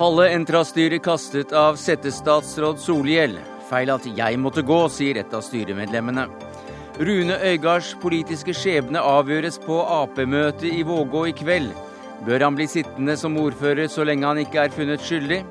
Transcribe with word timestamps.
Halve 0.00 0.30
Entra-styret 0.30 1.02
kastet 1.02 1.52
av 1.52 1.76
settestatsråd 1.76 2.78
Solhjell. 2.80 3.34
Feil 3.68 3.90
at 3.92 4.06
jeg 4.16 4.38
måtte 4.40 4.62
gå, 4.64 4.88
sier 4.88 5.20
et 5.20 5.34
av 5.36 5.44
styremedlemmene. 5.44 6.24
Rune 7.00 7.36
Øygards 7.36 7.94
politiske 8.00 8.54
skjebne 8.56 9.00
avgjøres 9.00 9.58
på 9.60 9.76
Ap-møtet 9.84 10.72
i 10.72 10.82
Vågå 10.88 11.26
i 11.28 11.34
kveld. 11.36 11.70
Bør 12.24 12.40
han 12.44 12.56
bli 12.56 12.66
sittende 12.68 13.16
som 13.16 13.36
ordfører 13.40 13.92
så 13.92 14.04
lenge 14.08 14.26
han 14.26 14.40
ikke 14.40 14.64
er 14.64 14.72
funnet 14.72 15.04
skyldig? 15.04 15.44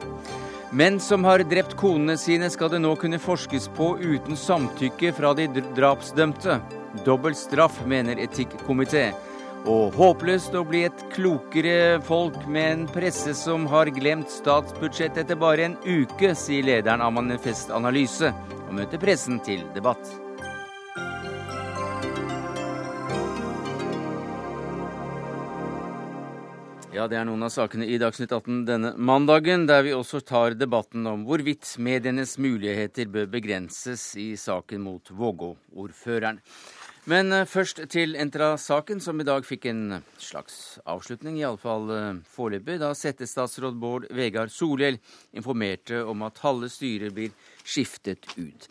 Menn 0.71 0.99
som 0.99 1.23
har 1.25 1.41
drept 1.49 1.73
konene 1.73 2.13
sine, 2.17 2.45
skal 2.53 2.69
det 2.69 2.79
nå 2.83 2.91
kunne 3.01 3.17
forskes 3.17 3.71
på 3.73 3.95
uten 3.97 4.37
samtykke 4.37 5.09
fra 5.17 5.31
de 5.33 5.47
drapsdømte. 5.73 6.59
Dobbel 7.07 7.33
straff, 7.33 7.79
mener 7.89 8.21
etikkomité. 8.21 9.07
Og 9.65 9.97
håpløst 9.97 10.53
å 10.53 10.61
bli 10.69 10.83
et 10.85 11.01
klokere 11.15 11.97
folk 12.05 12.37
med 12.45 12.69
en 12.69 12.87
presse 12.93 13.33
som 13.33 13.65
har 13.73 13.89
glemt 13.97 14.29
statsbudsjettet 14.29 15.25
etter 15.25 15.41
bare 15.41 15.71
en 15.71 15.77
uke, 15.89 16.35
sier 16.37 16.69
lederen 16.69 17.01
av 17.01 17.17
Manifest 17.17 17.73
Analyse, 17.73 18.29
og 18.67 18.73
møter 18.77 19.01
pressen 19.01 19.41
til 19.41 19.65
debatt. 19.73 20.28
Ja, 26.89 27.03
det 27.05 27.19
er 27.19 27.25
noen 27.27 27.45
av 27.45 27.51
sakene 27.53 27.85
i 27.85 27.99
Dagsnytt 28.01 28.31
18 28.33 28.63
denne 28.65 28.89
mandagen, 28.97 29.67
der 29.69 29.83
vi 29.85 29.91
også 29.93 30.23
tar 30.25 30.55
debatten 30.57 31.05
om 31.05 31.21
hvorvidt 31.27 31.75
medienes 31.77 32.33
muligheter 32.41 33.05
bør 33.13 33.27
begrenses 33.29 34.15
i 34.17 34.31
saken 34.33 34.81
mot 34.81 35.11
Vågå-ordføreren. 35.13 36.39
Men 37.05 37.29
eh, 37.31 37.45
først 37.45 37.83
til 37.93 38.17
Entra-saken, 38.17 39.03
som 39.05 39.21
i 39.21 39.27
dag 39.27 39.45
fikk 39.45 39.69
en 39.69 39.99
slags 40.17 40.79
avslutning, 40.89 41.37
iallfall 41.43 41.93
uh, 41.93 42.19
foreløpig, 42.33 42.79
da 42.81 42.89
settestatsråd 42.97 43.77
Bård 43.77 44.09
Vegar 44.09 44.49
Solhjell 44.49 44.97
informerte 45.37 46.01
om 46.09 46.25
at 46.25 46.41
halve 46.41 46.71
styret 46.73 47.13
blir 47.13 47.37
skiftet 47.69 48.25
ut. 48.39 48.67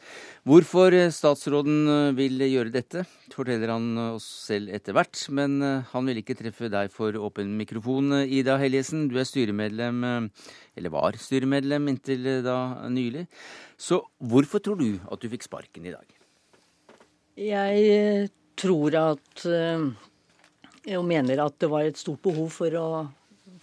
Hvorfor 0.48 0.94
eh, 0.96 1.12
statsråden 1.14 2.14
vil 2.18 2.42
gjøre 2.48 2.72
dette, 2.74 3.04
forteller 3.34 3.72
han 3.72 3.86
oss 4.16 4.26
selv 4.48 4.74
etter 4.74 4.96
hvert. 4.96 5.20
Men 5.34 5.58
han 5.92 6.10
vil 6.10 6.22
ikke 6.22 6.36
treffe 6.38 6.70
deg 6.72 6.90
for 6.94 7.14
åpen 7.22 7.54
mikrofon, 7.60 8.24
Ida 8.24 8.58
Helgesen. 8.60 9.06
Du 9.10 9.18
er 9.20 9.28
styremedlem, 9.28 10.28
eller 10.78 10.94
var 10.94 11.18
styremedlem 11.20 11.92
inntil 11.94 12.28
da 12.46 12.58
nylig. 12.90 13.28
Så 13.78 14.02
hvorfor 14.18 14.64
tror 14.64 14.80
du 14.80 14.90
at 15.06 15.22
du 15.22 15.30
fikk 15.30 15.46
sparken 15.46 15.86
i 15.86 15.94
dag? 15.94 16.18
Jeg 17.38 17.90
eh, 17.94 18.30
tror 18.58 18.96
at 18.98 19.46
og 20.96 21.04
mener 21.04 21.42
at 21.42 21.56
det 21.60 21.68
var 21.70 21.86
et 21.86 21.98
stort 22.00 22.22
behov 22.24 22.48
for 22.54 22.74
å 22.78 22.88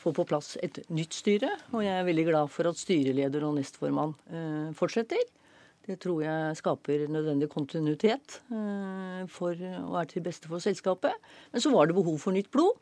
få 0.06 0.14
på 0.16 0.28
plass 0.30 0.54
et 0.66 0.80
nytt 0.94 1.16
styre. 1.18 1.50
Og 1.74 1.84
jeg 1.86 1.94
er 1.96 2.08
veldig 2.08 2.28
glad 2.30 2.54
for 2.54 2.70
at 2.70 2.80
styreleder 2.80 3.46
og 3.48 3.58
nestformann 3.58 4.14
eh, 4.30 4.70
fortsetter. 4.78 5.24
Det 5.86 6.00
tror 6.02 6.24
jeg 6.24 6.58
skaper 6.58 7.04
nødvendig 7.14 7.46
kontinuitet 7.52 8.40
for 9.30 9.54
å 9.54 9.92
være 9.94 10.16
til 10.16 10.24
beste 10.26 10.50
for 10.50 10.64
selskapet. 10.64 11.14
Men 11.54 11.62
så 11.62 11.70
var 11.70 11.86
det 11.86 11.94
behov 11.94 12.18
for 12.24 12.34
nytt 12.34 12.50
blod, 12.50 12.74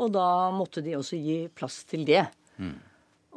og 0.00 0.14
da 0.14 0.48
måtte 0.56 0.80
de 0.80 0.94
også 0.96 1.20
gi 1.20 1.42
plass 1.52 1.82
til 1.90 2.06
det. 2.08 2.22
Mm. 2.56 2.72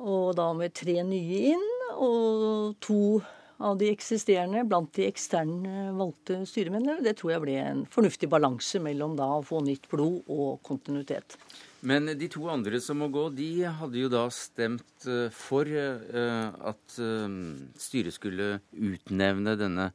Og 0.08 0.32
da 0.40 0.48
med 0.56 0.72
tre 0.80 0.96
nye 1.04 1.42
inn 1.52 1.68
og 1.92 2.80
to 2.80 3.20
av 3.62 3.78
de 3.78 3.90
eksisterende 3.92 4.64
blant 4.68 4.94
de 4.96 5.06
eksterne 5.10 5.92
valgte 5.98 6.42
styremennene. 6.50 7.04
Det 7.06 7.18
tror 7.20 7.36
jeg 7.36 7.44
ble 7.44 7.58
en 7.62 7.84
fornuftig 7.92 8.30
balanse 8.32 8.82
mellom 8.82 9.18
da 9.20 9.28
å 9.38 9.44
få 9.46 9.62
nytt 9.66 9.90
blod 9.92 10.24
og 10.32 10.62
kontinuitet. 10.66 11.38
Men 11.88 12.12
de 12.18 12.28
to 12.30 12.46
andre 12.52 12.80
som 12.84 13.00
må 13.02 13.10
gå, 13.14 13.26
de 13.34 13.50
hadde 13.66 14.02
jo 14.04 14.10
da 14.12 14.28
stemt 14.34 15.08
eh, 15.10 15.34
for 15.34 15.66
eh, 15.66 16.52
at 16.72 16.98
eh, 17.02 17.38
styret 17.82 18.18
skulle 18.18 18.54
utnevne 18.72 19.58
denne 19.60 19.92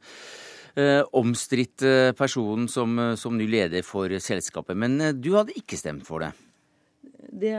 omstridte 1.17 2.11
personen 2.13 2.67
som, 2.69 2.91
som 3.17 3.33
ny 3.33 3.47
leder 3.49 3.81
for 3.81 4.11
selskapet. 4.21 4.77
Men 4.77 4.99
du 5.17 5.31
hadde 5.33 5.55
ikke 5.57 5.79
stemt 5.79 6.03
for 6.05 6.21
det? 6.21 6.29
Det 7.33 7.55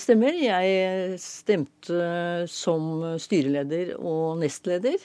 stemmer. 0.00 0.38
Jeg 0.40 1.18
stemte 1.20 1.98
som 2.48 2.86
styreleder 3.20 3.92
og 3.98 4.40
nestleder 4.40 4.96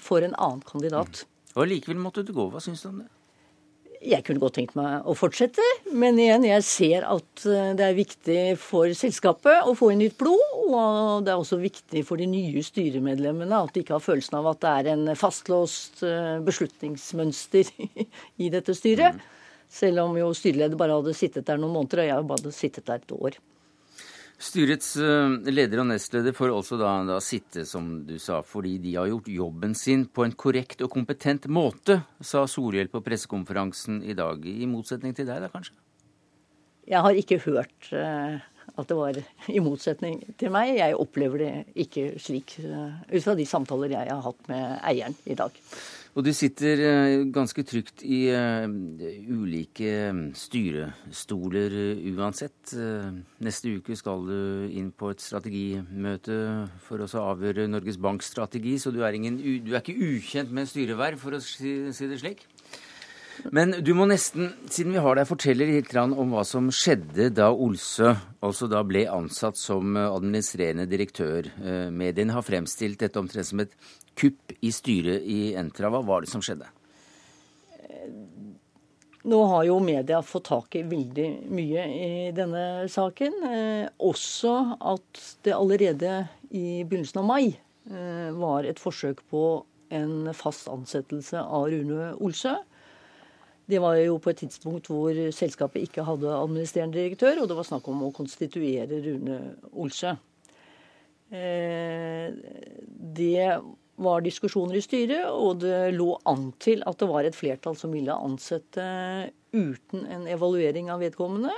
for 0.00 0.24
en 0.24 0.32
annen 0.32 0.64
kandidat. 0.64 1.20
Mm. 1.20 1.52
Og 1.52 1.68
Likevel 1.68 2.00
måtte 2.00 2.24
du 2.24 2.32
gå. 2.32 2.48
Hva 2.48 2.64
syns 2.64 2.86
du 2.86 2.88
om 2.94 3.02
det? 3.04 3.10
Jeg 4.02 4.24
kunne 4.26 4.42
godt 4.42 4.56
tenkt 4.58 4.74
meg 4.74 5.06
å 5.06 5.14
fortsette, 5.14 5.62
men 5.94 6.16
igjen, 6.18 6.42
jeg 6.48 6.64
ser 6.66 7.04
at 7.06 7.44
eh, 7.46 7.70
det 7.78 7.84
er 7.86 7.94
viktig 7.94 8.38
for 8.58 8.90
selskapet 8.98 9.68
å 9.68 9.76
få 9.78 9.92
inn 9.92 10.02
nytt 10.02 10.16
blod. 10.18 10.42
Og 10.66 11.22
det 11.22 11.30
er 11.30 11.38
også 11.38 11.60
viktig 11.62 12.02
for 12.08 12.18
de 12.18 12.26
nye 12.30 12.64
styremedlemmene 12.66 13.60
at 13.62 13.70
de 13.74 13.84
ikke 13.84 13.94
har 13.94 14.02
følelsen 14.02 14.40
av 14.40 14.50
at 14.50 14.62
det 14.64 14.72
er 14.72 14.90
en 14.96 15.12
fastlåst 15.18 16.02
eh, 16.08 16.40
beslutningsmønster 16.42 17.70
i 18.42 18.50
dette 18.50 18.74
styret. 18.74 19.20
Mm. 19.20 19.38
Selv 19.72 20.04
om 20.04 20.18
jo 20.18 20.32
styreleder 20.36 20.80
bare 20.80 20.98
hadde 20.98 21.16
sittet 21.16 21.46
der 21.46 21.62
noen 21.62 21.76
måneder, 21.78 22.02
og 22.02 22.10
jeg 22.10 22.28
bare 22.32 22.42
hadde 22.42 22.58
sittet 22.58 22.90
der 22.90 23.04
et 23.04 23.14
år. 23.16 23.38
Styrets 24.42 24.96
eh, 24.98 25.34
leder 25.54 25.84
og 25.84 25.86
nestleder 25.92 26.34
får 26.34 26.50
altså 26.50 26.78
da, 26.80 26.90
da, 27.06 27.20
sitte, 27.22 27.62
som 27.68 28.00
du 28.08 28.16
sa, 28.18 28.40
fordi 28.42 28.74
de 28.82 28.96
har 28.96 29.10
gjort 29.12 29.30
jobben 29.30 29.76
sin 29.78 30.08
på 30.10 30.24
en 30.26 30.34
korrekt 30.34 30.82
og 30.82 30.90
kompetent 30.90 31.46
måte, 31.46 32.00
sa 32.18 32.42
Solhjell 32.50 32.90
på 32.90 33.04
pressekonferansen 33.06 34.00
i 34.02 34.16
dag. 34.18 34.42
I 34.42 34.66
motsetning 34.66 35.14
til 35.14 35.28
deg, 35.30 35.44
da 35.44 35.50
kanskje? 35.52 35.76
Jeg 36.90 37.06
har 37.06 37.14
ikke 37.14 37.38
hørt 37.44 37.92
uh, 37.94 38.42
at 38.74 38.90
det 38.90 38.98
var 38.98 39.20
i 39.46 39.62
motsetning 39.62 40.18
til 40.40 40.50
meg. 40.50 40.74
Jeg 40.80 40.98
opplever 40.98 41.44
det 41.44 41.52
ikke 41.86 42.08
slik, 42.18 42.56
uh, 42.66 42.98
ut 43.12 43.22
fra 43.22 43.38
de 43.38 43.46
samtaler 43.46 43.94
jeg 43.94 44.10
har 44.10 44.26
hatt 44.26 44.50
med 44.50 44.80
eieren 44.90 45.14
i 45.22 45.38
dag. 45.38 45.62
Og 46.12 46.26
du 46.26 46.28
sitter 46.36 46.80
eh, 46.84 47.22
ganske 47.32 47.62
trygt 47.64 48.02
i 48.04 48.26
uh, 48.36 48.68
ulike 49.32 50.10
styrestoler 50.36 51.72
uh, 51.72 52.02
uansett. 52.12 52.74
Neste 53.40 53.72
uke 53.78 53.96
skal 53.96 54.26
du 54.28 54.68
inn 54.76 54.90
på 54.92 55.08
et 55.14 55.24
strategimøte 55.24 56.36
for 56.84 57.00
å 57.00 57.08
avgjøre 57.32 57.64
Norges 57.70 57.96
Banks 57.96 58.28
strategi, 58.28 58.76
så 58.76 58.92
du 58.92 59.00
er, 59.06 59.16
ingen, 59.16 59.40
du 59.40 59.72
er, 59.72 59.80
ikke 59.80 59.96
ukjent 59.96 60.52
med 60.52 60.68
styreverv, 60.68 61.16
for 61.22 61.38
å 61.38 61.40
si, 61.40 61.88
det 61.88 62.20
slik. 62.20 62.44
Men 63.48 63.78
du 63.80 63.94
må 63.96 64.04
nesten, 64.04 64.52
siden 64.68 64.92
vi 64.92 65.00
har 65.00 65.16
deg, 65.16 65.30
fortelle 65.30 65.64
litt 65.70 65.96
om 65.96 66.36
hva 66.36 66.44
som 66.44 66.68
skjedde 66.68 67.30
da 67.32 67.48
Olsø 67.56 68.12
altså 68.44 68.68
da 68.68 68.84
ble 68.84 69.06
ansatt 69.08 69.56
som 69.56 69.96
administrerende 69.96 70.84
direktør. 70.90 71.48
Mediene 71.88 72.36
har 72.36 72.44
fremstilt 72.44 73.00
dette 73.00 73.18
omtrent 73.18 73.48
som 73.48 73.64
et 73.64 73.72
kupp 74.18 74.54
i 74.60 74.72
styret 74.74 75.24
i 75.24 75.54
Entra. 75.58 75.90
Hva 75.92 76.02
var 76.06 76.24
det 76.24 76.30
som 76.32 76.44
skjedde? 76.44 76.68
Nå 79.22 79.38
har 79.46 79.66
jo 79.68 79.76
media 79.78 80.18
fått 80.26 80.48
tak 80.48 80.74
i 80.74 80.82
veldig 80.82 81.26
mye 81.54 81.82
i 81.86 82.30
denne 82.34 82.88
saken. 82.90 83.36
Eh, 83.46 83.84
også 84.02 84.54
at 84.80 85.20
det 85.46 85.54
allerede 85.54 86.16
i 86.50 86.82
begynnelsen 86.82 87.22
av 87.22 87.28
mai 87.28 87.52
eh, 87.52 88.32
var 88.34 88.66
et 88.66 88.82
forsøk 88.82 89.22
på 89.30 89.44
en 89.94 90.32
fast 90.34 90.66
ansettelse 90.72 91.38
av 91.38 91.68
Rune 91.70 92.10
Olsø. 92.18 92.56
Det 93.70 93.78
var 93.78 94.00
jo 94.00 94.18
på 94.18 94.32
et 94.32 94.42
tidspunkt 94.42 94.90
hvor 94.90 95.14
selskapet 95.30 95.86
ikke 95.86 96.02
hadde 96.08 96.32
administrerende 96.34 96.98
direktør, 96.98 97.44
og 97.44 97.48
det 97.48 97.56
var 97.60 97.68
snakk 97.68 97.86
om 97.92 98.02
å 98.08 98.12
konstituere 98.16 98.98
Rune 99.04 99.38
Olsø. 99.70 100.16
Eh, 101.30 102.34
det 103.22 103.46
var 104.04 104.24
diskusjoner 104.24 104.78
i 104.78 104.84
styret, 104.84 105.26
og 105.30 105.62
det 105.62 105.92
lå 105.96 106.14
an 106.28 106.50
til 106.62 106.82
at 106.88 106.98
det 107.00 107.08
var 107.10 107.26
et 107.28 107.36
flertall 107.38 107.76
som 107.78 107.94
ville 107.94 108.14
ansette 108.14 108.84
uten 109.52 110.06
en 110.06 110.26
evaluering 110.30 110.90
av 110.92 111.02
vedkommende. 111.04 111.54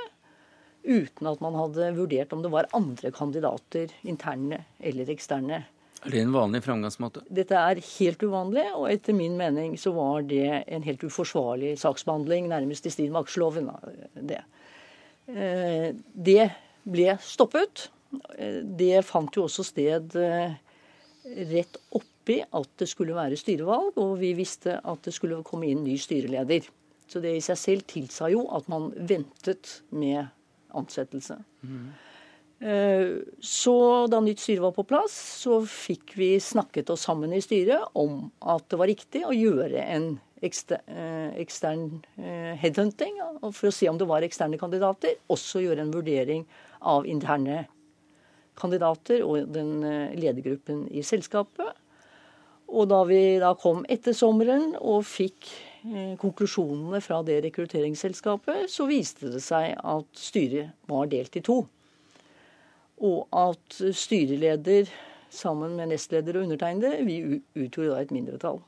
Uten 0.85 1.31
at 1.31 1.41
man 1.41 1.57
hadde 1.57 1.93
vurdert 1.97 2.35
om 2.37 2.43
det 2.45 2.53
var 2.53 2.69
andre 2.77 3.13
kandidater, 3.15 3.93
interne 4.05 4.65
eller 4.85 5.13
eksterne. 5.15 5.63
Er 6.05 6.13
det 6.13 6.21
en 6.21 6.35
vanlig 6.35 6.61
framgangsmåte? 6.67 7.23
Dette 7.33 7.57
er 7.57 7.81
helt 7.81 8.21
uvanlig, 8.21 8.67
og 8.77 8.91
etter 8.93 9.17
min 9.17 9.39
mening 9.41 9.79
så 9.81 9.95
var 9.97 10.27
det 10.29 10.67
en 10.69 10.85
helt 10.85 11.05
uforsvarlig 11.07 11.79
saksbehandling, 11.81 12.51
nærmest 12.53 12.85
i 12.85 12.93
strid 12.93 13.15
med 13.15 13.23
aksjeloven. 13.25 13.71
Det. 14.21 14.43
Eh, 15.33 15.95
det 16.13 16.51
ble 16.85 17.17
stoppet. 17.25 17.87
Eh, 18.37 18.61
det 18.61 19.01
fant 19.09 19.33
jo 19.33 19.47
også 19.49 19.65
sted 19.65 20.13
eh, 20.21 20.59
rett 21.55 21.81
opp 21.97 22.11
oppi 22.25 22.41
at 22.41 22.71
det 22.81 22.89
skulle 22.89 23.15
være 23.15 23.37
styrevalg, 23.37 23.99
og 24.01 24.17
vi 24.19 24.33
visste 24.35 24.81
at 24.81 25.05
det 25.05 25.13
skulle 25.13 25.43
komme 25.45 25.69
inn 25.69 25.85
ny 25.85 25.99
styreleder. 26.01 26.65
Så 27.07 27.21
det 27.21 27.37
i 27.37 27.45
seg 27.45 27.59
selv 27.61 27.85
tilsa 27.85 28.31
jo 28.33 28.47
at 28.57 28.65
man 28.73 28.89
ventet 28.97 29.83
med 29.93 30.25
ansettelse. 30.75 31.37
Mm. 31.61 31.93
Så 33.45 33.75
da 34.09 34.23
nytt 34.25 34.41
styre 34.41 34.65
var 34.65 34.73
på 34.73 34.87
plass, 34.89 35.13
så 35.45 35.59
fikk 35.69 36.15
vi 36.17 36.41
snakket 36.41 36.89
oss 36.95 37.05
sammen 37.05 37.35
i 37.37 37.43
styret 37.45 37.93
om 37.93 38.31
at 38.41 38.65
det 38.73 38.81
var 38.81 38.89
riktig 38.89 39.25
å 39.29 39.37
gjøre 39.37 39.85
en 39.85 40.15
ekstern 40.45 42.01
headhunting 42.17 43.21
for 43.51 43.69
å 43.69 43.75
se 43.75 43.89
om 43.91 44.01
det 44.01 44.09
var 44.09 44.25
eksterne 44.25 44.57
kandidater. 44.61 45.19
Også 45.29 45.61
gjøre 45.61 45.85
en 45.85 45.93
vurdering 45.93 46.49
av 46.81 47.05
interne 47.05 47.67
kandidater 48.57 49.21
og 49.27 49.53
den 49.53 49.85
ledergruppen 50.17 50.87
i 50.89 51.05
selskapet. 51.05 51.75
Og 52.73 52.89
da 52.91 53.03
vi 53.09 53.21
da 53.43 53.53
kom 53.61 53.85
etter 53.93 54.17
sommeren 54.17 54.73
og 54.81 55.05
fikk 55.07 55.51
eh, 55.85 56.15
konklusjonene 56.21 57.01
fra 57.05 57.21
det 57.27 57.43
rekrutteringsselskapet, 57.45 58.71
så 58.73 58.89
viste 58.89 59.31
det 59.35 59.43
seg 59.45 59.75
at 59.79 60.09
styret 60.19 60.73
var 60.91 61.11
delt 61.13 61.37
i 61.37 61.45
to. 61.45 61.61
Og 63.05 63.27
at 63.37 63.81
styreleder 63.95 64.89
sammen 65.35 65.75
med 65.77 65.91
nestleder 65.93 66.39
og 66.39 66.47
undertegnede, 66.47 67.05
vi 67.05 67.19
utgjorde 67.59 67.91
da 67.91 68.03
et 68.03 68.15
mindretall. 68.15 68.63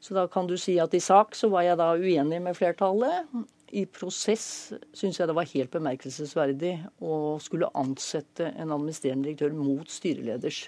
Så 0.00 0.14
da 0.14 0.26
kan 0.30 0.46
du 0.46 0.56
si 0.60 0.76
at 0.82 0.94
i 0.94 1.02
sak 1.02 1.34
så 1.34 1.48
var 1.50 1.64
jeg 1.66 1.78
da 1.80 1.92
uenig 1.96 2.40
med 2.42 2.56
flertallet. 2.58 3.30
I 3.74 3.86
prosess 3.90 4.74
syns 4.94 5.18
jeg 5.18 5.26
det 5.26 5.34
var 5.34 5.48
helt 5.50 5.72
bemerkelsesverdig 5.72 6.74
å 7.02 7.38
skulle 7.42 7.72
ansette 7.74 8.52
en 8.52 8.74
administrerende 8.74 9.26
direktør 9.26 9.56
mot 9.56 9.90
styreleders 9.90 10.66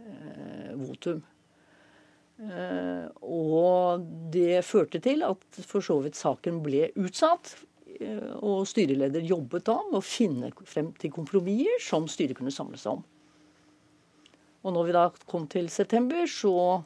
eh, 0.00 0.72
votum. 0.80 1.22
Eh, 2.42 3.06
og 3.22 4.02
det 4.34 4.64
førte 4.66 4.98
til 5.02 5.22
at 5.26 5.62
for 5.68 5.84
så 5.84 5.98
vidt 6.02 6.18
saken 6.18 6.62
ble 6.64 6.88
utsatt. 6.98 7.54
Eh, 8.00 8.32
og 8.42 8.66
styreleder 8.70 9.24
jobbet 9.28 9.66
da 9.68 9.78
med 9.88 10.00
å 10.00 10.04
finne 10.04 10.52
frem 10.66 10.90
til 10.98 11.12
kompromisser 11.14 11.82
som 11.84 12.08
styret 12.10 12.38
kunne 12.38 12.54
samle 12.54 12.80
seg 12.80 12.98
om. 12.98 13.04
Og 14.62 14.74
når 14.74 14.88
vi 14.88 14.94
da 14.96 15.04
kom 15.30 15.46
til 15.50 15.68
september, 15.74 16.24
så 16.30 16.82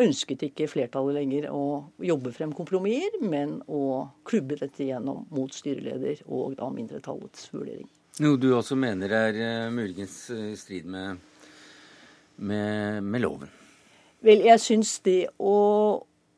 ønsket 0.00 0.44
ikke 0.46 0.68
flertallet 0.70 1.18
lenger 1.18 1.48
å 1.54 1.64
jobbe 2.02 2.32
frem 2.34 2.54
kompromisser, 2.56 3.20
men 3.22 3.58
å 3.66 4.10
klubbe 4.26 4.58
dette 4.58 4.86
gjennom 4.86 5.26
mot 5.34 5.54
styreleder 5.54 6.22
og 6.26 6.56
da 6.58 6.70
mindretallets 6.74 7.50
vurdering. 7.54 7.88
Noe 8.22 8.38
du 8.38 8.50
også 8.52 8.76
mener 8.78 9.14
er 9.14 9.38
uh, 9.38 9.70
muligens 9.72 10.16
i 10.34 10.52
strid 10.58 10.86
med, 10.90 11.22
med, 12.42 13.06
med 13.06 13.22
loven? 13.22 13.59
Vel, 14.24 14.42
jeg 14.44 14.60
syns 14.60 14.98
det 15.06 15.30
å, 15.40 15.54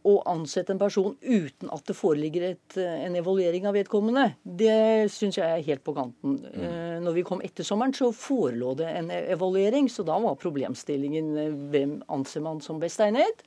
å, 0.06 0.12
ansette 0.30 0.70
en 0.74 0.78
person 0.78 1.16
uten 1.18 1.70
at 1.74 1.88
det 1.88 1.96
foreligger 1.98 2.44
et, 2.52 2.76
en 2.78 3.16
evaluering 3.18 3.66
av 3.66 3.74
vedkommende, 3.74 4.28
det 4.44 5.10
syns 5.10 5.40
jeg 5.40 5.48
er 5.48 5.64
helt 5.66 5.82
på 5.82 5.94
kanten. 5.96 6.38
Mm. 6.44 6.62
Eh, 6.62 7.00
når 7.02 7.16
vi 7.18 7.24
kom 7.26 7.42
etter 7.42 7.66
sommeren, 7.66 7.94
så 7.96 8.12
forelå 8.14 8.76
det 8.78 8.92
en 9.00 9.10
evaluering, 9.10 9.90
så 9.90 10.06
da 10.06 10.20
var 10.22 10.38
problemstillingen 10.38 11.34
eh, 11.42 11.58
hvem 11.74 11.98
anser 12.14 12.46
man 12.46 12.62
som 12.62 12.78
best 12.82 13.02
egnet? 13.02 13.42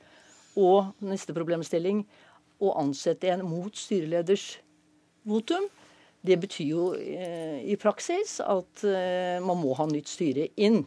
Og 0.59 0.91
neste 1.03 1.35
problemstilling 1.35 2.03
å 2.63 2.75
ansette 2.79 3.31
en 3.31 3.43
mot 3.47 3.75
styreleders 3.75 4.57
votum. 5.27 5.67
Det 6.25 6.37
betyr 6.41 6.69
jo 6.71 6.85
eh, 6.97 7.61
i 7.69 7.75
praksis 7.79 8.39
at 8.41 8.83
eh, 8.87 9.37
man 9.43 9.59
må 9.61 9.75
ha 9.77 9.85
nytt 9.89 10.09
styre 10.09 10.49
inn. 10.55 10.83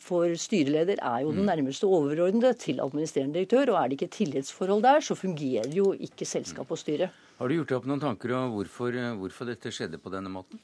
For 0.00 0.32
styreleder 0.40 0.96
er 0.96 1.24
jo 1.26 1.32
den 1.34 1.44
mm. 1.44 1.50
nærmeste 1.50 1.88
overordnede 1.88 2.54
til 2.60 2.80
administrerende 2.80 3.36
direktør. 3.36 3.74
Og 3.74 3.78
er 3.82 3.90
det 3.90 3.98
ikke 3.98 4.14
tillitsforhold 4.16 4.82
der, 4.86 5.04
så 5.04 5.16
fungerer 5.18 5.68
jo 5.76 5.92
ikke 5.92 6.28
selskap 6.28 6.72
og 6.72 6.80
styre. 6.80 7.10
Har 7.40 7.48
du 7.48 7.58
gjort 7.58 7.68
deg 7.68 7.78
opp 7.78 7.88
noen 7.88 8.02
tanker 8.02 8.32
om 8.36 8.54
hvorfor, 8.56 8.96
hvorfor 9.20 9.48
dette 9.48 9.72
skjedde 9.72 10.00
på 10.00 10.12
denne 10.12 10.32
måten? 10.32 10.60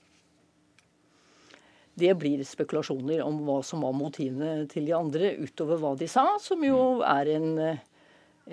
Det 1.97 2.13
blir 2.21 2.43
spekulasjoner 2.45 3.23
om 3.25 3.39
hva 3.47 3.63
som 3.65 3.85
var 3.85 3.95
motivene 3.97 4.67
til 4.69 4.89
de 4.89 4.97
andre, 4.97 5.33
utover 5.41 5.81
hva 5.81 5.95
de 5.97 6.09
sa, 6.13 6.27
som 6.41 6.65
jo 6.65 6.81
mm. 6.99 7.05
er 7.13 7.31
en, 7.37 7.47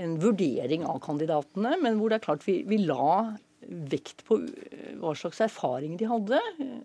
en 0.05 0.19
vurdering 0.19 0.85
av 0.87 0.99
kandidatene. 1.03 1.77
Men 1.83 1.99
hvor 1.99 2.11
det 2.11 2.19
er 2.19 2.27
klart 2.27 2.47
vi, 2.47 2.61
vi 2.67 2.83
la 2.83 3.33
vekt 3.67 4.23
på 4.27 4.39
eh, 4.43 4.93
hva 5.01 5.13
slags 5.17 5.41
erfaring 5.45 5.97
de 5.99 6.07
hadde. 6.09 6.39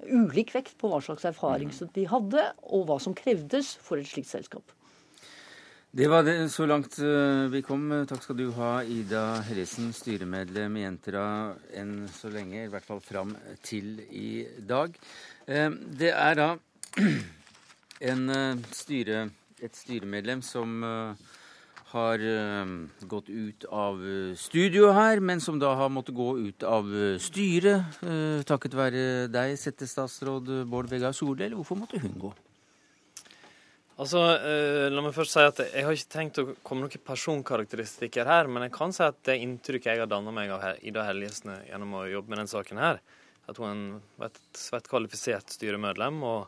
Ulik 0.09 0.55
vekt 0.55 0.77
på 0.81 0.91
hva 0.93 1.01
slags 1.05 1.27
erfaring 1.29 1.73
mm. 1.73 1.93
de 1.95 2.07
hadde, 2.11 2.45
og 2.69 2.89
hva 2.89 2.99
som 3.03 3.17
krevdes 3.17 3.75
for 3.85 4.01
et 4.01 4.09
slikt 4.09 4.31
selskap. 4.31 4.75
Det 5.99 6.05
var 6.13 6.23
det 6.27 6.37
så 6.53 6.67
langt 6.69 6.99
eh, 7.01 7.47
vi 7.53 7.63
kom. 7.65 7.89
Takk 8.09 8.23
skal 8.25 8.39
du 8.39 8.51
ha, 8.59 8.73
Ida 8.85 9.41
Hellesen, 9.49 9.91
styremedlem 9.97 10.77
i 10.79 10.85
Entra 10.89 11.25
enn 11.81 12.03
så 12.13 12.31
lenge, 12.33 12.67
i 12.67 12.71
hvert 12.73 12.87
fall 12.87 13.03
fram 13.05 13.35
til 13.65 13.97
i 14.13 14.45
dag. 14.69 14.95
Eh, 15.49 15.71
det 15.73 16.13
er 16.13 16.39
da 16.39 16.53
en 18.13 18.31
styre, 18.77 19.27
et 19.59 19.75
styremedlem 19.75 20.45
som 20.45 20.85
har 21.93 22.21
uh, 22.21 22.67
gått 23.09 23.29
ut 23.29 23.65
av 23.73 24.01
eh, 24.05 24.35
studio 24.37 24.91
her, 24.93 25.23
men 25.25 25.41
som 25.41 25.57
da 25.61 25.71
har 25.79 25.89
måttet 25.93 26.17
gå 26.17 26.29
ut 26.39 26.67
av 26.67 26.89
uh, 26.89 27.17
styret 27.23 27.97
takket 28.49 28.77
være 28.77 29.01
deg, 29.33 29.55
settestatsråd 29.61 30.51
Bård 30.69 30.91
Vegar 30.91 31.17
Solhjell. 31.17 31.57
Hvorfor 31.57 31.81
måtte 31.81 32.01
hun 32.03 32.15
gå? 32.21 32.33
Altså, 33.99 34.21
La 34.95 35.03
meg 35.03 35.15
først 35.17 35.35
si 35.35 35.43
at 35.43 35.61
jeg 35.65 35.83
har 35.83 35.97
ikke 35.97 36.13
tenkt 36.13 36.39
å 36.39 36.45
komme 36.63 36.85
noen 36.85 37.03
personkarakteristikker 37.09 38.29
her, 38.31 38.47
men 38.47 38.69
jeg 38.69 38.75
kan 38.77 38.95
si 38.95 39.03
at 39.03 39.19
det 39.27 39.41
inntrykket 39.43 39.91
jeg 39.91 40.05
har 40.05 40.11
danna 40.11 40.31
meg 40.35 40.53
av 40.55 40.85
Ida 40.87 41.03
Heljesne 41.09 41.57
gjennom 41.67 41.97
å 41.99 42.05
jobbe 42.07 42.31
med 42.31 42.39
denne 42.45 42.53
saken 42.53 42.79
her, 42.79 43.01
at 43.51 43.59
hun 43.59 43.99
er 44.21 44.29
et 44.29 44.41
svært 44.61 44.87
kvalifisert 44.93 45.51
styremedlem, 45.57 46.23
og, 46.23 46.47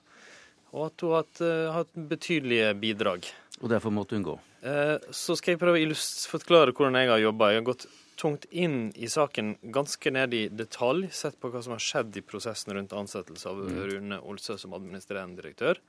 og 0.77 0.87
at 0.93 1.03
hun 1.03 1.17
har 1.17 1.81
hatt 1.81 2.03
betydelige 2.13 2.71
bidrag. 2.79 3.33
Og 3.61 3.69
derfor 3.69 3.93
måtte 3.93 4.17
hun 4.17 4.25
gå? 4.25 4.37
Eh, 4.65 4.97
så 5.13 5.37
skal 5.37 5.55
jeg 5.55 5.61
prøve 5.61 5.81
å 5.85 5.97
forklare 6.33 6.73
hvordan 6.73 6.97
jeg 7.01 7.11
har 7.13 7.21
jobba. 7.21 7.51
Jeg 7.53 7.61
har 7.61 7.69
gått 7.69 7.87
tungt 8.21 8.47
inn 8.51 8.91
i 8.97 9.09
saken, 9.09 9.55
ganske 9.73 10.13
ned 10.13 10.37
i 10.37 10.43
detalj, 10.53 11.09
sett 11.17 11.39
på 11.41 11.49
hva 11.53 11.63
som 11.65 11.75
har 11.77 11.85
skjedd 11.85 12.17
i 12.21 12.25
prosessen 12.25 12.75
rundt 12.77 12.93
ansettelse 12.97 13.49
av 13.49 13.61
mm. 13.61 13.81
Rune 13.91 14.21
Olsø 14.29 14.57
som 14.61 14.77
administrerende 14.77 15.41
direktør. 15.41 15.81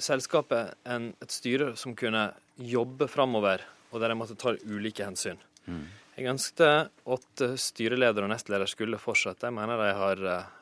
selskapet 0.00 0.76
en, 0.88 1.10
et 1.24 1.32
styre 1.32 1.72
som 1.80 1.96
kunne 1.96 2.30
jobbe 2.60 3.08
framover, 3.12 3.64
og 3.92 4.00
der 4.00 4.12
jeg 4.12 4.20
måtte 4.20 4.40
ta 4.40 4.56
ulike 4.68 5.04
hensyn. 5.04 5.40
Mm. 5.64 5.84
Jeg 6.16 6.28
ønsket 6.28 6.92
at 7.16 7.42
styreleder 7.60 8.24
og 8.24 8.32
nestleder 8.32 8.68
skulle 8.68 9.00
fortsette. 9.00 9.48
Jeg 9.48 9.56
mener 9.56 9.80
de 9.80 9.92
har 9.96 10.24
eh, 10.28 10.61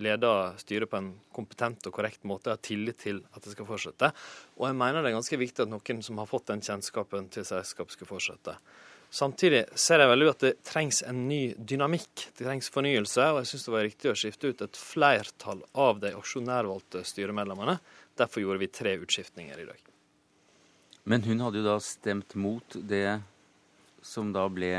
leder 0.00 0.54
styret 0.60 0.90
på 0.90 0.98
en 1.00 1.08
kompetent 1.34 1.86
og 1.88 1.94
korrekt 1.96 2.22
måte. 2.28 2.50
Jeg 2.50 2.58
har 2.58 2.66
tillit 2.66 3.00
til 3.02 3.22
at 3.34 3.42
det 3.44 3.54
skal 3.54 3.68
fortsette. 3.68 4.12
Og 4.60 4.68
jeg 4.68 4.78
mener 4.78 5.02
det 5.02 5.10
er 5.10 5.18
ganske 5.18 5.40
viktig 5.40 5.66
at 5.66 5.72
noen 5.72 6.04
som 6.06 6.20
har 6.22 6.30
fått 6.30 6.52
den 6.52 6.62
kjennskapen 6.64 7.28
til 7.34 7.46
selskapet, 7.48 7.96
skal 7.96 8.10
fortsette. 8.10 8.56
Samtidig 9.10 9.64
ser 9.74 9.98
jeg 9.98 10.10
veldig 10.12 10.26
at 10.30 10.42
det 10.44 10.52
trengs 10.62 11.00
en 11.02 11.24
ny 11.26 11.40
dynamikk. 11.58 12.28
Det 12.38 12.46
trengs 12.46 12.70
fornyelse, 12.70 13.24
og 13.32 13.40
jeg 13.40 13.50
syns 13.50 13.66
det 13.66 13.74
var 13.74 13.86
riktig 13.88 14.12
å 14.12 14.18
skifte 14.18 14.52
ut 14.52 14.62
et 14.62 14.78
flertall 14.78 15.64
av 15.74 15.98
de 16.04 16.12
aksjonærvalgte 16.14 17.02
styremedlemmene. 17.10 17.80
Derfor 18.20 18.44
gjorde 18.44 18.62
vi 18.62 18.70
tre 18.70 18.94
utskiftninger 19.02 19.58
i 19.58 19.66
dag. 19.66 19.82
Men 21.10 21.26
hun 21.26 21.42
hadde 21.42 21.58
jo 21.58 21.66
da 21.66 21.76
stemt 21.82 22.36
mot 22.38 22.76
det 22.86 23.18
som 24.02 24.30
da 24.32 24.46
ble 24.48 24.70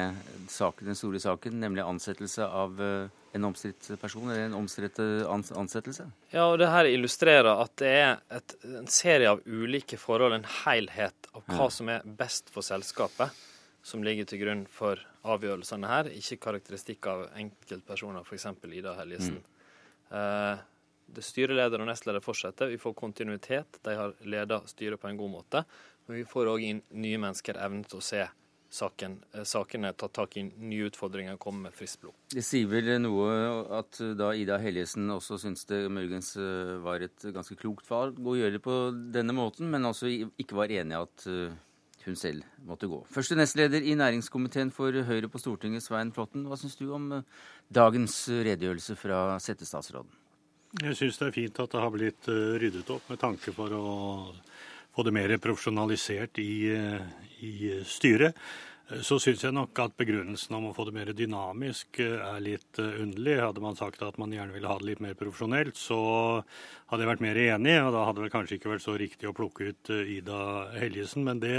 saken, 0.49 0.87
den 0.87 0.97
store 0.97 1.19
saken, 1.21 1.59
nemlig 1.59 1.83
ansettelse 1.83 2.47
av 2.47 2.79
uh, 2.79 3.11
en 3.31 3.45
omstridt 3.47 3.87
person, 4.01 4.29
eller 4.29 4.49
en 4.49 4.57
omstridt 4.57 4.99
eh, 4.99 5.27
ansettelse? 5.29 6.07
Ja, 6.33 6.47
og 6.49 6.57
det 6.59 6.71
her 6.71 6.89
illustrerer 6.89 7.51
at 7.53 7.75
det 7.79 7.91
er 7.91 8.17
et, 8.37 8.55
en 8.67 8.89
serie 8.91 9.29
av 9.31 9.43
ulike 9.45 9.99
forhold, 9.99 10.35
en 10.35 10.49
helhet 10.65 11.31
av 11.31 11.45
hva 11.47 11.67
ja. 11.67 11.69
som 11.77 11.91
er 11.93 12.03
best 12.05 12.51
for 12.51 12.65
selskapet, 12.65 13.31
som 13.83 14.03
ligger 14.05 14.27
til 14.29 14.43
grunn 14.43 14.65
for 14.69 14.99
avgjørelsene 15.31 15.89
her, 15.89 16.11
ikke 16.17 16.41
karakteristikk 16.47 17.07
av 17.09 17.23
enkeltpersoner, 17.39 18.27
f.eks. 18.27 18.49
Ida 18.67 18.97
Helgesen. 18.99 19.39
Mm. 19.39 19.47
Uh, 20.11 20.67
det 21.11 21.23
Styreleder 21.25 21.81
og 21.81 21.89
nestleder 21.89 22.23
fortsetter. 22.23 22.69
Vi 22.71 22.79
får 22.79 22.93
kontinuitet. 22.95 23.79
De 23.83 23.95
har 23.97 24.13
ledet 24.23 24.61
styret 24.71 25.01
på 25.01 25.09
en 25.09 25.17
god 25.19 25.31
måte. 25.33 25.63
Men 26.07 26.21
vi 26.21 26.27
får 26.27 26.51
òg 26.53 26.63
inn 26.63 26.79
nye 27.03 27.19
mennesker 27.19 27.59
evne 27.59 27.83
til 27.87 27.99
å 27.99 28.05
se 28.05 28.21
saken, 28.71 29.17
Saken 29.31 29.47
sakene 29.51 29.91
tatt 29.93 30.13
tak 30.15 30.37
i 30.39 30.45
nye 30.47 30.87
utfordringer 30.87 31.35
og 31.35 31.41
komme 31.43 31.67
med 31.67 31.75
friskt 31.75 32.01
blod. 32.03 32.15
Det 32.31 32.43
sier 32.45 32.69
vel 32.71 32.93
noe 33.03 33.31
at 33.77 33.99
eh, 33.99 34.13
da 34.17 34.31
Ida 34.37 34.59
Helgesen 34.63 35.11
også 35.11 35.39
syns 35.41 35.67
det 35.69 35.83
muligens 35.91 36.33
eh, 36.39 36.77
var 36.83 37.03
et 37.03 37.27
ganske 37.35 37.57
klokt 37.59 37.89
valg 37.91 38.19
å 38.19 38.37
gjøre 38.39 38.57
det 38.57 38.63
på 38.63 38.77
denne 39.13 39.35
måten, 39.35 39.67
men 39.71 39.87
altså 39.89 40.07
ikke 40.11 40.57
var 40.57 40.71
enig 40.71 40.95
i 40.95 41.01
at 41.01 41.27
hun 42.01 42.15
selv 42.17 42.47
måtte 42.65 42.89
gå. 42.89 43.01
Første 43.11 43.35
nestleder 43.37 43.83
i 43.85 43.97
næringskomiteen 43.99 44.71
for 44.73 44.95
Høyre 45.05 45.29
på 45.29 45.41
Stortinget, 45.41 45.83
Svein 45.85 46.13
Flåtten. 46.15 46.47
Hva 46.49 46.57
syns 46.57 46.79
du 46.79 46.87
om 46.95 47.11
dagens 47.69 48.15
redegjørelse 48.31 48.95
fra 48.97 49.19
settestatsråden? 49.43 50.15
Jeg 50.81 50.95
syns 50.97 51.19
det 51.19 51.27
er 51.27 51.35
fint 51.35 51.59
at 51.59 51.75
det 51.75 51.83
har 51.83 51.93
blitt 51.93 52.31
ryddet 52.31 52.89
opp 52.95 53.11
med 53.11 53.19
tanke 53.21 53.53
for 53.53 53.75
å 53.75 53.85
få 54.95 55.05
det 55.05 55.13
mer 55.15 55.35
profesjonalisert 55.43 56.39
i, 56.41 56.65
i 57.41 57.81
styret. 57.87 58.37
så 59.07 59.15
syns 59.23 59.39
jeg 59.45 59.55
nok 59.55 59.77
at 59.79 59.93
begrunnelsen 59.95 60.55
om 60.57 60.65
å 60.67 60.73
få 60.75 60.83
det 60.87 60.93
mer 60.97 61.09
dynamisk 61.15 62.01
eh, 62.03 62.17
er 62.19 62.41
litt 62.43 62.79
eh, 62.81 62.97
underlig. 62.99 63.37
Hadde 63.39 63.63
man 63.63 63.77
sagt 63.79 64.03
at 64.03 64.17
man 64.19 64.33
gjerne 64.35 64.51
ville 64.51 64.67
ha 64.67 64.75
det 64.81 64.89
litt 64.89 65.03
mer 65.03 65.15
profesjonelt, 65.15 65.79
så 65.79 65.99
hadde 66.91 67.05
jeg 67.05 67.11
vært 67.13 67.23
mer 67.23 67.39
enig. 67.39 67.77
Og 67.85 67.93
da 67.95 68.03
hadde 68.03 68.19
det 68.19 68.25
vel 68.25 68.33
kanskje 68.33 68.57
ikke 68.57 68.73
vært 68.73 68.83
så 68.83 68.97
riktig 68.99 69.31
å 69.31 69.35
plukke 69.37 69.71
ut 69.71 69.93
eh, 69.95 70.13
Ida 70.17 70.41
Helgesen. 70.75 71.23
Men 71.23 71.39
det 71.39 71.55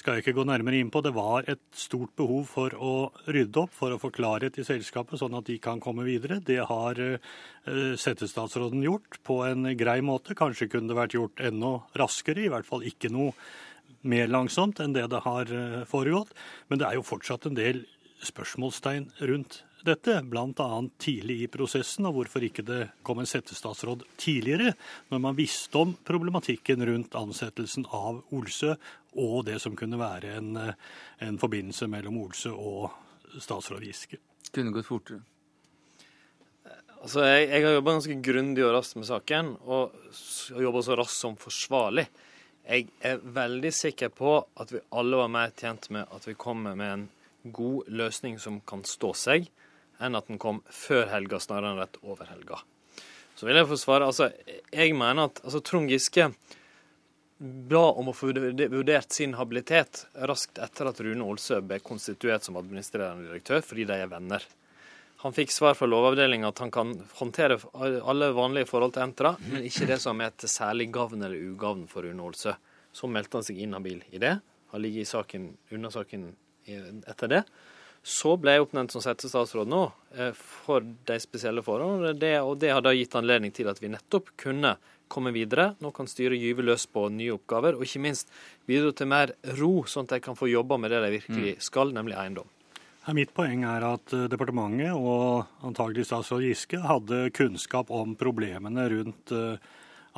skal 0.00 0.16
jeg 0.16 0.24
ikke 0.24 0.38
gå 0.40 0.48
nærmere 0.48 0.80
inn 0.80 0.94
på. 0.94 1.04
Det 1.04 1.12
var 1.16 1.52
et 1.52 1.62
stort 1.76 2.16
behov 2.16 2.48
for 2.48 2.76
å 2.80 2.94
rydde 3.28 3.66
opp, 3.66 3.76
for 3.76 3.92
å 3.92 4.00
få 4.00 4.12
klarhet 4.16 4.56
i 4.56 4.64
selskapet, 4.64 5.20
sånn 5.20 5.36
at 5.36 5.50
de 5.52 5.60
kan 5.60 5.84
komme 5.84 6.08
videre. 6.08 6.40
Det 6.40 6.62
har 6.70 6.96
settestatsråden 8.00 8.80
gjort 8.86 9.20
på 9.26 9.42
en 9.44 9.68
grei 9.76 10.00
måte. 10.00 10.32
Kanskje 10.38 10.70
kunne 10.72 10.88
det 10.88 10.96
vært 10.96 11.18
gjort 11.18 11.42
enda 11.44 11.76
raskere, 12.00 12.46
i 12.46 12.52
hvert 12.52 12.68
fall 12.68 12.86
ikke 12.88 13.12
noe 13.12 13.36
mer 14.02 14.30
langsomt 14.30 14.80
enn 14.80 14.94
det 14.96 15.06
det 15.12 15.22
har 15.24 15.50
eh, 15.54 15.82
foregått. 15.88 16.32
Men 16.68 16.80
det 16.80 16.88
er 16.88 16.98
jo 16.98 17.06
fortsatt 17.06 17.48
en 17.48 17.58
del 17.58 17.84
spørsmålstegn 18.24 19.10
rundt 19.28 19.62
dette, 19.84 20.18
bl.a. 20.28 20.68
tidlig 21.00 21.38
i 21.44 21.48
prosessen, 21.48 22.04
og 22.08 22.18
hvorfor 22.18 22.44
ikke 22.44 22.64
det 22.68 22.80
kom 23.06 23.22
en 23.22 23.28
settestatsråd 23.28 24.04
tidligere, 24.20 24.74
når 25.08 25.22
man 25.24 25.38
visste 25.38 25.80
om 25.80 25.94
problematikken 26.04 26.84
rundt 26.84 27.16
ansettelsen 27.16 27.86
av 27.96 28.20
Olsø 28.36 28.74
og 29.20 29.46
det 29.48 29.56
som 29.62 29.76
kunne 29.78 29.98
være 30.00 30.36
en, 30.36 30.52
eh, 30.60 30.74
en 31.26 31.40
forbindelse 31.40 31.88
mellom 31.90 32.20
Olsø 32.26 32.52
og 32.52 32.90
statsråd 33.40 33.86
Giske. 33.86 34.20
Kunne 34.52 34.74
gått 34.74 34.90
fortere. 34.90 35.22
Altså, 37.00 37.22
jeg, 37.24 37.46
jeg 37.48 37.64
har 37.64 37.78
jobba 37.78 37.94
ganske 37.96 38.16
grundig 38.20 38.64
og 38.66 38.74
raskt 38.76 38.98
med 39.00 39.08
saken, 39.08 39.54
og 39.64 39.94
jobba 40.60 40.82
så 40.84 40.98
raskt 41.00 41.16
som 41.16 41.38
forsvarlig. 41.40 42.04
Jeg 42.68 42.90
er 43.00 43.22
veldig 43.22 43.72
sikker 43.74 44.12
på 44.14 44.34
at 44.60 44.72
vi 44.74 44.82
alle 44.96 45.22
var 45.22 45.32
mer 45.32 45.54
tjent 45.56 45.88
med 45.94 46.10
at 46.12 46.28
vi 46.28 46.36
kommer 46.38 46.76
med 46.78 46.92
en 46.92 47.08
god 47.56 47.88
løsning 47.88 48.38
som 48.38 48.60
kan 48.68 48.84
stå 48.84 49.14
seg, 49.16 49.48
enn 50.00 50.16
at 50.16 50.28
den 50.28 50.40
kom 50.40 50.60
før 50.72 51.08
helga 51.12 51.40
snarere 51.40 51.72
enn 51.72 51.80
rett 51.80 51.98
over 52.04 52.28
helga. 52.30 52.60
Så 53.34 53.48
vil 53.48 53.56
jeg 53.56 53.68
få 53.70 53.78
svare. 53.80 54.08
Altså, 54.10 54.28
jeg 54.68 54.92
mener 54.92 55.30
at 55.30 55.40
altså, 55.44 55.62
Trond 55.64 55.88
Giske 55.90 56.28
ba 57.40 57.86
om 57.96 58.10
å 58.10 58.16
få 58.16 58.34
vurdert 58.36 59.14
sin 59.16 59.32
habilitet 59.38 60.02
raskt 60.28 60.60
etter 60.60 60.90
at 60.90 61.00
Rune 61.00 61.24
Olsø 61.24 61.62
ble 61.64 61.78
konstituert 61.80 62.44
som 62.44 62.58
administrerende 62.60 63.30
direktør, 63.30 63.64
fordi 63.64 63.86
de 63.88 63.96
er 63.96 64.10
venner. 64.12 64.44
Han 65.20 65.34
fikk 65.36 65.50
svar 65.52 65.74
fra 65.76 65.88
Lovavdelinga 65.88 66.48
at 66.48 66.62
han 66.64 66.70
kan 66.72 66.94
håndtere 67.18 67.58
alle 67.76 68.30
vanlige 68.32 68.70
forhold 68.70 68.94
til 68.94 69.04
Entra, 69.04 69.34
men 69.50 69.66
ikke 69.68 69.88
det 69.90 69.98
som 70.00 70.20
er 70.24 70.32
til 70.32 70.48
særlig 70.48 70.86
gavn 70.94 71.20
eller 71.20 71.50
ugavn 71.50 71.82
for 71.90 72.06
Rune 72.08 72.24
Olsø. 72.24 72.54
Så 72.92 73.08
meldte 73.10 73.36
han 73.36 73.44
seg 73.44 73.58
inhabil 73.60 74.00
i 74.10 74.20
det. 74.22 74.38
Har 74.72 74.80
ligget 74.80 75.04
i 75.04 75.10
saken, 75.10 75.50
unna 75.76 75.90
saken 75.92 76.30
etter 77.10 77.30
det. 77.30 77.42
Så 78.00 78.32
ble 78.40 78.54
jeg 78.54 78.64
oppnevnt 78.64 78.94
som 78.94 79.02
settestatsråd 79.04 79.68
nå 79.68 79.82
eh, 80.16 80.30
for 80.32 80.86
de 81.08 81.18
spesielle 81.20 81.60
forholdene, 81.64 82.14
det, 82.16 82.38
og 82.40 82.56
det 82.62 82.70
har 82.72 82.80
da 82.84 82.94
gitt 82.96 83.16
anledning 83.18 83.52
til 83.52 83.68
at 83.68 83.82
vi 83.82 83.90
nettopp 83.92 84.32
kunne 84.40 84.78
komme 85.10 85.34
videre. 85.36 85.74
Nå 85.84 85.90
kan 85.92 86.08
styret 86.08 86.40
gyve 86.40 86.64
løs 86.64 86.86
på 86.88 87.08
nye 87.12 87.34
oppgaver, 87.34 87.76
og 87.76 87.84
ikke 87.84 88.00
minst 88.06 88.32
bidra 88.70 88.94
til 88.96 89.10
mer 89.10 89.34
ro, 89.58 89.82
sånn 89.84 90.08
at 90.08 90.16
de 90.16 90.22
kan 90.24 90.38
få 90.38 90.48
jobba 90.48 90.80
med 90.80 90.94
det 90.94 91.02
de 91.04 91.12
virkelig 91.18 91.54
mm. 91.58 91.66
skal, 91.68 91.92
nemlig 91.92 92.16
eiendom. 92.16 92.48
Mitt 93.08 93.30
poeng 93.32 93.62
er 93.64 93.84
at 93.86 94.12
eh, 94.12 94.26
departementet 94.28 94.92
og 94.92 95.46
antagelig 95.64 96.04
statsråd 96.04 96.44
Giske 96.44 96.82
hadde 96.84 97.30
kunnskap 97.32 97.88
om 97.96 98.12
problemene 98.18 98.84
rundt 98.92 99.32
eh, 99.32 99.56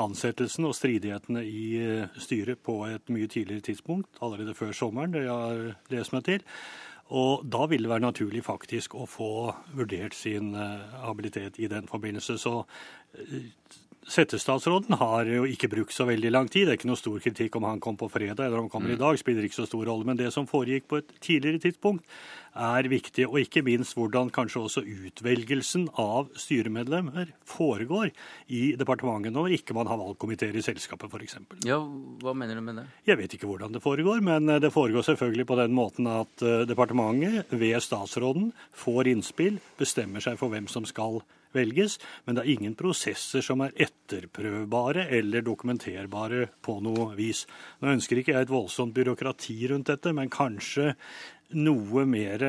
ansettelsen 0.03 0.67
og 0.67 0.75
stridighetene 0.75 1.45
i 1.47 1.67
eh, 1.79 2.19
styret 2.19 2.59
på 2.67 2.81
et 2.91 3.13
mye 3.15 3.31
tidligere 3.31 3.69
tidspunkt, 3.71 4.19
allerede 4.19 4.57
før 4.59 4.75
sommeren, 4.75 5.15
det 5.15 5.23
jeg 5.29 5.31
har 5.31 5.95
lest 5.95 6.17
meg 6.17 6.27
til. 6.27 6.43
Og 7.15 7.47
da 7.47 7.69
ville 7.71 7.87
det 7.87 7.93
være 7.93 8.09
naturlig 8.09 8.43
faktisk 8.43 8.97
å 8.99 9.07
få 9.07 9.31
vurdert 9.77 10.17
sin 10.17 10.55
habilitet 11.05 11.59
i 11.61 11.69
den 11.69 11.85
forbindelse. 11.91 12.39
Så 12.41 12.63
Settestatsråden 14.03 14.97
har 14.99 15.29
jo 15.31 15.45
ikke 15.47 15.69
brukt 15.71 15.95
så 15.95 16.05
veldig 16.09 16.31
lang 16.33 16.49
tid. 16.51 16.67
Det 16.67 16.73
er 16.73 16.79
ikke 16.81 16.89
noe 16.91 16.99
stor 16.99 17.21
kritikk 17.23 17.55
om 17.59 17.67
han 17.69 17.81
kom 17.83 17.95
på 17.99 18.09
fredag 18.11 18.49
eller 18.49 18.59
om 18.59 18.67
han 18.67 18.73
kommer 18.73 18.91
mm. 18.91 18.97
i 18.97 19.01
dag. 19.01 19.19
spiller 19.21 19.47
ikke 19.47 19.61
så 19.61 19.67
stor 19.69 19.85
rolle. 19.87 20.07
Men 20.09 20.19
det 20.19 20.33
som 20.35 20.49
foregikk 20.51 20.89
på 20.91 20.99
et 20.99 21.13
tidligere 21.23 21.63
tidspunkt, 21.63 22.09
er 22.53 22.89
viktig. 22.91 23.29
Og 23.31 23.39
ikke 23.45 23.63
minst 23.65 23.95
hvordan 23.97 24.33
kanskje 24.35 24.65
også 24.67 24.83
utvelgelsen 24.83 25.87
av 26.03 26.33
styremedlemmer 26.37 27.31
foregår 27.49 28.11
i 28.53 28.65
departementet 28.81 29.33
når 29.33 29.55
ikke 29.59 29.77
man 29.77 29.89
har 29.89 30.01
valgkomiteer 30.01 30.59
i 30.59 30.65
selskapet 30.67 31.07
f.eks. 31.07 31.39
Ja, 31.69 31.79
hva 31.79 32.35
mener 32.35 32.59
du 32.59 32.65
med 32.67 32.83
det? 32.83 32.89
Jeg 33.09 33.21
vet 33.23 33.37
ikke 33.39 33.49
hvordan 33.53 33.77
det 33.77 33.85
foregår. 33.85 34.19
Men 34.25 34.51
eh, 34.51 34.61
det 34.63 34.73
foregår 34.75 35.07
selvfølgelig 35.07 35.47
på 35.47 35.61
den 35.63 35.79
måten 35.79 36.11
at 36.11 36.43
eh, 36.43 36.65
departementet 36.69 37.55
ved 37.55 37.79
statsråden 37.87 38.51
får 38.75 39.13
innspill, 39.15 39.63
bestemmer 39.79 40.25
seg 40.25 40.41
for 40.43 40.51
hvem 40.51 40.67
som 40.71 40.85
skal 40.89 41.23
velges, 41.23 41.39
men 41.55 42.37
det 42.37 42.43
er 42.43 42.51
ingen 42.55 42.75
prosesser 42.79 43.45
som 43.45 43.61
er 43.65 43.77
etterprøvbare 43.77 45.09
eller 45.19 45.45
dokumenterbare 45.45 46.47
på 46.65 46.79
noe 46.85 47.13
vis. 47.19 47.45
Nå 47.81 47.93
ønsker 47.93 48.21
ikke 48.21 48.35
jeg 48.37 48.49
et 48.49 48.53
voldsomt 48.53 48.95
byråkrati 48.97 49.59
rundt 49.73 49.93
dette, 49.93 50.13
men 50.17 50.33
kanskje 50.33 50.95
noe 51.53 52.05
mer 52.09 52.45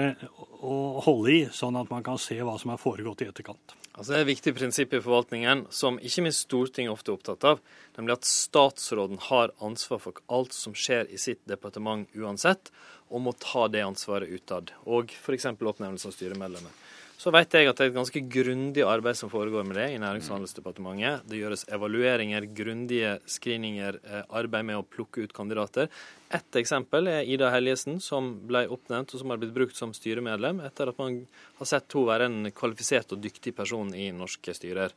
å 0.63 0.75
holde 1.03 1.31
i, 1.31 1.39
sånn 1.51 1.77
at 1.79 1.89
man 1.91 2.03
kan 2.05 2.19
se 2.21 2.39
hva 2.39 2.55
som 2.59 2.73
er 2.73 2.81
foregått 2.81 3.23
i 3.25 3.29
etterkant. 3.29 3.75
Altså 3.93 4.13
Det 4.13 4.17
er 4.17 4.23
et 4.23 4.31
viktig 4.31 4.53
prinsipp 4.57 4.93
i 4.95 5.01
forvaltningen 5.03 5.67
som 5.73 5.99
ikke 6.01 6.23
minst 6.25 6.47
Stortinget 6.47 6.95
ofte 6.95 7.11
er 7.11 7.17
opptatt 7.19 7.45
av, 7.45 7.59
nemlig 7.97 8.15
at 8.15 8.25
statsråden 8.25 9.19
har 9.27 9.53
ansvar 9.61 10.01
for 10.01 10.17
alt 10.33 10.55
som 10.57 10.73
skjer 10.73 11.11
i 11.13 11.19
sitt 11.21 11.43
departement 11.49 12.09
uansett, 12.17 12.71
og 13.13 13.21
må 13.27 13.35
ta 13.37 13.67
det 13.69 13.83
ansvaret 13.85 14.31
utad. 14.33 14.73
Og 14.89 15.13
f.eks. 15.13 15.45
oppnevnelse 15.53 16.09
av 16.09 16.15
styremedlemmer. 16.15 16.73
Så 17.17 17.31
vet 17.31 17.53
jeg 17.55 17.69
at 17.69 17.77
det 17.77 17.85
er 17.85 17.91
et 17.91 17.95
ganske 17.95 18.21
grundig 18.27 18.83
arbeid 18.83 19.15
som 19.15 19.29
foregår 19.31 19.63
med 19.67 19.77
det 19.77 19.85
i 19.93 19.99
Nærings- 20.01 20.27
og 20.31 20.39
handelsdepartementet. 20.39 21.23
Det 21.29 21.39
gjøres 21.39 21.63
evalueringer, 21.71 22.47
grundige 22.57 23.13
screeninger, 23.29 23.99
eh, 24.03 24.23
arbeid 24.29 24.65
med 24.65 24.79
å 24.79 24.83
plukke 24.83 25.23
ut 25.23 25.33
kandidater. 25.33 25.87
Ett 26.33 26.57
eksempel 26.59 27.07
er 27.07 27.29
Ida 27.29 27.51
Helgesen, 27.53 28.01
som 28.01 28.33
ble 28.49 28.65
oppnevnt 28.67 29.13
og 29.13 29.21
som 29.21 29.29
har 29.29 29.37
blitt 29.37 29.53
brukt 29.53 29.77
som 29.77 29.93
styremedlem 29.93 30.65
etter 30.65 30.89
at 30.89 30.97
man 30.97 31.27
har 31.59 31.69
sett 31.69 31.93
henne 31.93 32.09
være 32.09 32.25
en 32.25 32.51
kvalifisert 32.51 33.13
og 33.13 33.21
dyktig 33.21 33.55
person 33.55 33.93
i 33.93 34.11
norske 34.11 34.57
styrer. 34.57 34.91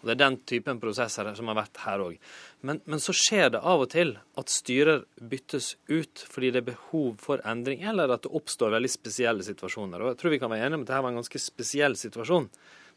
Og 0.00 0.08
Det 0.08 0.14
er 0.14 0.20
den 0.22 0.38
typen 0.48 0.80
prosesser 0.80 1.28
som 1.36 1.50
har 1.52 1.58
vært 1.58 1.80
her 1.84 2.00
òg. 2.00 2.18
Men, 2.64 2.80
men, 2.88 3.02
så 3.04 3.12
skjer 3.16 3.52
det 3.54 3.60
av 3.60 3.84
og 3.84 3.90
til 3.92 4.14
at 4.40 4.52
styrer 4.52 5.04
byttes 5.20 5.74
ut 5.92 6.24
fordi 6.24 6.52
det 6.54 6.62
er 6.62 6.70
behov 6.72 7.20
for 7.20 7.44
endring, 7.44 7.84
eller 7.84 8.12
at 8.14 8.24
det 8.24 8.32
oppstår 8.36 8.72
veldig 8.76 8.92
spesielle 8.92 9.44
situasjoner. 9.44 10.00
Og 10.00 10.12
jeg 10.12 10.20
tror 10.22 10.34
vi 10.34 10.40
kan 10.42 10.52
være 10.52 10.68
enige 10.70 10.80
om 10.80 10.86
at 10.86 10.92
dette 10.92 11.02
var 11.04 11.12
en 11.12 11.20
ganske 11.20 11.42
spesiell 11.42 11.98
situasjon 12.00 12.48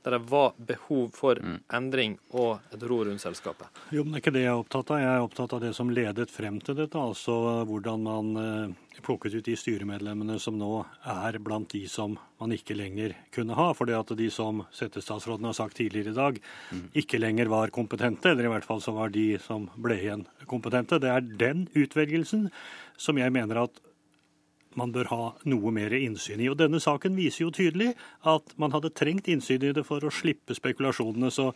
der 0.03 0.17
det 0.17 0.21
var 0.29 0.53
behov 0.57 1.09
for 1.15 1.39
mm. 1.39 1.59
endring 1.73 2.17
og 2.31 2.59
et 2.75 2.83
ro 2.83 2.99
rundt 3.07 3.23
selskapet? 3.23 3.67
Jo, 3.95 4.03
men 4.03 4.13
det 4.13 4.19
er 4.19 4.23
ikke 4.23 4.35
det 4.35 4.43
jeg 4.43 4.51
er 4.51 4.63
opptatt 4.63 4.91
av. 4.91 4.99
Jeg 4.99 5.11
er 5.11 5.27
opptatt 5.27 5.53
av 5.55 5.61
det 5.63 5.71
som 5.77 5.91
ledet 5.93 6.31
frem 6.31 6.59
til 6.63 6.77
dette. 6.77 6.99
Altså 6.99 7.37
hvordan 7.69 8.03
man 8.03 8.41
eh, 8.41 8.99
plukket 9.03 9.37
ut 9.37 9.47
de 9.47 9.55
styremedlemmene 9.59 10.35
som 10.43 10.57
nå 10.59 10.71
er 11.15 11.39
blant 11.43 11.71
de 11.71 11.85
som 11.91 12.17
man 12.41 12.53
ikke 12.55 12.75
lenger 12.77 13.15
kunne 13.35 13.55
ha. 13.57 13.69
For 13.77 13.89
det 13.89 13.97
at 13.99 14.11
de 14.19 14.29
som 14.33 14.65
settestatsråden 14.75 15.47
har 15.49 15.57
sagt 15.57 15.79
tidligere 15.79 16.11
i 16.11 16.19
dag, 16.19 16.41
mm. 16.73 16.85
ikke 17.03 17.21
lenger 17.21 17.51
var 17.53 17.73
kompetente, 17.75 18.33
eller 18.33 18.49
i 18.49 18.53
hvert 18.53 18.67
fall 18.67 18.83
så 18.83 18.95
var 18.95 19.13
de 19.15 19.29
som 19.43 19.69
ble 19.79 20.01
igjen 20.01 20.27
kompetente. 20.51 20.99
Det 20.99 21.11
er 21.11 21.33
den 21.47 21.65
utvelgelsen 21.71 22.49
som 22.99 23.17
jeg 23.19 23.33
mener 23.33 23.65
at 23.65 23.81
man 24.79 24.93
bør 24.95 25.09
ha 25.13 25.23
noe 25.49 25.73
mer 25.75 25.93
innsyn 25.97 26.41
i. 26.43 26.49
Og 26.51 26.59
Denne 26.59 26.81
saken 26.83 27.17
viser 27.17 27.45
jo 27.45 27.53
tydelig 27.55 27.93
at 28.29 28.55
man 28.61 28.75
hadde 28.75 28.93
trengt 28.95 29.29
innsyn 29.31 29.63
i 29.63 29.73
det 29.75 29.85
for 29.87 30.03
å 30.03 30.13
slippe 30.13 30.55
spekulasjonene. 30.57 31.31
Så 31.33 31.51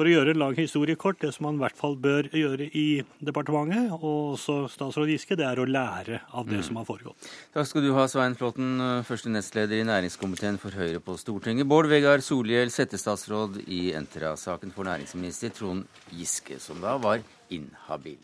for 0.00 0.08
å 0.08 0.12
gjøre 0.14 0.32
en 0.32 0.40
lang 0.40 0.54
historie 0.56 0.96
kort, 0.96 1.18
det 1.20 1.34
som 1.34 1.44
man 1.44 1.58
i 1.58 1.60
hvert 1.60 1.76
fall 1.76 1.96
bør 2.00 2.30
gjøre 2.32 2.70
i 2.76 3.02
departementet, 3.20 3.90
og 3.98 4.36
også 4.38 4.54
statsråd 4.72 5.10
Giske, 5.12 5.36
det 5.36 5.44
er 5.44 5.60
å 5.60 5.66
lære 5.68 6.22
av 6.32 6.48
det 6.48 6.62
mm. 6.62 6.66
som 6.70 6.78
har 6.80 6.86
foregått. 6.88 7.26
Takk 7.52 7.68
skal 7.68 7.84
du 7.84 7.90
ha, 7.96 8.06
Svein 8.08 8.36
Flåtten, 8.38 8.80
første 9.04 9.32
nestleder 9.32 9.82
i 9.82 9.88
næringskomiteen 9.88 10.56
for 10.62 10.72
Høyre 10.72 11.02
på 11.04 11.18
Stortinget. 11.20 11.68
Bård 11.68 11.90
Vegar 11.92 12.24
Solhjell, 12.24 12.72
settestatsråd 12.72 13.60
i 13.66 13.90
Entra-saken 13.98 14.72
for 14.72 14.88
næringsminister 14.88 15.52
Trond 15.58 15.84
Giske, 16.16 16.56
som 16.64 16.80
da 16.80 16.96
var 17.02 17.20
inhabil. 17.52 18.16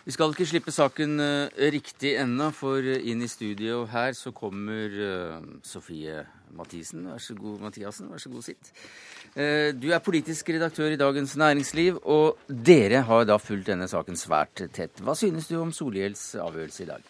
Vi 0.00 0.14
skal 0.14 0.32
ikke 0.32 0.46
slippe 0.48 0.72
saken 0.72 1.20
uh, 1.20 1.52
riktig 1.72 2.14
ennå, 2.22 2.48
for 2.56 2.80
inn 2.80 3.20
i 3.20 3.28
studio 3.28 3.82
her 3.90 4.14
så 4.16 4.32
kommer 4.32 4.94
uh, 4.96 5.42
Sofie 5.66 6.22
Mathisen. 6.56 7.04
Vær 7.10 7.20
så 7.20 7.36
god, 7.36 7.58
Mathiassen. 7.66 8.08
Vær 8.08 8.22
så 8.22 8.32
god, 8.32 8.46
sitt. 8.48 8.72
Du 9.30 9.84
er 9.94 10.00
politisk 10.02 10.48
redaktør 10.50 10.90
i 10.90 10.96
Dagens 10.98 11.36
Næringsliv, 11.38 12.00
og 12.02 12.40
dere 12.48 13.04
har 13.06 13.28
da 13.28 13.36
fulgt 13.38 13.68
denne 13.68 13.86
saken 13.86 14.18
svært 14.18 14.64
tett. 14.74 14.98
Hva 15.06 15.14
synes 15.14 15.46
du 15.46 15.54
om 15.60 15.70
Solhjells 15.70 16.24
avgjørelse 16.42 16.82
i 16.82 16.88
dag? 16.88 17.04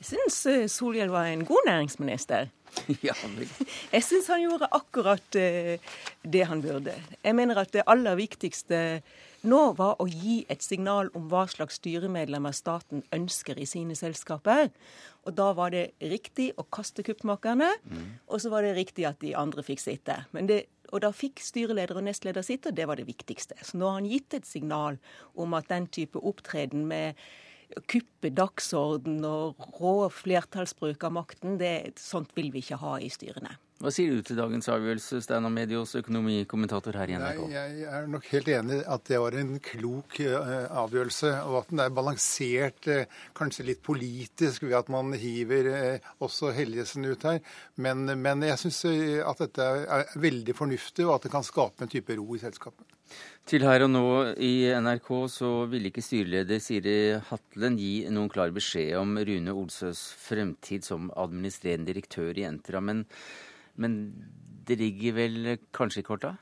Jeg 0.00 0.08
syns 0.08 0.72
Solhjell 0.74 1.12
var 1.14 1.28
en 1.30 1.44
god 1.46 1.68
næringsminister. 1.68 2.50
ja, 3.06 3.14
Jeg 3.94 4.02
syns 4.08 4.32
han 4.32 4.42
gjorde 4.42 4.72
akkurat 4.74 5.38
det 6.34 6.42
han 6.50 6.64
burde. 6.64 6.96
Jeg 7.22 7.38
mener 7.38 7.62
at 7.62 7.70
det 7.76 7.86
aller 7.86 8.18
viktigste 8.18 8.80
nå 9.44 9.60
var 9.78 9.98
å 10.02 10.06
gi 10.08 10.42
et 10.52 10.64
signal 10.64 11.10
om 11.16 11.28
hva 11.32 11.44
slags 11.50 11.78
styremedlemmer 11.80 12.54
staten 12.56 13.04
ønsker 13.14 13.58
i 13.60 13.66
sine 13.68 13.96
selskaper. 13.98 14.70
Og 15.24 15.36
da 15.38 15.50
var 15.56 15.72
det 15.74 15.92
riktig 16.00 16.50
å 16.60 16.66
kaste 16.74 17.04
kuppmakerne, 17.06 17.70
mm. 17.84 18.06
og 18.28 18.42
så 18.42 18.52
var 18.52 18.66
det 18.66 18.74
riktig 18.78 19.06
at 19.08 19.20
de 19.24 19.34
andre 19.38 19.64
fikk 19.64 19.82
sitte. 19.84 20.18
Det, 20.34 20.60
og 20.92 21.04
da 21.04 21.10
fikk 21.14 21.42
styreleder 21.44 21.98
og 21.98 22.06
nestleder 22.08 22.44
sitte, 22.44 22.70
og 22.70 22.78
det 22.78 22.88
var 22.90 23.00
det 23.00 23.08
viktigste. 23.08 23.56
Så 23.62 23.80
nå 23.80 23.88
har 23.88 23.98
han 24.00 24.10
gitt 24.10 24.36
et 24.36 24.48
signal 24.48 25.00
om 25.34 25.56
at 25.56 25.70
den 25.72 25.88
type 25.92 26.20
opptreden 26.20 26.86
med 26.90 27.18
kuppe 27.90 28.30
dagsorden 28.30 29.24
og 29.26 29.60
rå 29.80 30.08
flertallsbruk 30.12 31.04
av 31.06 31.14
makten, 31.16 31.58
det, 31.58 31.96
sånt 32.00 32.34
vil 32.36 32.52
vi 32.54 32.62
ikke 32.62 32.80
ha 32.82 32.98
i 33.02 33.10
styrene. 33.12 33.56
Hva 33.84 33.90
sier 33.92 34.14
du 34.16 34.24
til 34.24 34.38
dagens 34.40 34.64
avgjørelse, 34.72 35.18
Steinar 35.20 35.52
Medios 35.52 35.90
økonomikommentator 35.98 36.96
her 36.96 37.10
i 37.12 37.18
NRK? 37.20 37.40
Nei, 37.50 37.50
jeg 37.52 37.82
er 37.92 38.06
nok 38.08 38.30
helt 38.30 38.48
enig 38.48 38.78
at 38.94 39.10
det 39.10 39.18
var 39.20 39.36
en 39.36 39.50
klok 39.60 40.16
uh, 40.24 40.46
avgjørelse, 40.80 41.32
og 41.50 41.58
at 41.58 41.68
den 41.68 41.82
er 41.84 41.92
balansert, 41.92 42.88
uh, 42.88 43.28
kanskje 43.36 43.68
litt 43.68 43.84
politisk 43.84 44.64
ved 44.64 44.78
at 44.80 44.88
man 44.94 45.12
hiver 45.20 45.68
uh, 45.68 46.08
også 46.24 46.54
Helgesen 46.56 47.04
ut 47.10 47.28
her. 47.28 47.44
Men, 47.76 48.08
men 48.24 48.48
jeg 48.48 48.64
syns 48.64 48.80
at 48.88 49.44
dette 49.44 49.68
er 49.84 50.16
veldig 50.16 50.56
fornuftig, 50.56 51.04
og 51.04 51.18
at 51.18 51.28
det 51.28 51.36
kan 51.36 51.44
skape 51.44 51.84
en 51.84 51.92
type 51.92 52.16
ro 52.16 52.32
i 52.32 52.40
selskapet. 52.40 52.88
Til 53.44 53.68
her 53.68 53.84
og 53.84 53.92
nå 53.92 54.08
i 54.40 54.54
NRK 54.80 55.16
så 55.28 55.54
ville 55.68 55.92
ikke 55.92 56.08
styreleder 56.08 56.56
Siri 56.72 57.00
Hatlen 57.28 57.76
gi 57.76 57.96
noen 58.08 58.32
klar 58.32 58.48
beskjed 58.48 58.96
om 58.96 59.18
Rune 59.20 59.52
Olsøs 59.52 60.06
fremtid 60.24 60.88
som 60.88 61.12
administrerende 61.12 61.92
direktør 61.92 62.32
i 62.32 62.48
Entra. 62.48 62.80
men 62.80 63.04
men 63.76 64.00
det 64.68 64.78
ligger 64.80 65.16
vel 65.18 65.54
kanskje 65.76 66.02
i 66.02 66.06
korta? 66.06 66.34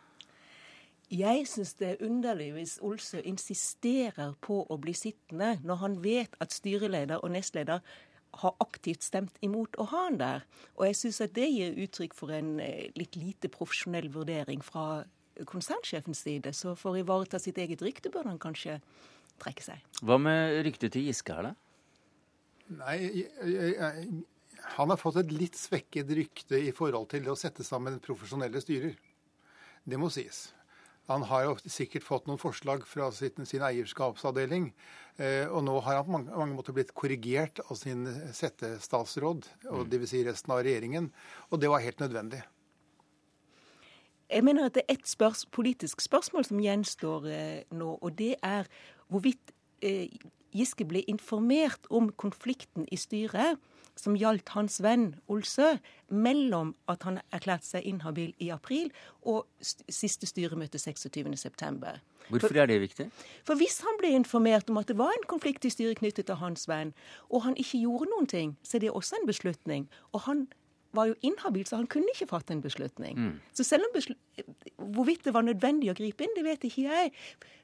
Jeg 1.12 1.44
syns 1.50 1.74
det 1.76 1.88
er 1.90 2.06
underlig 2.06 2.52
hvis 2.54 2.78
Olsø 2.80 3.20
insisterer 3.28 4.32
på 4.40 4.62
å 4.64 4.78
bli 4.80 4.94
sittende, 4.96 5.58
når 5.60 5.80
han 5.82 5.98
vet 6.04 6.38
at 6.40 6.54
styreleder 6.54 7.20
og 7.20 7.34
nestleder 7.34 7.82
har 8.40 8.54
aktivt 8.64 9.04
stemt 9.04 9.36
imot 9.44 9.76
å 9.76 9.84
ha 9.90 10.06
han 10.06 10.16
der. 10.20 10.46
Og 10.78 10.86
jeg 10.88 10.98
syns 11.02 11.20
at 11.20 11.34
det 11.36 11.50
gir 11.52 11.76
uttrykk 11.84 12.16
for 12.16 12.32
en 12.32 12.54
eh, 12.64 12.88
litt 12.96 13.18
lite 13.20 13.50
profesjonell 13.52 14.08
vurdering 14.14 14.64
fra 14.64 15.02
konsernsjefens 15.48 16.24
side. 16.24 16.54
Så 16.56 16.72
for 16.80 16.94
å 16.96 17.02
ivareta 17.02 17.40
sitt 17.42 17.60
eget 17.60 17.84
rykte 17.84 18.12
bør 18.12 18.30
han 18.30 18.40
kanskje 18.40 18.78
trekke 19.42 19.66
seg. 19.66 19.84
Hva 20.00 20.16
med 20.20 20.62
ryktet 20.64 20.94
til 20.96 21.10
Giske 21.10 21.36
her, 21.36 21.50
da? 21.50 21.54
Nei, 22.72 22.96
jeg, 23.04 23.28
jeg, 23.52 24.22
han 24.76 24.90
har 24.90 25.00
fått 25.00 25.18
et 25.20 25.32
litt 25.34 25.58
svekket 25.58 26.10
rykte 26.16 26.58
i 26.58 26.72
forhold 26.74 27.10
til 27.12 27.28
å 27.30 27.38
sette 27.38 27.64
sammen 27.66 28.00
profesjonelle 28.02 28.62
styrer. 28.62 28.96
Det 29.84 29.98
må 29.98 30.10
sies. 30.12 30.50
Han 31.10 31.24
har 31.26 31.48
jo 31.48 31.54
sikkert 31.66 32.04
fått 32.06 32.28
noen 32.30 32.38
forslag 32.38 32.84
fra 32.86 33.08
sin, 33.14 33.46
sin 33.48 33.64
eierskapsavdeling. 33.66 34.68
Eh, 35.18 35.50
og 35.50 35.64
nå 35.66 35.74
har 35.82 35.98
han 35.98 36.06
på 36.06 36.14
mange, 36.14 36.36
mange 36.38 36.54
måter 36.54 36.76
blitt 36.76 36.94
korrigert 36.94 37.58
av 37.66 37.74
sin 37.80 38.06
settestatsråd, 38.32 39.48
og 39.66 39.80
mm. 39.82 39.88
dvs. 39.90 40.12
Si 40.12 40.22
resten 40.28 40.54
av 40.54 40.62
regjeringen. 40.62 41.10
Og 41.50 41.62
det 41.62 41.72
var 41.72 41.82
helt 41.82 42.00
nødvendig. 42.04 42.44
Jeg 44.32 44.46
mener 44.46 44.70
at 44.70 44.78
det 44.78 44.86
er 44.86 44.94
ett 44.94 45.10
spørs 45.10 45.42
politisk 45.52 46.00
spørsmål 46.00 46.46
som 46.48 46.62
gjenstår 46.62 47.26
eh, 47.28 47.58
nå, 47.74 47.98
og 47.98 48.14
det 48.16 48.36
er 48.46 48.70
hvorvidt 49.12 49.52
eh, 49.84 50.06
Giske 50.52 50.84
ble 50.84 51.00
informert 51.08 51.86
om 51.90 52.10
konflikten 52.20 52.86
i 52.92 52.98
styret 53.00 53.60
som 53.96 54.16
gjaldt 54.16 54.54
hans 54.54 54.80
venn 54.82 55.12
Olsø, 55.28 55.76
mellom 56.08 56.74
at 56.88 57.04
han 57.08 57.20
erklærte 57.32 57.66
seg 57.66 57.86
inhabil 57.88 58.32
i 58.42 58.50
april 58.54 58.90
og 59.22 59.46
siste 59.62 60.26
styremøte 60.26 60.80
26.9. 60.80 61.98
Hvorfor 62.28 62.56
er 62.56 62.66
det 62.66 62.80
viktig? 62.80 63.10
For 63.44 63.58
Hvis 63.58 63.80
han 63.84 63.98
ble 64.00 64.14
informert 64.16 64.70
om 64.70 64.78
at 64.80 64.88
det 64.88 64.98
var 64.98 65.12
en 65.12 65.28
konflikt 65.28 65.64
i 65.64 65.72
styret 65.74 65.98
knyttet 66.00 66.26
til 66.30 66.38
hans 66.40 66.68
venn, 66.68 66.94
og 67.28 67.42
han 67.46 67.56
ikke 67.56 67.82
gjorde 67.82 68.10
noen 68.14 68.26
ting, 68.30 68.56
så 68.62 68.78
er 68.78 68.86
det 68.86 68.90
også 68.90 69.18
en 69.20 69.26
beslutning. 69.26 69.88
Og 70.12 70.24
han 70.28 70.46
var 70.92 71.08
jo 71.08 71.16
inhabil, 71.24 71.64
så 71.66 71.80
han 71.80 71.88
kunne 71.90 72.12
ikke 72.14 72.28
fatte 72.30 72.54
en 72.54 72.62
beslutning. 72.62 73.18
Mm. 73.18 73.34
Så 73.56 73.64
selv 73.64 73.88
om 73.88 73.96
hvorvidt 74.92 75.24
det 75.24 75.34
var 75.34 75.46
nødvendig 75.46 75.90
å 75.92 75.96
gripe 75.96 76.24
inn, 76.24 76.34
det 76.36 76.44
vet 76.46 76.64
ikke 76.68 76.84
jeg. 76.86 77.12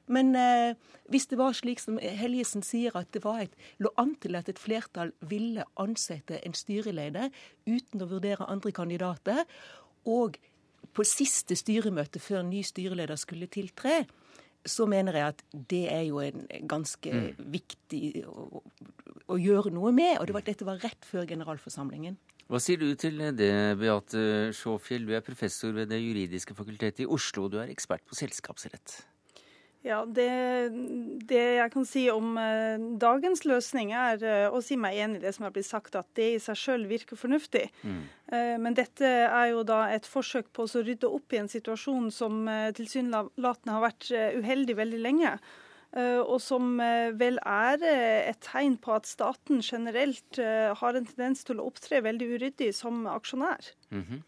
Men 0.09 0.33
eh, 0.35 0.73
hvis 1.13 1.29
det 1.29 1.37
var 1.37 1.53
slik 1.57 1.81
som 1.81 1.99
Helgesen 2.01 2.65
sier, 2.65 2.95
at 2.97 3.11
det 3.13 3.21
var 3.23 3.43
et, 3.43 3.53
lå 3.77 3.91
an 4.01 4.15
til 4.21 4.39
at 4.39 4.49
et 4.49 4.61
flertall 4.61 5.13
ville 5.29 5.65
ansette 5.81 6.41
en 6.41 6.57
styreleder 6.57 7.29
uten 7.69 8.01
å 8.01 8.09
vurdere 8.09 8.49
andre 8.49 8.73
kandidater, 8.73 9.45
og 10.09 10.39
på 10.95 11.05
siste 11.05 11.57
styremøte 11.59 12.21
før 12.23 12.41
ny 12.47 12.63
styreleder 12.65 13.19
skulle 13.19 13.49
tiltre, 13.51 14.03
så 14.65 14.87
mener 14.89 15.15
jeg 15.15 15.33
at 15.33 15.43
det 15.71 15.85
er 15.91 16.01
jo 16.09 16.19
en 16.23 16.43
ganske 16.67 17.13
mm. 17.13 17.45
viktig 17.53 18.25
å, 18.27 18.63
å, 19.27 19.37
gjøre 19.39 19.71
noe 19.75 19.93
med. 19.95 20.17
Og 20.19 20.27
det 20.27 20.35
var, 20.35 20.45
dette 20.47 20.67
var 20.67 20.81
rett 20.83 21.07
før 21.07 21.27
generalforsamlingen. 21.29 22.17
Hva 22.49 22.57
sier 22.57 22.81
du 22.81 22.87
til 22.97 23.19
det, 23.37 23.51
Beate 23.77 24.49
Sjåfjell? 24.57 25.05
Du 25.05 25.13
er 25.13 25.21
professor 25.21 25.69
ved 25.75 25.91
Det 25.91 25.99
juridiske 26.01 26.55
fakultetet 26.57 27.03
i 27.05 27.05
Oslo. 27.05 27.45
Du 27.45 27.59
er 27.61 27.69
ekspert 27.69 28.01
på 28.09 28.17
selskapsrett. 28.17 28.95
Ja, 29.85 30.01
det, 30.03 30.27
det, 31.29 31.43
jeg 31.55 31.71
kan 31.71 31.85
si 31.87 32.01
om 32.11 32.33
eh, 32.41 32.81
dagens 32.99 33.45
løsning, 33.47 33.93
er 33.95 34.25
eh, 34.27 34.47
å 34.51 34.59
si 34.65 34.75
meg 34.75 34.97
enig 34.99 35.21
i 35.21 35.23
det 35.23 35.31
som 35.37 35.45
har 35.45 35.53
blitt 35.55 35.69
sagt, 35.69 35.95
at 35.95 36.09
det 36.19 36.25
i 36.33 36.41
seg 36.43 36.57
selv 36.59 36.91
virker 36.91 37.19
fornuftig. 37.19 37.69
Mm. 37.87 38.01
Eh, 38.33 38.57
men 38.59 38.75
dette 38.75 39.07
er 39.29 39.53
jo 39.53 39.63
da 39.63 39.85
et 39.93 40.09
forsøk 40.09 40.49
på 40.51 40.65
å 40.67 40.83
rydde 40.83 41.07
opp 41.07 41.31
i 41.31 41.39
en 41.39 41.47
situasjon 41.53 42.11
som 42.11 42.43
tilsynelatende 42.75 43.77
har 43.77 43.85
vært 43.85 44.11
uheldig 44.41 44.75
veldig 44.81 45.03
lenge. 45.05 45.37
Eh, 45.97 46.21
og 46.21 46.37
som 46.43 46.75
eh, 46.83 47.09
vel 47.17 47.39
er 47.41 47.81
eh, 47.81 48.29
et 48.29 48.37
tegn 48.45 48.75
på 48.77 48.93
at 48.93 49.09
staten 49.09 49.63
generelt 49.65 50.37
har 50.39 50.97
en 50.97 51.07
tendens 51.07 51.41
til 51.47 51.57
å 51.57 51.65
opptre 51.71 52.03
veldig 52.05 52.27
uryddig 52.35 52.69
som 52.77 53.07
aksjonær. 53.09 53.73
Mm 53.89 54.03
-hmm. 54.03 54.21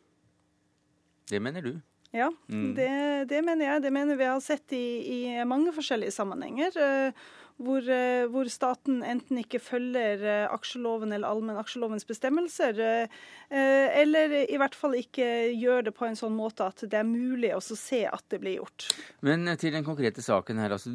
Det 1.30 1.42
mener 1.42 1.62
du? 1.62 1.82
Ja, 2.12 2.30
mm. 2.48 2.76
det, 2.76 3.30
det, 3.30 3.42
mener 3.46 3.66
jeg. 3.66 3.84
Det 3.84 3.94
mener 3.94 4.16
vi 4.16 4.24
har 4.24 4.40
sett 4.40 4.74
i, 4.74 4.86
i 5.08 5.46
mange 5.46 5.72
forskjellige 5.72 6.12
sammenhenger 6.12 7.14
hvor, 7.62 7.86
eh, 7.90 8.26
hvor, 8.32 8.50
staten 8.52 9.02
enten 9.06 9.40
ikke 9.42 9.62
følger 9.62 10.24
eh, 10.26 10.46
aksjeloven 10.52 11.14
eller 11.14 11.30
allmennaksjelovens 11.30 12.06
bestemmelser, 12.10 12.80
eh, 12.82 14.00
eller 14.02 14.36
i 14.44 14.60
hvert 14.60 14.76
fall 14.78 14.96
ikke 15.00 15.28
gjør 15.54 15.88
det 15.90 15.96
på 15.98 16.08
en 16.08 16.18
sånn 16.18 16.36
måte 16.36 16.66
at 16.68 16.84
det 16.88 17.00
er 17.00 17.08
mulig 17.08 17.54
å 17.56 17.62
se 17.62 18.04
at 18.08 18.24
det 18.34 18.42
blir 18.44 18.60
gjort. 18.60 18.88
Men 19.26 19.46
til 19.62 19.76
den 19.76 19.86
konkrete 19.88 20.24
saken 20.24 20.62
her, 20.62 20.76
altså, 20.78 20.94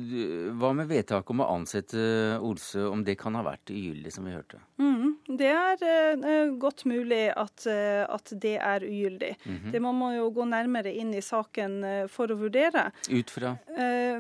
hva 0.57 0.72
med 0.76 0.90
vedtaket 0.90 1.35
om 1.35 1.44
å 1.44 1.50
ansette 1.55 2.00
Olsø, 2.42 2.87
om 2.90 3.05
det 3.07 3.18
kan 3.20 3.37
ha 3.38 3.44
vært 3.46 3.70
ugyldig, 3.72 4.12
som 4.14 4.26
vi 4.26 4.35
hørte? 4.35 4.61
Mm, 4.81 5.16
det 5.38 5.50
er 5.52 6.52
godt 6.61 6.85
mulig 6.88 7.29
at, 7.33 7.66
at 7.66 8.33
det 8.33 8.57
er 8.57 8.85
ugyldig. 8.85 9.35
Mm 9.44 9.57
-hmm. 9.57 9.72
Det 9.72 9.83
må 9.83 9.92
man 9.92 10.16
jo 10.16 10.31
gå 10.31 10.44
nærmere 10.44 10.92
inn 10.92 11.14
i 11.14 11.22
saken 11.22 12.09
for 12.09 12.33
å 12.33 12.38
vurdere. 12.38 12.90
Ut 13.11 13.31
fra? 13.31 13.57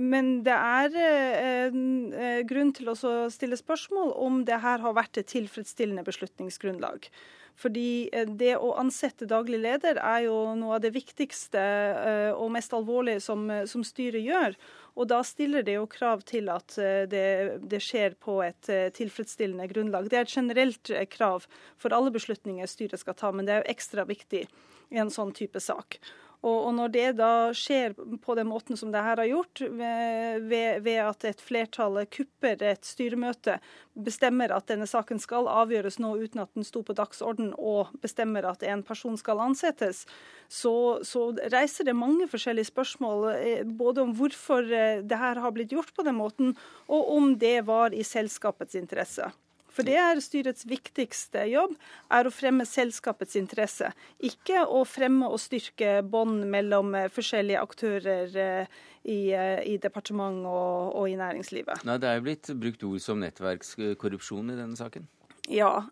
Men 0.00 0.42
det 0.44 0.52
er 0.52 2.35
grunn 2.48 2.74
til 2.76 2.92
å 2.92 2.96
stille 3.32 3.56
spørsmål 3.58 4.12
om 4.26 4.44
det 4.48 4.60
her 4.62 4.82
har 4.84 4.96
vært 4.96 5.20
et 5.20 5.30
tilfredsstillende 5.32 6.04
beslutningsgrunnlag. 6.06 7.08
Fordi 7.56 8.08
eh, 8.12 8.28
det 8.28 8.54
å 8.60 8.74
ansette 8.76 9.28
daglig 9.28 9.62
leder 9.64 10.00
er 10.02 10.26
jo 10.26 10.36
noe 10.58 10.76
av 10.76 10.82
det 10.84 10.92
viktigste 10.94 11.60
eh, 11.60 12.32
og 12.34 12.52
mest 12.52 12.74
alvorlige 12.76 13.22
som, 13.24 13.48
som 13.68 13.84
styret 13.86 14.24
gjør. 14.24 14.58
Og 14.96 15.08
da 15.12 15.22
stiller 15.24 15.64
det 15.64 15.78
jo 15.78 15.88
krav 15.90 16.24
til 16.28 16.50
at 16.52 16.76
eh, 16.80 17.04
det, 17.08 17.26
det, 17.64 17.80
skjer 17.84 18.16
på 18.20 18.38
et 18.44 18.70
tilfredsstillende 18.96 19.68
grunnlag. 19.72 20.10
Det 20.12 20.20
er 20.20 20.28
et 20.28 20.36
generelt 20.36 20.92
krav 21.12 21.48
for 21.80 21.96
alle 21.96 22.12
beslutninger 22.14 22.68
styret 22.68 23.00
skal 23.00 23.16
ta, 23.16 23.32
men 23.32 23.48
det 23.48 23.56
er 23.56 23.64
jo 23.64 23.72
ekstra 23.76 24.06
viktig 24.08 24.44
i 24.92 25.00
en 25.02 25.10
sånn 25.12 25.32
type 25.36 25.60
sak. 25.62 25.98
Og, 26.44 26.68
når 26.76 26.92
det 26.94 27.06
da 27.18 27.30
skjer 27.56 27.94
på 28.22 28.34
den 28.38 28.48
måten 28.50 28.78
som 28.78 28.92
det 28.92 29.02
her 29.02 29.20
har 29.22 29.28
gjort, 29.28 29.62
ved, 29.62 30.44
ved, 30.84 30.98
at 31.02 31.24
et 31.30 31.42
flertall 31.42 31.98
kupper 32.12 32.62
et 32.62 32.84
styremøte, 32.86 33.56
bestemmer 33.96 34.52
at 34.54 34.68
denne 34.68 34.86
saken 34.88 35.20
skal 35.22 35.48
avgjøres 35.48 35.98
nå 36.02 36.12
uten 36.20 36.44
at 36.44 36.52
den 36.54 36.66
sto 36.66 36.82
på 36.86 36.96
dagsorden, 36.96 37.54
og 37.56 37.94
bestemmer 38.02 38.46
at 38.50 38.62
en 38.66 38.84
person 38.86 39.16
skal 39.20 39.40
ansettes, 39.46 40.04
så, 40.48 41.00
så 41.06 41.30
reiser 41.52 41.88
det 41.88 41.96
mange 41.96 42.28
forskjellige 42.30 42.70
spørsmål. 42.70 43.30
Eh, 43.40 43.64
både 43.64 44.04
om 44.04 44.12
hvorfor 44.16 44.68
eh, 44.68 45.02
det 45.02 45.18
her 45.18 45.40
har 45.42 45.56
blitt 45.56 45.74
gjort 45.74 45.94
på 45.96 46.04
den 46.06 46.20
måten, 46.20 46.54
og 46.86 47.10
om 47.16 47.34
det 47.40 47.58
var 47.66 47.96
i 47.96 48.04
selskapets 48.06 48.78
interesse. 48.78 49.32
For 49.76 49.84
det 49.84 49.96
er 50.00 50.20
styrets 50.24 50.64
viktigste 50.68 51.44
jobb, 51.50 51.74
er 52.08 52.24
å 52.24 52.32
fremme 52.32 52.64
selskapets 52.68 53.36
interesse. 53.36 53.90
Ikke 54.24 54.64
å 54.64 54.86
fremme 54.88 55.28
og 55.28 55.40
styrke 55.42 55.98
bånd 56.00 56.46
mellom 56.52 56.94
eh, 56.96 57.10
forskjellige 57.12 57.60
aktører 57.60 58.38
eh, 58.40 58.78
i, 59.04 59.18
eh, 59.36 59.60
i 59.68 59.76
departement 59.82 60.46
og, 60.48 60.94
og, 60.94 61.10
i 61.10 61.18
næringslivet. 61.20 61.84
Nei, 61.84 61.98
Det 62.00 62.08
er 62.08 62.16
jo 62.16 62.24
blitt 62.30 62.54
brukt 62.62 62.88
ord 62.88 63.04
som 63.04 63.20
nettverkskorrupsjon 63.20 64.54
i 64.54 64.58
denne 64.62 64.80
saken? 64.80 65.10
Ja. 65.46 65.86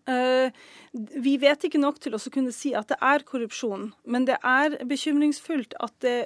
Vi 0.91 1.33
vet 1.39 1.63
ikke 1.63 1.79
nok 1.79 2.01
til 2.03 2.17
å 2.17 2.19
kunne 2.19 2.51
si 2.51 2.73
at 2.75 2.89
det 2.91 2.97
er 2.99 3.23
korrupsjon. 3.23 3.93
Men 4.03 4.25
det 4.27 4.35
er 4.43 4.75
bekymringsfullt 4.83 5.77
at 5.79 5.95
det 6.03 6.17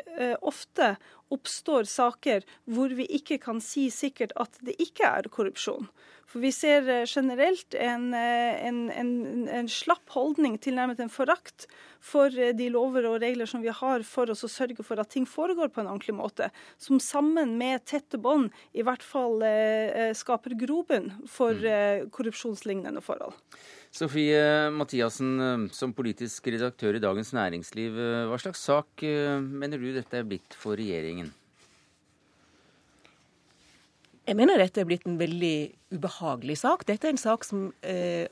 ofte 0.41 0.95
oppstår 1.29 1.85
saker 1.85 2.47
hvor 2.65 2.95
vi 2.97 3.05
ikke 3.19 3.37
kan 3.43 3.61
si 3.61 3.85
sikkert 3.93 4.33
at 4.33 4.57
det 4.65 4.73
ikke 4.81 5.11
er 5.19 5.29
korrupsjon. 5.29 5.91
For 6.29 6.43
vi 6.43 6.51
ser 6.53 6.87
eh, 6.89 7.05
generelt 7.09 7.73
en, 7.73 8.11
en, 8.13 8.81
en, 8.93 9.13
en 9.59 9.69
slapp 9.71 10.13
holdning, 10.13 10.59
tilnærmet 10.61 11.01
en 11.01 11.13
forakt, 11.13 11.67
for 11.99 12.31
de 12.31 12.67
lover 12.71 13.03
og 13.09 13.17
regler 13.19 13.49
som 13.49 13.63
vi 13.63 13.73
har 13.75 14.05
for 14.07 14.31
oss 14.31 14.45
å 14.47 14.51
sørge 14.51 14.85
for 14.87 15.01
at 15.01 15.09
ting 15.11 15.25
foregår 15.27 15.71
på 15.73 15.81
en 15.81 15.89
ordentlig 15.91 16.15
måte. 16.15 16.47
Som 16.79 17.01
sammen 17.03 17.57
med 17.59 17.83
tette 17.89 18.21
bånd 18.21 18.53
i 18.71 18.85
hvert 18.87 19.03
fall 19.03 19.43
eh, 19.43 20.13
skaper 20.15 20.55
grobunn 20.59 21.11
for 21.27 21.57
mm. 21.57 21.67
eh, 21.73 22.07
korrupsjonslignende 22.13 23.03
forhold. 23.03 23.35
Sofie 23.91 24.69
Mathiassen, 24.71 25.33
eh, 25.41 25.67
som 25.73 25.93
politisk 25.97 26.47
redaktør 26.53 26.95
i 26.95 27.03
Dagens 27.03 27.33
Næringsliv, 27.33 27.97
eh, 27.97 28.25
hva 28.29 28.37
slags 28.41 28.61
sak 28.61 29.03
eh, 29.03 29.39
mener 29.41 29.81
du 29.81 29.91
dette 29.95 30.21
er 30.21 30.27
blitt 30.29 30.57
for 30.57 30.77
regjeringen? 30.77 31.33
Jeg 34.29 34.37
mener 34.37 34.61
dette 34.61 34.83
er 34.83 34.85
blitt 34.85 35.07
en 35.09 35.17
veldig 35.17 35.55
ubehagelig 35.95 36.59
sak. 36.61 36.85
Dette 36.85 37.07
er 37.07 37.15
en 37.15 37.21
sak 37.21 37.45
som 37.47 37.71
eh, 37.81 38.29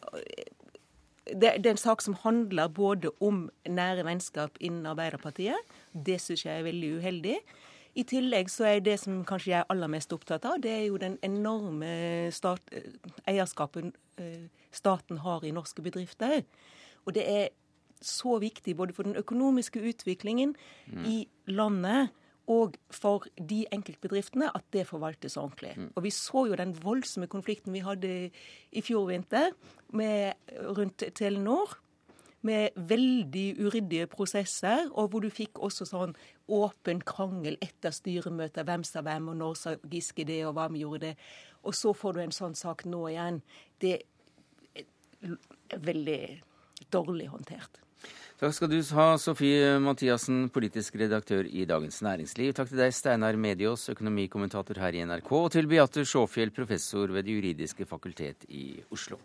det, 1.26 1.50
er 1.56 1.72
en 1.72 1.80
sak 1.82 2.04
som 2.06 2.14
handler 2.22 2.70
både 2.70 3.10
om 3.18 3.48
nære 3.66 4.06
vennskap 4.06 4.60
innen 4.62 4.86
Arbeiderpartiet. 4.86 5.74
Det 5.92 6.20
syns 6.22 6.46
jeg 6.46 6.54
er 6.54 6.68
veldig 6.68 6.92
uheldig. 7.00 7.40
I 7.98 8.06
tillegg 8.06 8.52
så 8.54 8.68
er 8.70 8.84
det 8.86 9.00
som 9.02 9.24
kanskje 9.26 9.56
jeg 9.56 9.64
er 9.64 9.72
aller 9.74 9.90
mest 9.90 10.14
opptatt 10.14 10.46
av, 10.46 10.60
det 10.62 10.70
er 10.70 10.84
jo 10.86 11.00
den 11.02 11.18
enorme 11.26 12.30
stat, 12.36 12.62
eierskapen 13.26 13.90
staten 14.70 15.24
har 15.26 15.42
i 15.42 15.54
norske 15.56 15.82
bedrifter. 15.82 16.44
Og 17.10 17.16
det 17.18 17.26
er 17.26 17.50
så 18.02 18.38
viktig 18.38 18.76
både 18.78 18.94
for 18.94 19.08
den 19.08 19.18
økonomiske 19.18 19.82
utviklingen 19.82 20.54
mm. 20.86 21.06
i 21.10 21.18
landet 21.50 22.14
og 22.48 22.78
for 22.94 23.26
de 23.50 23.66
enkeltbedriftene 23.76 24.48
at 24.56 24.64
det 24.74 24.86
forvaltes 24.88 25.36
ordentlig. 25.38 25.74
Mm. 25.76 25.90
Og 25.96 26.04
Vi 26.04 26.12
så 26.16 26.46
jo 26.48 26.56
den 26.56 26.74
voldsomme 26.84 27.28
konflikten 27.28 27.74
vi 27.74 27.84
hadde 27.84 28.30
i 28.72 28.82
fjor 28.82 29.08
vinter 29.10 29.52
med, 29.92 30.34
rundt 30.64 31.04
Telenor. 31.16 31.78
Med 32.42 32.70
veldig 32.76 33.58
uryddige 33.60 34.06
prosesser, 34.08 34.88
og 34.94 35.10
hvor 35.10 35.20
du 35.26 35.30
fikk 35.34 35.58
også 35.60 35.88
sånn 35.90 36.14
åpen 36.54 37.02
krangel 37.02 37.58
etter 37.60 37.92
styremøter. 37.92 38.64
Hvem 38.64 38.86
sa 38.88 39.02
hvem, 39.04 39.32
og 39.34 39.40
når 39.40 39.58
sa 39.58 39.74
Giske 39.90 40.24
det, 40.24 40.44
og 40.46 40.54
hva 40.56 40.68
vi 40.72 40.84
gjorde 40.86 41.10
det. 41.10 41.16
Og 41.66 41.76
så 41.76 41.92
får 41.98 42.14
du 42.14 42.22
en 42.24 42.36
sånn 42.38 42.56
sak 42.56 42.86
nå 42.86 43.02
igjen. 43.10 43.42
Det 43.82 43.98
er 45.26 45.84
veldig 45.90 46.22
dårlig 46.94 47.28
håndtert. 47.34 47.82
Takk 48.38 48.54
skal 48.54 48.70
du 48.70 48.78
ha, 48.94 49.06
Sofie 49.18 49.80
Mathiassen, 49.82 50.44
politisk 50.54 51.00
redaktør 51.02 51.48
i 51.50 51.66
Dagens 51.66 52.04
Næringsliv. 52.06 52.52
Takk 52.54 52.70
til 52.70 52.84
deg, 52.84 52.94
Steinar 52.94 53.34
Mediås, 53.34 53.88
økonomikommentator 53.90 54.78
her 54.78 54.94
i 54.94 55.02
NRK, 55.10 55.32
og 55.34 55.50
til 55.56 55.66
Beate 55.72 56.06
Sjåfjell, 56.06 56.54
professor 56.54 57.10
ved 57.10 57.26
Det 57.26 57.34
juridiske 57.34 57.90
fakultet 57.90 58.46
i 58.54 58.78
Oslo. 58.94 59.18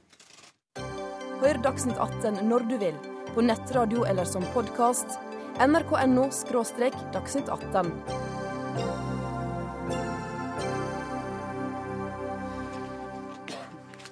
Hør 1.43 1.61
Dagsnytt 1.61 2.01
18 2.01 2.41
når 2.49 2.69
du 2.73 2.79
vil, 2.81 2.97
på 3.35 3.45
nettradio 3.45 4.09
eller 4.09 4.25
som 4.25 4.49
podkast. 4.57 5.19
nrk.no– 5.61 6.31
dagsnytt 7.13 7.53
18. 7.53 8.32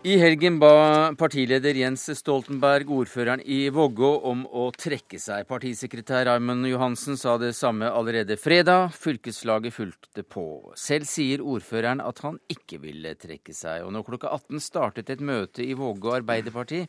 I 0.01 0.15
helgen 0.17 0.55
ba 0.57 1.13
partileder 1.21 1.77
Jens 1.77 2.07
Stoltenberg 2.17 2.89
ordføreren 2.89 3.43
i 3.45 3.67
Vågå 3.69 4.09
om 4.31 4.47
å 4.49 4.71
trekke 4.73 5.19
seg. 5.21 5.45
Partisekretær 5.45 6.25
Raymond 6.25 6.65
Johansen 6.71 7.21
sa 7.21 7.35
det 7.37 7.51
samme 7.59 7.91
allerede 7.93 8.39
fredag. 8.41 8.95
Fylkeslaget 8.97 9.77
fulgte 9.77 10.25
på. 10.25 10.47
Selv 10.81 11.05
sier 11.05 11.45
ordføreren 11.45 12.01
at 12.01 12.25
han 12.25 12.41
ikke 12.49 12.81
ville 12.81 13.13
trekke 13.21 13.53
seg. 13.53 13.85
Og 13.85 13.93
nå 13.93 14.01
klokka 14.09 14.33
18 14.33 14.65
startet 14.65 15.13
et 15.13 15.21
møte 15.21 15.69
i 15.69 15.77
Vågå 15.77 16.17
Arbeiderparti 16.23 16.87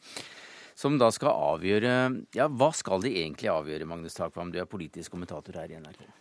som 0.80 0.95
da 0.95 1.12
skal 1.12 1.36
avgjøre 1.52 1.93
Ja, 2.39 2.47
hva 2.47 2.71
skal 2.71 3.04
de 3.04 3.12
egentlig 3.26 3.52
avgjøre, 3.52 3.91
Magnus 3.91 4.15
Takvam, 4.15 4.56
du 4.56 4.62
er 4.63 4.71
politisk 4.71 5.12
kommentator 5.12 5.60
her 5.60 5.67
i 5.67 5.84
NRK? 5.84 6.21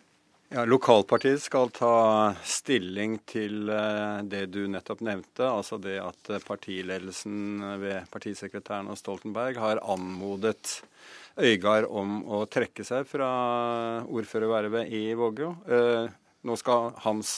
Ja, 0.52 0.64
Lokalpartiet 0.66 1.38
skal 1.44 1.68
ta 1.70 2.34
stilling 2.42 3.20
til 3.30 3.68
eh, 3.70 4.16
det 4.26 4.48
du 4.50 4.64
nettopp 4.66 5.04
nevnte. 5.06 5.46
Altså 5.46 5.78
det 5.78 6.00
at 6.02 6.30
partiledelsen 6.42 7.62
ved 7.78 8.08
partisekretæren 8.10 8.90
og 8.90 8.98
Stoltenberg 8.98 9.60
har 9.62 9.82
anmodet 9.86 10.80
Øygard 11.38 11.86
om 11.86 12.18
å 12.26 12.42
trekke 12.50 12.82
seg 12.82 13.06
fra 13.06 13.30
ordførervervet 14.10 14.90
i 14.90 15.04
Vågå. 15.14 15.52
Eh, 15.70 16.10
nå 16.42 16.58
skal 16.58 16.96
hans 17.06 17.36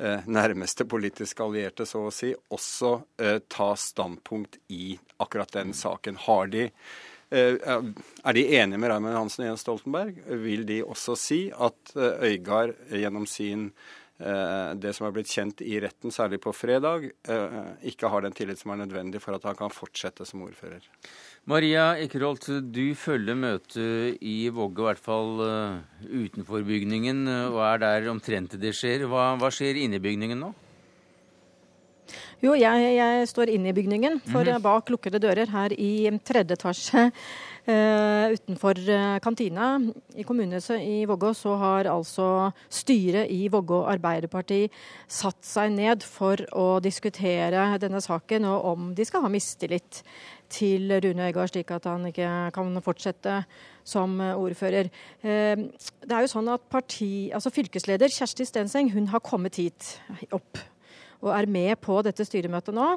eh, 0.00 0.24
nærmeste 0.24 0.88
politiske 0.88 1.44
allierte, 1.44 1.84
så 1.84 2.06
å 2.08 2.16
si, 2.16 2.32
også 2.48 2.96
ta 3.52 3.72
standpunkt 3.76 4.56
i 4.72 4.94
akkurat 5.20 5.52
den 5.52 5.76
saken. 5.76 6.16
Har 6.24 6.48
de 6.48 6.70
Eh, 6.72 7.11
er 7.32 8.36
de 8.36 8.44
enige 8.58 8.78
med 8.80 8.92
Raymond 8.92 9.16
Hansen 9.16 9.44
og 9.44 9.50
Jens 9.50 9.64
Stoltenberg? 9.64 10.20
Vil 10.42 10.66
de 10.68 10.82
også 10.84 11.16
si 11.18 11.42
at 11.52 11.94
eh, 11.96 12.32
Øygard 12.32 12.74
gjennom 12.92 13.26
sin 13.30 13.70
eh, 14.20 14.72
det 14.76 14.92
som 14.96 15.08
er 15.08 15.14
blitt 15.16 15.32
kjent 15.32 15.62
i 15.64 15.78
retten, 15.82 16.12
særlig 16.14 16.42
på 16.44 16.52
fredag, 16.54 17.08
ikke 17.88 18.10
har 18.12 18.24
den 18.24 18.36
tillit 18.36 18.60
som 18.60 18.74
er 18.74 18.82
nødvendig 18.84 19.22
for 19.24 19.36
at 19.36 19.46
han 19.48 19.58
kan 19.58 19.72
fortsette 19.74 20.26
som 20.28 20.44
ordfører. 20.44 20.84
Maria 21.50 21.96
Ekerholt, 21.98 22.46
du 22.70 22.94
følger 22.94 23.34
møtet 23.34 24.22
i 24.22 24.36
Vågå, 24.54 24.84
i 24.84 24.88
hvert 24.92 25.02
fall 25.02 25.32
utenfor 26.06 26.62
bygningen, 26.68 27.24
og 27.48 27.58
er 27.66 27.82
der 27.82 28.10
omtrent 28.12 28.54
det 28.62 28.76
skjer. 28.78 29.08
Hva, 29.10 29.32
hva 29.40 29.50
skjer 29.50 29.82
inne 29.82 29.98
i 29.98 30.04
bygningen 30.04 30.44
nå? 30.44 30.52
Jo, 32.42 32.56
jeg, 32.58 32.86
jeg 32.96 33.26
står 33.30 33.52
inne 33.54 33.70
i 33.70 33.74
bygningen, 33.76 34.16
for 34.18 34.42
mm 34.42 34.48
-hmm. 34.56 34.62
bak 34.62 34.90
lukkede 34.90 35.18
dører 35.22 35.46
her 35.46 35.72
i 35.78 36.10
tredje 36.24 36.56
etasje 36.56 37.04
uh, 37.68 38.32
utenfor 38.34 38.74
uh, 38.90 39.18
kantina 39.22 39.78
i 40.16 40.24
kommunehuset 40.24 40.80
i 40.80 41.04
Vågå, 41.06 41.34
så 41.34 41.54
har 41.56 41.84
altså 41.84 42.50
styret 42.68 43.30
i 43.30 43.48
Vågå 43.48 43.86
Arbeiderparti 43.86 44.68
satt 45.06 45.44
seg 45.44 45.70
ned 45.70 46.02
for 46.02 46.36
å 46.52 46.80
diskutere 46.80 47.78
denne 47.78 48.00
saken, 48.00 48.44
og 48.44 48.64
om 48.64 48.94
de 48.94 49.04
skal 49.04 49.22
ha 49.22 49.28
mistillit 49.28 50.02
til 50.48 51.00
Rune 51.04 51.28
Øygard, 51.28 51.48
slik 51.48 51.70
at 51.70 51.84
han 51.84 52.06
ikke 52.06 52.50
kan 52.52 52.82
fortsette 52.82 53.44
som 53.84 54.20
ordfører. 54.20 54.90
Det 55.22 56.12
er 56.12 56.20
jo 56.20 56.26
sånn 56.26 56.48
at 56.48 56.60
parti, 56.68 57.30
altså 57.32 57.50
Fylkesleder 57.50 58.08
Kjersti 58.08 58.44
Stenseng 58.44 58.90
hun 58.92 59.06
har 59.06 59.20
kommet 59.20 59.56
hit 59.56 60.00
opp 60.32 60.58
og 61.22 61.30
er 61.34 61.50
med 61.50 61.78
på 61.82 62.00
dette 62.04 62.26
styremøtet 62.26 62.74
nå. 62.76 62.96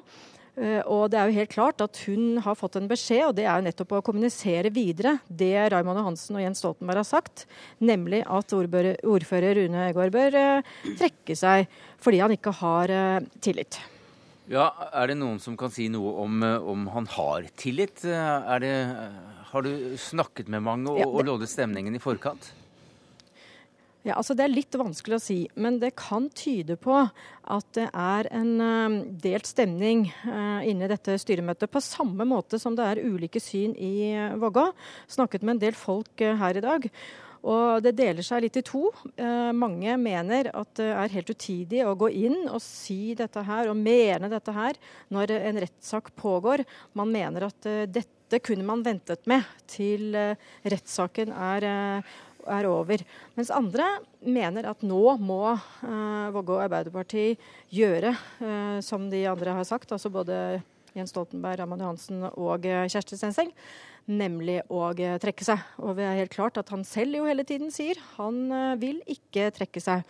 Eh, 0.55 0.79
og 0.87 1.09
det 1.11 1.19
er 1.19 1.29
jo 1.29 1.35
helt 1.35 1.51
klart 1.51 1.81
at 1.83 1.99
hun 2.07 2.39
har 2.43 2.55
fått 2.55 2.77
en 2.79 2.87
beskjed, 2.87 3.25
og 3.27 3.33
det 3.35 3.43
er 3.43 3.59
jo 3.59 3.65
nettopp 3.67 3.97
å 3.97 4.03
kommunisere 4.05 4.71
videre 4.73 5.17
det 5.27 5.67
Raymond 5.73 5.99
Hansen 6.05 6.37
og 6.39 6.45
Jens 6.45 6.63
Stoltenberg 6.63 7.03
har 7.03 7.09
sagt, 7.09 7.43
nemlig 7.83 8.23
at 8.23 8.55
ordfører 8.55 9.59
Rune 9.59 9.89
Egård 9.89 10.15
bør 10.15 10.39
eh, 10.39 10.71
trekke 10.95 11.35
seg 11.35 11.67
fordi 12.03 12.23
han 12.23 12.35
ikke 12.35 12.55
har 12.61 12.93
eh, 12.93 13.27
tillit. 13.43 13.81
Ja, 14.47 14.69
Er 14.93 15.09
det 15.09 15.17
noen 15.17 15.39
som 15.41 15.55
kan 15.57 15.71
si 15.73 15.87
noe 15.89 16.11
om, 16.21 16.43
om 16.45 16.83
han 16.93 17.07
har 17.15 17.47
tillit? 17.57 18.03
Det, 18.05 18.73
har 19.49 19.65
du 19.65 19.95
snakket 19.97 20.51
med 20.53 20.61
mange 20.61 20.91
og, 20.91 20.99
ja, 21.01 21.07
det... 21.07 21.15
og 21.17 21.25
loddet 21.25 21.49
stemningen 21.49 21.97
i 21.97 22.01
forkant? 22.03 22.51
Ja, 24.05 24.19
altså 24.19 24.35
Det 24.37 24.43
er 24.45 24.53
litt 24.53 24.75
vanskelig 24.77 25.17
å 25.17 25.23
si, 25.23 25.37
men 25.57 25.79
det 25.81 25.95
kan 25.97 26.27
tyde 26.37 26.75
på 26.77 26.93
at 26.93 27.69
det 27.73 27.87
er 27.89 28.27
en 28.37 28.51
uh, 28.61 28.97
delt 29.21 29.49
stemning 29.49 30.05
uh, 30.27 30.61
inne 30.61 30.85
i 30.85 30.91
dette 30.91 31.15
styremøtet. 31.21 31.71
På 31.73 31.81
samme 31.81 32.27
måte 32.29 32.59
som 32.61 32.77
det 32.77 32.85
er 32.85 33.01
ulike 33.01 33.41
syn 33.41 33.73
i 33.73 34.13
uh, 34.13 34.35
Vågå. 34.37 34.67
Snakket 35.09 35.41
med 35.41 35.55
en 35.55 35.63
del 35.63 35.77
folk 35.79 36.21
her 36.21 36.59
i 36.59 36.61
dag. 36.61 36.85
Og 37.45 37.81
det 37.85 37.95
deler 37.97 38.25
seg 38.25 38.43
litt 38.45 38.57
i 38.57 38.63
to. 38.65 38.87
mange 39.53 39.93
mener 40.01 40.47
at 40.49 40.71
det 40.79 40.87
er 40.89 41.11
helt 41.13 41.29
utidig 41.29 41.83
å 41.85 41.93
gå 41.93 42.07
inn 42.09 42.47
og 42.47 42.57
si 42.63 43.13
dette 43.13 43.43
her 43.45 43.69
og 43.69 43.77
mene 43.77 44.31
dette 44.31 44.49
her 44.49 44.79
når 45.13 45.35
en 45.35 45.59
rettssak 45.61 46.09
pågår. 46.17 46.63
Man 46.97 47.13
mener 47.13 47.45
at 47.51 47.69
dette 47.85 48.41
kunne 48.41 48.65
man 48.65 48.81
ventet 48.81 49.29
med 49.29 49.45
til 49.69 50.17
rettssaken 50.65 51.37
er 51.37 51.69
er 52.51 52.67
over. 52.69 53.01
Mens 53.37 53.51
andre 53.53 53.87
mener 54.21 54.69
at 54.69 54.85
nå 54.85 55.17
må 55.21 55.41
uh, 55.55 56.29
Vågå 56.35 56.59
Arbeiderparti 56.63 57.33
gjøre 57.73 58.13
uh, 58.13 58.79
som 58.85 59.09
de 59.11 59.25
andre 59.29 59.57
har 59.59 59.67
sagt, 59.67 59.91
altså 59.95 60.11
både 60.13 60.61
Jens 60.95 61.11
Stoltenberg, 61.11 61.59
Raman 61.61 61.83
Johansen 61.83 62.23
og 62.31 62.67
uh, 62.69 62.85
Kjersti 62.91 63.19
Stenseng, 63.19 63.51
nemlig 64.05 64.61
å 64.69 64.87
uh, 64.91 65.17
trekke 65.21 65.47
seg. 65.47 65.61
Og 65.81 65.97
det 65.99 66.07
er 66.07 66.21
helt 66.21 66.35
klart 66.35 66.61
at 66.61 66.71
han 66.73 66.85
selv 66.87 67.19
jo 67.19 67.27
hele 67.29 67.47
tiden 67.47 67.73
sier 67.73 67.99
han 68.15 68.77
vil 68.81 69.01
ikke 69.11 69.51
trekke 69.55 69.83
seg. 69.83 70.05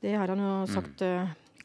Det 0.00 0.16
har 0.16 0.32
han 0.32 0.40
jo 0.40 0.56
mm. 0.64 0.72
sagt 0.72 1.04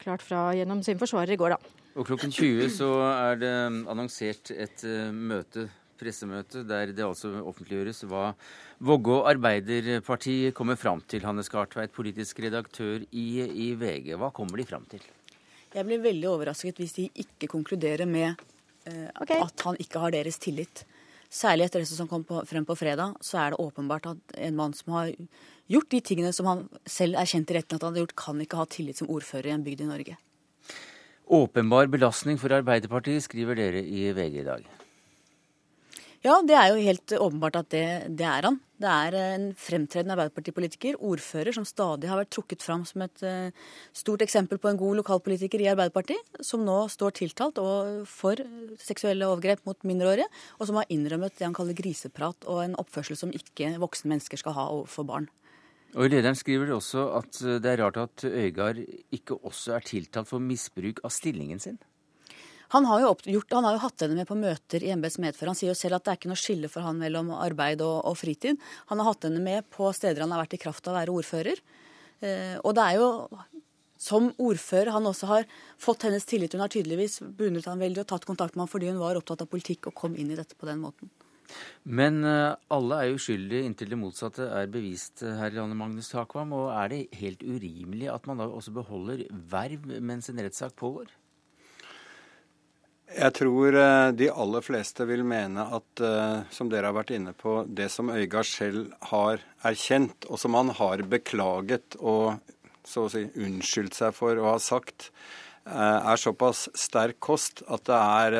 klart 0.02 0.22
fra 0.22 0.50
gjennom 0.56 0.82
sin 0.84 1.00
forsvarer 1.00 1.34
i 1.34 1.40
går, 1.40 1.56
da. 1.56 1.76
Og 1.96 2.04
klokken 2.04 2.32
20 2.32 2.68
så 2.76 2.90
er 3.08 3.38
det 3.40 3.54
annonsert 3.88 4.52
et 4.52 4.84
uh, 4.84 5.08
møte, 5.12 5.66
pressemøte, 5.98 6.62
der 6.68 6.92
det 6.94 7.04
altså 7.04 7.32
offentliggjøres 7.42 8.04
hva 8.10 8.30
Vågå 8.84 9.22
Arbeiderparti 9.30 10.52
kommer 10.56 10.76
fram 10.76 11.00
til. 11.08 11.24
Hanne 11.24 11.44
Skartveit, 11.46 11.94
politisk 11.96 12.42
redaktør 12.44 13.06
i, 13.10 13.28
i 13.42 13.70
VG. 13.78 14.12
Hva 14.20 14.32
kommer 14.36 14.60
de 14.60 14.68
fram 14.68 14.84
til? 14.90 15.04
Jeg 15.72 15.84
blir 15.88 16.04
veldig 16.04 16.28
overrasket 16.30 16.78
hvis 16.80 16.94
de 16.96 17.08
ikke 17.24 17.48
konkluderer 17.52 18.08
med 18.08 18.30
eh, 18.88 19.08
okay. 19.20 19.40
at 19.40 19.66
han 19.66 19.80
ikke 19.82 20.00
har 20.04 20.14
deres 20.14 20.38
tillit. 20.40 20.84
Særlig 21.32 21.66
etter 21.66 21.82
det 21.82 21.90
som 21.90 22.08
kom 22.08 22.22
på, 22.24 22.38
frem 22.46 22.64
på 22.64 22.76
fredag, 22.78 23.16
så 23.24 23.40
er 23.42 23.52
det 23.52 23.60
åpenbart 23.60 24.06
at 24.12 24.36
en 24.46 24.56
mann 24.56 24.76
som 24.76 24.94
har 24.94 25.10
gjort 25.66 25.90
de 25.90 26.00
tingene 26.00 26.32
som 26.32 26.46
han 26.48 26.64
selv 26.86 27.18
er 27.18 27.28
kjent 27.28 27.50
i 27.50 27.58
retten 27.58 27.76
at 27.76 27.84
han 27.84 27.96
har 27.96 28.04
gjort, 28.04 28.16
kan 28.22 28.40
ikke 28.40 28.60
ha 28.60 28.68
tillit 28.70 29.00
som 29.00 29.10
ordfører 29.10 29.50
i 29.50 29.56
en 29.56 29.66
bygd 29.66 29.82
i 29.82 29.90
Norge. 29.90 30.16
Åpenbar 31.26 31.90
belastning 31.90 32.38
for 32.38 32.54
Arbeiderpartiet, 32.54 33.24
skriver 33.24 33.58
dere 33.58 33.82
i 33.82 34.06
VG 34.14 34.42
i 34.44 34.46
dag. 34.46 34.66
Ja, 36.26 36.40
det 36.42 36.56
er 36.58 36.72
jo 36.72 36.82
helt 36.82 37.12
åpenbart 37.22 37.56
at 37.60 37.68
det, 37.70 37.84
det 38.18 38.24
er 38.26 38.48
han. 38.48 38.56
Det 38.82 38.88
er 38.90 39.14
en 39.16 39.44
fremtredende 39.56 40.16
Arbeiderpartipolitiker, 40.16 40.96
ordfører, 40.98 41.54
som 41.54 41.64
stadig 41.68 42.10
har 42.10 42.18
vært 42.18 42.32
trukket 42.34 42.64
fram 42.66 42.82
som 42.88 43.04
et 43.04 43.22
uh, 43.22 43.68
stort 43.94 44.24
eksempel 44.26 44.58
på 44.58 44.72
en 44.72 44.80
god 44.80 44.98
lokalpolitiker 44.98 45.62
i 45.62 45.70
Arbeiderpartiet, 45.70 46.42
som 46.44 46.64
nå 46.66 46.80
står 46.90 47.14
tiltalt 47.20 47.62
for 48.10 48.42
seksuelle 48.82 49.28
overgrep 49.30 49.62
mot 49.68 49.86
mindreårige, 49.86 50.26
og 50.58 50.66
som 50.66 50.80
har 50.80 50.90
innrømmet 50.92 51.38
det 51.38 51.46
han 51.46 51.56
kaller 51.56 51.78
griseprat 51.78 52.50
og 52.50 52.64
en 52.64 52.78
oppførsel 52.82 53.16
som 53.22 53.32
ikke 53.32 53.76
voksne 53.80 54.10
mennesker 54.16 54.42
skal 54.42 54.58
ha 54.58 54.68
overfor 54.74 55.06
barn. 55.06 55.30
Og 55.94 56.08
I 56.08 56.16
lederen 56.16 56.36
skriver 56.36 56.66
de 56.66 56.74
også 56.74 57.06
at 57.22 57.38
det 57.62 57.70
er 57.70 57.84
rart 57.84 58.02
at 58.02 58.26
Øygard 58.26 58.82
ikke 59.14 59.38
også 59.46 59.78
er 59.78 59.86
tiltalt 59.86 60.28
for 60.28 60.42
misbruk 60.42 61.04
av 61.06 61.14
stillingen 61.14 61.62
sin. 61.62 61.78
Han 62.74 62.86
har, 62.88 63.04
jo 63.04 63.12
gjort, 63.36 63.52
han 63.54 63.68
har 63.68 63.76
jo 63.76 63.82
hatt 63.84 64.02
henne 64.02 64.18
med 64.18 64.28
på 64.28 64.38
møter 64.38 64.82
i 64.82 64.90
embets 64.94 65.20
medfør. 65.22 65.52
Han 65.52 65.58
sier 65.58 65.70
jo 65.70 65.78
selv 65.78 65.98
at 65.98 66.06
det 66.06 66.12
er 66.12 66.20
ikke 66.20 66.32
noe 66.32 66.40
skille 66.40 66.70
for 66.72 66.86
han 66.86 66.98
mellom 67.00 67.30
arbeid 67.36 67.84
og, 67.86 68.00
og, 68.08 68.16
fritid. 68.18 68.58
Han 68.90 69.02
har 69.02 69.12
hatt 69.12 69.28
henne 69.28 69.42
med 69.44 69.68
på 69.72 69.90
steder 69.94 70.24
han 70.24 70.34
har 70.34 70.42
vært 70.44 70.58
i 70.58 70.62
kraft 70.64 70.88
av 70.88 70.94
å 70.94 70.98
være 70.98 71.14
ordfører. 71.14 71.62
Eh, 72.24 72.56
og 72.62 72.74
det 72.76 72.86
er 72.86 72.98
jo 72.98 73.10
som 73.96 74.28
ordfører 74.42 74.92
han 74.92 75.06
også 75.08 75.28
har 75.30 75.46
fått 75.80 76.06
hennes 76.08 76.24
tillit. 76.28 76.52
Hun 76.52 76.64
har 76.64 76.72
tydeligvis 76.72 77.20
beundret 77.36 77.68
han 77.70 77.80
veldig 77.80 78.04
og 78.04 78.10
tatt 78.12 78.26
kontakt 78.28 78.56
med 78.56 78.66
ham 78.66 78.72
fordi 78.72 78.90
hun 78.90 79.00
var 79.00 79.18
opptatt 79.18 79.44
av 79.46 79.50
politikk 79.52 79.88
og 79.90 79.96
kom 79.96 80.18
inn 80.18 80.32
i 80.32 80.38
dette 80.38 80.58
på 80.58 80.68
den 80.68 80.82
måten. 80.82 81.12
Men 81.86 82.24
uh, 82.26 82.58
alle 82.74 82.98
er 82.98 83.14
uskyldige 83.14 83.68
inntil 83.68 83.92
det 83.92 83.98
motsatte 84.00 84.48
er 84.50 84.66
bevist 84.70 85.22
uh, 85.22 85.36
her 85.38 85.54
i 85.54 85.58
landet, 85.60 85.78
Magnus 85.78 86.10
Takvam. 86.10 86.52
Og 86.58 86.72
er 86.74 86.90
det 86.92 87.00
helt 87.20 87.44
urimelig 87.46 88.10
at 88.12 88.26
man 88.28 88.42
da 88.42 88.48
også 88.50 88.74
beholder 88.74 89.24
verv 89.30 89.86
mens 90.02 90.28
en 90.32 90.42
rettssak 90.42 90.74
pågår? 90.76 91.12
Jeg 93.16 93.32
tror 93.38 93.76
uh, 93.76 94.10
de 94.12 94.28
aller 94.28 94.64
fleste 94.64 95.06
vil 95.08 95.24
mene 95.26 95.64
at, 95.78 96.04
som 96.52 96.68
dere 96.72 96.90
har 96.90 96.96
vært 96.98 97.14
inne 97.16 97.32
på, 97.36 97.62
det 97.66 97.88
som 97.92 98.12
Øygard 98.12 98.48
selv 98.50 98.92
har 99.10 99.40
erkjent, 99.66 100.28
og 100.28 100.40
som 100.42 100.56
han 100.58 100.74
har 100.76 101.04
beklaget 101.08 101.96
og 102.00 102.36
så 102.86 103.06
å 103.06 103.10
si 103.10 103.24
unnskyldt 103.42 103.96
seg 103.96 104.14
for 104.14 104.38
å 104.38 104.52
ha 104.52 104.58
sagt, 104.62 105.10
er 105.66 106.20
såpass 106.20 106.68
sterk 106.78 107.16
kost 107.24 107.64
at 107.66 107.88
det 107.88 107.96
er 107.98 108.36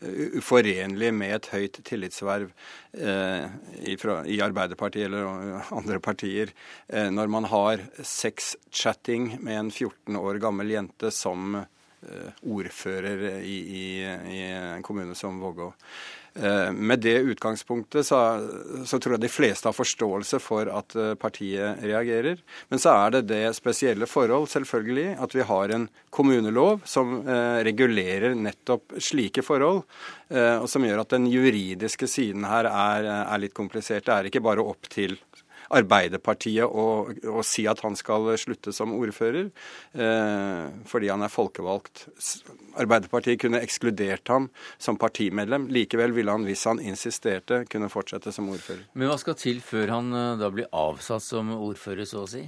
uforenlig 0.00 1.10
med 1.14 1.34
et 1.34 1.48
høyt 1.52 1.80
tillitsverv 1.84 2.50
eh, 2.96 3.46
i, 3.84 4.40
Arbeiderpartiet 4.40 5.08
eller 5.08 5.60
andre 5.76 6.00
partier, 6.02 6.54
eh, 6.88 7.10
når 7.12 7.32
man 7.32 7.48
har 7.50 7.84
sexchatting 7.98 9.36
med 9.40 9.58
en 9.58 9.70
14 9.70 10.16
år 10.20 10.40
gammel 10.42 10.72
jente 10.72 11.12
som 11.14 11.60
eh, 11.60 11.68
ordfører 12.42 13.40
i, 13.44 13.58
i, 13.80 13.84
i 14.34 14.40
en 14.52 14.82
kommune 14.86 15.14
som 15.18 15.40
Vågå. 15.40 15.72
Eh, 16.34 16.72
med 16.72 16.98
det 16.98 17.18
utgangspunktet 17.18 18.06
så, 18.06 18.18
så, 18.86 18.98
tror 18.98 19.16
jeg 19.16 19.22
de 19.24 19.30
fleste 19.32 19.66
har 19.66 19.74
forståelse 19.74 20.38
for 20.38 20.68
at 20.70 20.94
eh, 20.94 21.14
partiet 21.18 21.82
reagerer. 21.82 22.38
Men 22.70 22.82
så 22.82 22.92
er 22.94 23.16
det 23.16 23.22
det 23.32 23.42
spesielle 23.58 24.06
forhold, 24.06 24.46
selvfølgelig, 24.52 25.16
at 25.18 25.34
vi 25.34 25.46
har 25.48 25.74
en 25.74 25.88
kommunelov 26.14 26.84
som 26.86 27.18
eh, 27.24 27.64
regulerer 27.66 28.38
nettopp 28.38 28.94
slike 29.02 29.42
forhold. 29.46 29.82
Og 30.30 30.68
som 30.70 30.84
gjør 30.86 31.00
at 31.02 31.10
den 31.10 31.24
juridiske 31.26 32.06
siden 32.06 32.44
her 32.46 32.68
er, 32.70 33.06
er 33.24 33.40
litt 33.42 33.54
komplisert. 33.56 34.04
Det 34.06 34.14
er 34.14 34.28
ikke 34.28 34.42
bare 34.44 34.62
opp 34.62 34.86
til 34.86 35.16
Arbeiderpartiet 35.70 36.66
å, 36.66 36.86
å, 37.30 37.42
si 37.46 37.66
at 37.70 37.82
han 37.84 37.96
skal 37.98 38.32
slutte 38.40 38.74
som 38.74 38.94
ordfører, 38.96 39.50
eh, 39.94 40.64
fordi 40.90 41.10
han 41.12 41.22
er 41.22 41.32
folkevalgt. 41.32 42.06
Arbeiderpartiet 42.80 43.40
kunne 43.44 43.62
ekskludert 43.62 44.32
ham 44.32 44.48
som 44.78 44.98
partimedlem. 45.00 45.68
Likevel 45.70 46.14
ville 46.16 46.34
han, 46.34 46.46
hvis 46.48 46.66
han 46.66 46.82
insisterte, 46.82 47.64
kunne 47.70 47.90
fortsette 47.92 48.34
som 48.34 48.50
ordfører. 48.50 48.88
Men 48.94 49.12
hva 49.12 49.18
skal 49.22 49.38
til 49.38 49.62
før 49.64 49.94
han 49.96 50.10
eh, 50.10 50.38
da 50.40 50.50
blir 50.54 50.70
avsatt 50.74 51.24
som 51.24 51.54
ordfører, 51.56 52.08
så 52.08 52.24
å 52.24 52.30
si? 52.30 52.46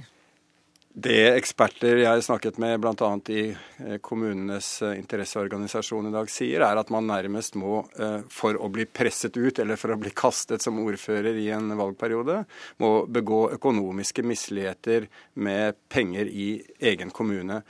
Det 0.93 1.31
eksperter 1.33 2.03
jeg 2.03 2.21
snakket 2.21 2.59
med 2.61 2.75
bl.a. 2.83 3.07
i 3.33 3.43
eh, 3.49 3.95
kommunenes 4.05 4.67
eh, 4.85 4.93
interesseorganisasjon 4.99 6.11
i 6.11 6.13
dag 6.13 6.29
sier, 6.29 6.61
er 6.61 6.77
at 6.77 6.91
man 6.93 7.07
nærmest 7.09 7.57
må, 7.57 7.79
eh, 7.97 8.19
for 8.29 8.59
å 8.61 8.69
bli 8.69 8.85
presset 8.85 9.33
ut 9.33 9.57
eller 9.57 9.79
for 9.81 9.95
å 9.95 9.97
bli 9.97 10.11
kastet 10.13 10.61
som 10.61 10.77
ordfører 10.83 11.39
i 11.41 11.47
en 11.55 11.73
valgperiode, 11.79 12.43
må 12.77 12.91
begå 13.09 13.41
økonomiske 13.55 14.21
misligheter 14.21 15.09
med 15.33 15.81
penger 15.89 16.29
i 16.29 16.49
egen 16.93 17.09
kommune. 17.09 17.63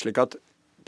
Slik 0.00 0.16
at 0.16 0.38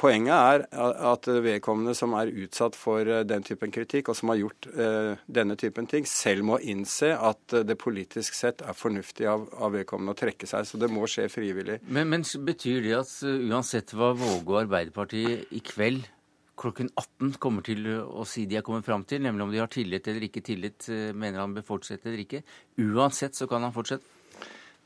Poenget 0.03 0.35
er 0.35 0.65
at 1.07 1.29
vedkommende 1.45 1.93
som 1.95 2.17
er 2.19 2.33
utsatt 2.43 2.75
for 2.75 3.07
eh, 3.07 3.21
den 3.23 3.45
typen 3.47 3.71
kritikk, 3.71 4.09
og 4.11 4.17
som 4.19 4.33
har 4.33 4.41
gjort 4.41 4.67
uh, 4.75 5.12
denne 5.31 5.55
typen 5.55 5.87
ting, 5.87 6.09
selv 6.11 6.43
må 6.49 6.57
innse 6.59 7.12
at 7.15 7.55
det 7.69 7.77
politisk 7.79 8.35
sett 8.35 8.65
er 8.67 8.75
fornuftig 8.75 9.29
av, 9.31 9.45
av 9.62 9.77
vedkommende 9.77 10.17
å 10.17 10.19
trekke 10.19 10.49
seg. 10.51 10.67
Så 10.67 10.81
det 10.83 10.88
må 10.91 11.07
skje 11.07 11.29
frivillig. 11.31 11.79
Men, 11.87 12.11
men 12.11 12.27
betyr 12.27 12.83
det 12.83 12.97
at 12.99 13.15
uh, 13.23 13.47
uansett 13.53 13.95
hva 13.95 14.11
Våge 14.19 14.43
og 14.43 14.59
Arbeiderpartiet 14.65 15.55
i 15.55 15.62
kveld 15.71 16.11
klokken 16.59 16.91
18 16.99 17.38
kommer 17.43 17.62
til 17.67 17.87
å 18.03 18.27
si 18.29 18.49
de 18.51 18.59
har 18.59 18.67
kommet 18.67 18.87
fram 18.87 19.07
til, 19.07 19.23
nemlig 19.23 19.47
om 19.47 19.55
de 19.55 19.62
har 19.62 19.71
tillit 19.71 20.11
eller 20.11 20.27
ikke 20.27 20.43
tillit, 20.51 20.83
uh, 20.91 21.12
mener 21.15 21.45
han 21.45 21.55
bør 21.55 21.69
fortsette 21.77 22.11
eller 22.11 22.27
ikke, 22.27 22.43
uansett 22.91 23.38
så 23.38 23.47
kan 23.51 23.62
han 23.62 23.75
fortsette? 23.75 24.19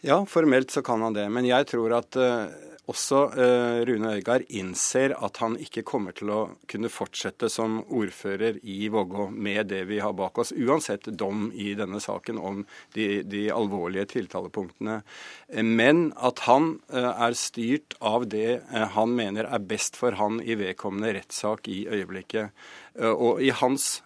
Ja, 0.04 0.20
formelt 0.28 0.76
så 0.76 0.84
kan 0.84 1.00
han 1.00 1.16
det. 1.16 1.24
Men 1.32 1.48
jeg 1.48 1.72
tror 1.72 1.96
at 1.96 2.20
også 2.86 3.20
eh, 3.34 3.80
Rune 3.88 4.12
Øygard 4.14 4.44
innser 4.54 5.16
at 5.18 5.40
han 5.42 5.56
ikke 5.58 5.82
kommer 5.86 6.14
til 6.14 6.30
å 6.30 6.40
kunne 6.70 6.90
fortsette 6.92 7.48
som 7.50 7.80
ordfører 7.82 8.60
i 8.62 8.86
Vågå 8.92 9.26
med 9.34 9.72
det 9.72 9.82
vi 9.88 9.98
har 10.02 10.14
bak 10.14 10.38
oss, 10.38 10.52
uansett 10.54 11.08
dom 11.18 11.48
i 11.50 11.72
denne 11.78 11.98
saken 12.02 12.38
om 12.38 12.62
de, 12.94 13.24
de 13.26 13.48
alvorlige 13.50 14.06
tiltalepunktene. 14.14 15.00
Men 15.66 16.06
at 16.14 16.44
han 16.46 16.76
eh, 16.94 17.10
er 17.10 17.38
styrt 17.38 17.98
av 17.98 18.28
det 18.30 18.60
eh, 18.60 18.86
han 18.94 19.16
mener 19.18 19.50
er 19.50 19.66
best 19.66 19.98
for 19.98 20.14
han 20.20 20.38
i 20.44 20.54
vedkommende 20.58 21.16
rettssak 21.18 21.66
i 21.72 21.84
øyeblikket. 21.90 22.54
Og 22.96 23.42
i 23.44 23.50
hans 23.52 23.98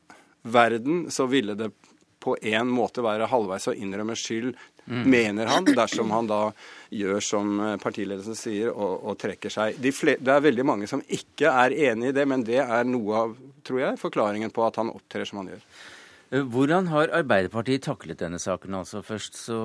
verden 0.43 1.05
så 1.12 1.29
ville 1.31 1.55
det 1.55 1.69
på 2.21 2.37
en 2.43 2.69
måte 2.69 3.03
være 3.05 3.29
halvveis 3.31 3.69
å 3.71 3.75
innrømme 3.77 4.16
skyld 4.19 4.53
mm. 4.87 5.05
mener 5.11 5.51
han, 5.51 5.66
dersom 5.66 6.11
han 6.14 6.29
da 6.31 6.40
gjør 6.90 7.23
som 7.25 7.55
eh, 7.61 7.77
partiledelsen 7.83 8.37
sier 8.38 8.73
og, 8.73 9.05
og 9.05 9.19
trekker 9.21 9.53
seg. 9.53 9.79
De 9.79 9.93
det 9.93 10.35
er 10.35 10.45
veldig 10.45 10.66
mange 10.66 10.90
som 10.90 11.03
ikke 11.07 11.53
er 11.53 11.77
enig 11.90 12.11
i 12.11 12.16
det, 12.16 12.27
men 12.29 12.45
det 12.47 12.61
er 12.62 12.85
noe 12.88 13.25
av 13.25 13.38
tror 13.66 13.83
jeg, 13.83 14.01
forklaringen 14.01 14.53
på 14.55 14.64
at 14.66 14.79
han 14.81 14.90
opptrer 14.93 15.29
som 15.29 15.43
han 15.43 15.53
gjør. 15.53 15.64
Eh, 16.31 16.47
hvordan 16.55 16.90
har 16.90 17.12
Arbeiderpartiet 17.21 17.85
taklet 17.87 18.23
denne 18.23 18.40
saken? 18.43 18.79
Altså 18.81 19.05
Først 19.07 19.38
så 19.38 19.61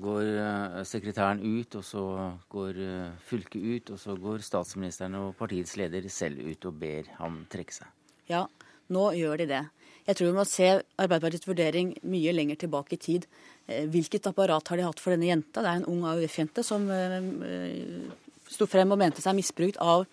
går 0.00 0.30
eh, 0.30 0.80
sekretæren 0.88 1.42
ut, 1.42 1.76
og 1.80 1.84
så 1.84 2.06
går 2.52 2.80
fylket 3.28 3.60
ut, 3.60 3.94
og 3.96 4.00
så 4.00 4.16
går 4.16 4.44
statsministeren 4.46 5.18
og 5.20 5.36
partiets 5.40 5.76
leder 5.80 6.08
selv 6.12 6.40
ut 6.46 6.70
og 6.70 6.80
ber 6.80 7.12
ham 7.20 7.44
trekke 7.52 7.80
seg. 7.82 7.94
Ja, 8.30 8.46
nå 8.92 9.10
gjør 9.18 9.42
de 9.42 9.50
det. 9.50 9.64
Jeg 10.02 10.18
tror 10.18 10.32
vi 10.32 10.34
må 10.34 10.44
se 10.48 10.68
Arbeiderpartiets 10.98 11.46
vurdering 11.46 11.92
mye 12.10 12.32
lenger 12.34 12.58
tilbake 12.64 12.96
i 12.96 13.02
tid. 13.02 13.26
Eh, 13.70 13.86
hvilket 13.90 14.26
apparat 14.26 14.68
har 14.68 14.80
de 14.80 14.86
hatt 14.86 15.00
for 15.02 15.14
denne 15.14 15.28
jenta? 15.28 15.62
Det 15.62 15.70
er 15.70 15.80
en 15.80 15.88
ung 15.90 16.02
AUF-jente 16.10 16.64
som 16.66 16.88
eh, 16.90 17.18
eh, 17.46 18.34
sto 18.50 18.66
frem 18.70 18.90
og 18.94 19.00
mente 19.00 19.22
seg 19.22 19.36
misbrukt 19.38 19.78
av 19.82 20.04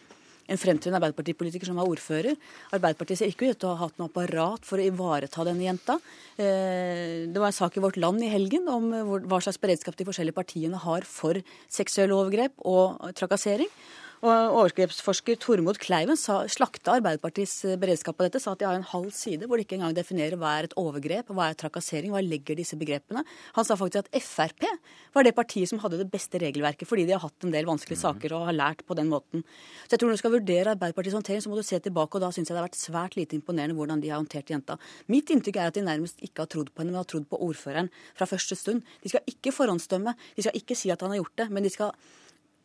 en 0.50 0.58
fremtidende 0.58 0.98
Arbeiderpartipolitiker 0.98 1.70
som 1.70 1.78
var 1.78 1.90
ordfører. 1.90 2.38
Arbeiderpartiet 2.74 3.20
ser 3.20 3.30
ikke 3.30 3.52
ut 3.52 3.60
til 3.62 3.70
å 3.70 3.76
ha 3.76 3.86
hatt 3.86 4.00
noe 4.02 4.10
apparat 4.10 4.66
for 4.66 4.82
å 4.82 4.86
ivareta 4.88 5.46
denne 5.46 5.68
jenta. 5.68 6.00
Det 6.40 7.38
var 7.38 7.52
en 7.52 7.54
sak 7.60 7.78
i 7.78 7.84
Vårt 7.84 8.00
Land 8.02 8.26
i 8.26 8.32
helgen 8.34 8.66
om 8.74 8.88
hva 9.30 9.38
slags 9.46 9.62
beredskap 9.62 10.00
de 10.00 10.08
forskjellige 10.08 10.40
partiene 10.40 10.82
har 10.82 11.06
for 11.06 11.38
seksuelle 11.70 12.18
overgrep 12.18 12.66
og 12.66 12.98
trakassering. 13.20 13.70
Og 14.20 14.56
Overgrepsforsker 14.60 15.38
Tormod 15.40 15.78
Kleiven 15.80 16.18
sa, 16.20 16.42
slakta 16.52 16.98
Arbeiderpartiets 16.98 17.54
eh, 17.70 17.78
beredskap 17.80 18.18
på 18.20 18.26
dette. 18.26 18.42
Sa 18.44 18.52
at 18.52 18.60
de 18.60 18.68
har 18.68 18.76
en 18.76 18.84
halv 18.84 19.14
side 19.16 19.48
hvor 19.48 19.56
de 19.56 19.64
ikke 19.64 19.78
engang 19.78 19.96
definerer 19.96 20.36
hva 20.40 20.58
er 20.58 20.68
et 20.68 20.76
overgrep, 20.80 21.32
hva 21.32 21.46
er 21.48 21.56
trakassering, 21.60 22.12
hva 22.12 22.20
legger 22.20 22.58
disse 22.60 22.76
begrepene. 22.80 23.24
Han 23.56 23.68
sa 23.68 23.78
faktisk 23.80 24.10
at 24.10 24.20
Frp 24.20 24.68
var 25.16 25.24
det 25.24 25.34
partiet 25.38 25.72
som 25.72 25.80
hadde 25.80 26.02
det 26.02 26.10
beste 26.12 26.42
regelverket, 26.44 26.90
fordi 26.90 27.08
de 27.08 27.16
har 27.16 27.24
hatt 27.24 27.48
en 27.48 27.56
del 27.56 27.70
vanskelige 27.70 28.04
saker 28.04 28.36
og 28.36 28.50
har 28.50 28.60
lært 28.60 28.84
på 28.84 29.00
den 29.00 29.08
måten. 29.14 29.46
Så 29.88 29.96
jeg 29.96 30.04
tror 30.04 30.12
når 30.12 30.20
du 30.20 30.24
skal 30.26 30.36
vurdere 30.36 30.76
Arbeiderpartiets 30.76 31.16
håndtering, 31.16 31.46
så 31.48 31.54
må 31.54 31.56
du 31.56 31.64
se 31.64 31.80
tilbake, 31.88 32.20
og 32.20 32.28
da 32.28 32.36
syns 32.36 32.52
jeg 32.52 32.58
det 32.58 32.60
har 32.60 32.68
vært 32.68 32.84
svært 32.84 33.16
lite 33.16 33.40
imponerende 33.40 33.80
hvordan 33.80 34.04
de 34.04 34.12
har 34.12 34.20
håndtert 34.20 34.52
jenta. 34.52 34.76
Mitt 35.08 35.32
inntrykk 35.32 35.64
er 35.64 35.72
at 35.72 35.80
de 35.80 35.88
nærmest 35.88 36.20
ikke 36.20 36.44
har 36.44 36.52
trodd 36.52 36.74
på 36.74 36.84
henne, 36.84 36.92
men 36.92 37.06
har 37.06 37.08
trodd 37.08 37.30
på 37.32 37.40
ordføreren 37.48 37.88
fra 38.20 38.28
første 38.28 38.60
stund. 38.60 38.84
De 39.00 39.16
skal 39.16 39.24
ikke 39.32 39.56
forhåndsdømme, 39.56 40.18
de 40.36 40.44
skal 40.44 40.60
ikke 40.60 40.76
si 40.76 40.92
at 40.92 41.08
han 41.08 41.16
har 41.16 41.24
gjort 41.24 41.40
det, 41.40 41.54
men 41.56 41.64
de 41.64 41.72
skal 41.72 41.96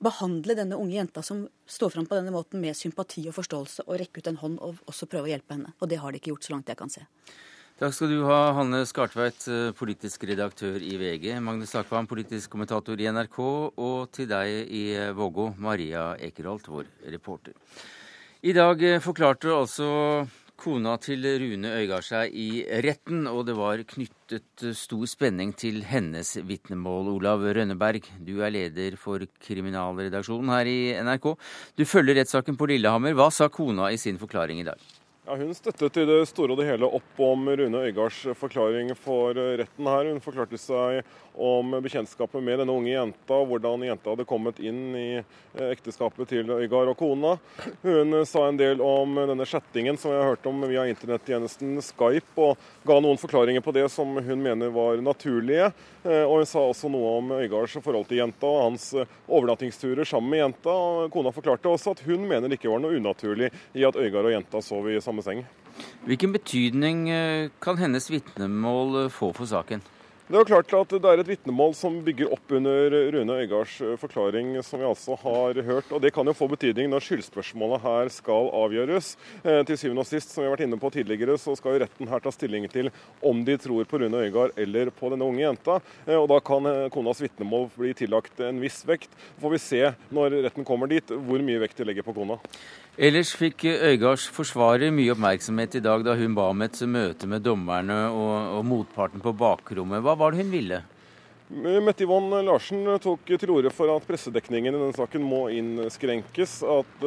behandle 0.05 0.57
denne 0.59 0.77
unge 0.79 0.99
jenta 0.99 1.23
som 1.25 1.47
står 1.67 1.95
fram 1.95 2.07
på 2.09 2.19
denne 2.19 2.35
måten 2.35 2.63
med 2.63 2.77
sympati 2.77 3.25
og 3.31 3.37
forståelse, 3.39 3.87
og 3.89 3.99
rekke 4.01 4.21
ut 4.21 4.31
en 4.31 4.41
hånd 4.43 4.61
og 4.65 4.85
også 4.91 5.09
prøve 5.11 5.29
å 5.29 5.33
hjelpe 5.33 5.57
henne. 5.57 5.75
Og 5.81 5.91
det 5.91 6.01
har 6.03 6.13
de 6.13 6.21
ikke 6.21 6.35
gjort, 6.35 6.47
så 6.47 6.55
langt 6.55 6.71
jeg 6.71 6.81
kan 6.81 6.93
se. 6.93 7.05
Takk 7.75 7.91
skal 7.97 8.13
du 8.13 8.21
ha, 8.29 8.53
Hanne 8.55 8.85
Skartveit, 8.87 9.49
eh, 9.51 9.73
politisk 9.75 10.23
redaktør 10.31 10.79
i 10.79 10.95
VG, 10.95 11.41
Magnus 11.43 11.75
Takvam, 11.75 12.07
politisk 12.07 12.53
kommentator 12.53 13.01
i 13.03 13.09
NRK, 13.11 13.41
og 13.75 14.13
til 14.15 14.29
deg 14.31 14.71
i 14.71 14.85
eh, 14.95 15.11
Vågå, 15.17 15.49
Maria 15.59 16.13
Ekerholt, 16.23 16.71
vår 16.71 16.87
reporter. 17.11 17.57
I 18.47 18.55
dag 18.55 18.79
eh, 18.79 19.03
forklarte 19.03 19.51
altså 19.51 19.89
Kona 20.55 20.95
til 21.03 21.25
Rune 21.43 21.71
Øygard 21.81 22.07
seg 22.07 22.35
i 22.39 22.63
retten, 22.87 23.27
og 23.27 23.43
det 23.49 23.57
var 23.59 23.83
knyttet 23.91 24.65
stor 24.79 25.05
spenning 25.11 25.51
til 25.59 25.83
hennes 25.89 26.37
vitnemål. 26.47 27.11
Olav 27.17 27.43
Rønneberg, 27.43 28.07
du 28.23 28.39
er 28.39 28.55
leder 28.55 28.97
for 29.01 29.27
kriminalredaksjonen 29.45 30.55
her 30.55 30.71
i 30.71 30.79
NRK. 31.05 31.33
Du 31.75 31.85
følger 31.85 32.21
rettssaken 32.21 32.59
på 32.61 32.71
Lillehammer. 32.71 33.17
Hva 33.19 33.33
sa 33.35 33.51
kona 33.53 33.91
i 33.91 33.99
sin 34.01 34.21
forklaring 34.21 34.63
i 34.63 34.69
dag? 34.71 34.79
Ja, 35.27 35.37
Hun 35.37 35.55
støttet 35.55 35.97
i 35.97 36.03
det 36.05 36.19
store 36.29 36.53
og 36.53 36.59
det 36.61 36.67
hele 36.69 36.89
opp 36.99 37.21
om 37.25 37.47
Rune 37.49 37.79
Øygards 37.87 38.19
forklaring 38.37 38.91
for 38.93 39.33
retten 39.33 39.87
her. 39.89 40.11
Hun 40.11 40.21
forklarte 40.21 40.59
seg 40.61 40.99
om 41.33 41.73
bekjentskapet 41.81 42.45
med 42.45 42.61
denne 42.61 42.75
unge 42.77 42.93
jenta, 42.93 43.39
hvordan 43.49 43.87
jenta 43.89 44.13
hadde 44.13 44.27
kommet 44.29 44.61
inn 44.61 44.83
i 44.93 45.07
eh, 45.17 45.71
ekteskapet 45.71 46.29
til 46.29 46.53
Øygard 46.53 46.93
og 46.93 46.99
kona. 47.01 47.33
Hun 47.81 48.21
sa 48.29 48.45
en 48.51 48.61
del 48.61 48.85
om 48.85 49.17
denne 49.17 49.49
chattingen 49.49 49.97
som 49.97 50.13
vi 50.13 50.21
har 50.21 50.29
hørt 50.35 50.45
om 50.51 50.61
via 50.69 50.85
internettjenesten 50.93 51.81
Skype, 51.81 52.37
og 52.37 52.61
ga 52.85 53.01
noen 53.01 53.19
forklaringer 53.19 53.65
på 53.65 53.73
det 53.79 53.89
som 53.97 54.13
hun 54.21 54.45
mener 54.45 54.77
var 54.77 55.01
naturlige. 55.01 55.73
Eh, 56.05 56.25
og 56.25 56.43
hun 56.43 56.49
sa 56.49 56.61
også 56.61 56.91
noe 56.93 57.17
om 57.19 57.35
Øygards 57.39 57.79
forhold 57.81 58.05
til 58.11 58.21
jenta 58.21 58.49
og 58.49 58.63
hans 58.67 58.91
overnattingsturer 59.25 60.05
sammen 60.09 60.35
med 60.35 60.43
jenta. 60.43 60.77
Kona 61.15 61.33
forklarte 61.33 61.73
også 61.73 61.97
at 61.97 62.05
hun 62.05 62.27
mener 62.29 62.51
det 62.51 62.61
ikke 62.61 62.73
var 62.73 62.83
noe 62.85 63.01
unaturlig 63.01 63.49
i 63.73 63.87
at 63.89 63.97
Øygard 63.97 64.29
og 64.29 64.37
jenta 64.37 64.61
sov 64.65 64.91
i 64.93 65.01
samme 65.05 65.25
seng. 65.25 65.45
Hvilken 66.05 66.35
betydning 66.37 67.09
eh, 67.11 67.51
kan 67.65 67.81
hennes 67.81 68.11
vitnemål 68.13 69.05
eh, 69.05 69.13
få 69.13 69.33
for 69.37 69.49
saken? 69.49 69.83
Det 70.25 70.39
er 70.41 70.47
klart 70.49 70.71
at 70.73 70.89
det 70.89 71.05
er 71.05 71.21
et 71.21 71.29
vitnemål 71.29 71.75
som 71.77 71.99
bygger 72.01 72.31
opp 72.33 72.53
under 72.57 72.95
Rune 73.13 73.35
Øygards 73.43 73.75
eh, 73.85 73.91
forklaring, 74.01 74.55
som 74.65 74.81
vi 74.81 74.87
altså 74.89 75.19
har 75.21 75.59
hørt. 75.67 75.91
og 75.93 76.01
Det 76.01 76.15
kan 76.17 76.25
jo 76.25 76.33
få 76.33 76.49
betydning 76.49 76.89
når 76.89 77.05
skyldspørsmålet 77.05 77.83
her 77.85 78.09
skal 78.09 78.49
avgjøres. 78.57 79.11
Til 79.45 79.77
syvende 79.77 80.01
og 80.01 80.09
sist, 80.09 80.33
som 80.33 80.41
vi 80.41 80.47
har 80.49 80.55
vært 80.55 80.65
inne 80.65 80.79
på 80.81 80.89
tidligere, 80.95 81.37
så 81.37 81.53
skal 81.59 81.77
jo 81.77 81.83
retten 81.83 82.09
her 82.09 82.25
ta 82.25 82.33
stilling 82.33 82.65
til 82.73 82.89
om 83.21 83.43
de 83.45 83.59
tror 83.61 83.85
på 83.85 84.01
Rune 84.01 84.23
Øygard 84.25 84.57
eller 84.65 84.89
på 84.97 85.11
denne 85.13 85.29
unge 85.29 85.45
jenta. 85.45 85.77
Og 86.17 86.27
Da 86.33 86.41
kan 86.41 86.71
konas 86.95 87.21
vitnemål 87.21 87.69
bli 87.77 87.93
tillagt 87.93 88.41
en 88.41 88.65
viss 88.65 88.81
vekt. 88.89 89.13
Får 89.45 89.53
vi 89.53 89.61
se 89.61 89.83
når 90.09 90.41
retten 90.49 90.65
kommer 90.65 90.89
dit, 90.89 91.05
hvor 91.05 91.45
mye 91.45 91.61
vekt 91.67 91.77
de 91.77 91.91
legger 91.91 92.09
på 92.09 92.17
kona. 92.17 92.41
Ellers 92.95 93.33
fikk 93.35 93.65
Øygards 93.67 94.29
forsvarer 94.31 94.93
mye 94.95 95.11
oppmerksomhet 95.11 95.73
i 95.75 95.81
dag 95.83 96.05
da 96.07 96.13
hun 96.15 96.35
ba 96.37 96.45
om 96.53 96.61
et 96.63 96.77
møte 96.87 97.27
med 97.27 97.43
dommerne 97.43 97.97
og, 98.07 98.35
og 98.61 98.67
motparten 98.71 99.23
på 99.25 99.33
bakrommet. 99.35 99.99
Hva 100.05 100.15
var 100.15 100.31
det 100.31 100.45
hun 100.45 100.53
ville? 100.53 100.79
Mette 101.53 102.07
Yvonne 102.07 102.39
Larsen 102.41 102.87
tok 103.05 103.29
til 103.29 103.51
orde 103.53 103.69
for 103.69 103.91
at 103.93 104.07
pressedekningen 104.09 104.73
i 104.73 104.79
denne 104.79 104.97
saken 104.97 105.27
må 105.29 105.43
innskrenkes. 105.53 106.55
At 106.65 107.05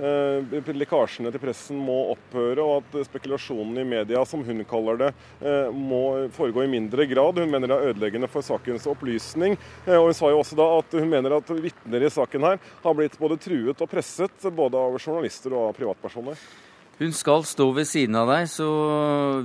eh, 0.00 0.72
lekkasjene 0.72 1.28
til 1.34 1.42
pressen 1.42 1.82
må 1.84 1.98
opphøre, 2.14 2.64
og 2.64 2.80
at 2.80 3.10
spekulasjonen 3.10 3.82
i 3.82 3.86
media, 3.90 4.24
som 4.24 4.40
hun 4.46 4.64
kaller 4.70 5.02
det, 5.02 5.12
eh, 5.44 5.68
må 5.68 6.30
foregå 6.32 6.64
i 6.64 6.72
mindre 6.72 7.04
grad. 7.12 7.42
Hun 7.44 7.52
mener 7.52 7.68
det 7.68 7.76
er 7.76 7.92
ødeleggende 7.92 8.32
for 8.32 8.46
sakens 8.46 8.88
opplysning. 8.88 9.58
Eh, 9.84 9.98
og 9.98 10.08
Hun 10.08 10.16
sa 10.16 10.32
jo 10.32 10.40
også 10.40 10.56
da 10.56 10.70
at 10.80 10.96
hun 10.96 11.10
mener 11.12 11.36
at 11.36 11.52
vitner 11.52 12.08
i 12.08 12.14
saken 12.16 12.48
her 12.48 12.62
har 12.86 12.96
blitt 12.96 13.20
både 13.20 13.36
truet 13.36 13.84
og 13.84 13.90
presset, 13.90 14.48
både 14.48 14.80
av 14.80 14.96
journalister 14.96 15.52
og 15.52 15.68
av 15.68 15.76
privatpersoner. 15.76 16.40
Hun 16.94 17.10
skal 17.10 17.42
stå 17.42 17.64
ved 17.74 17.88
siden 17.90 18.14
av 18.14 18.28
deg, 18.30 18.44
så 18.46 18.66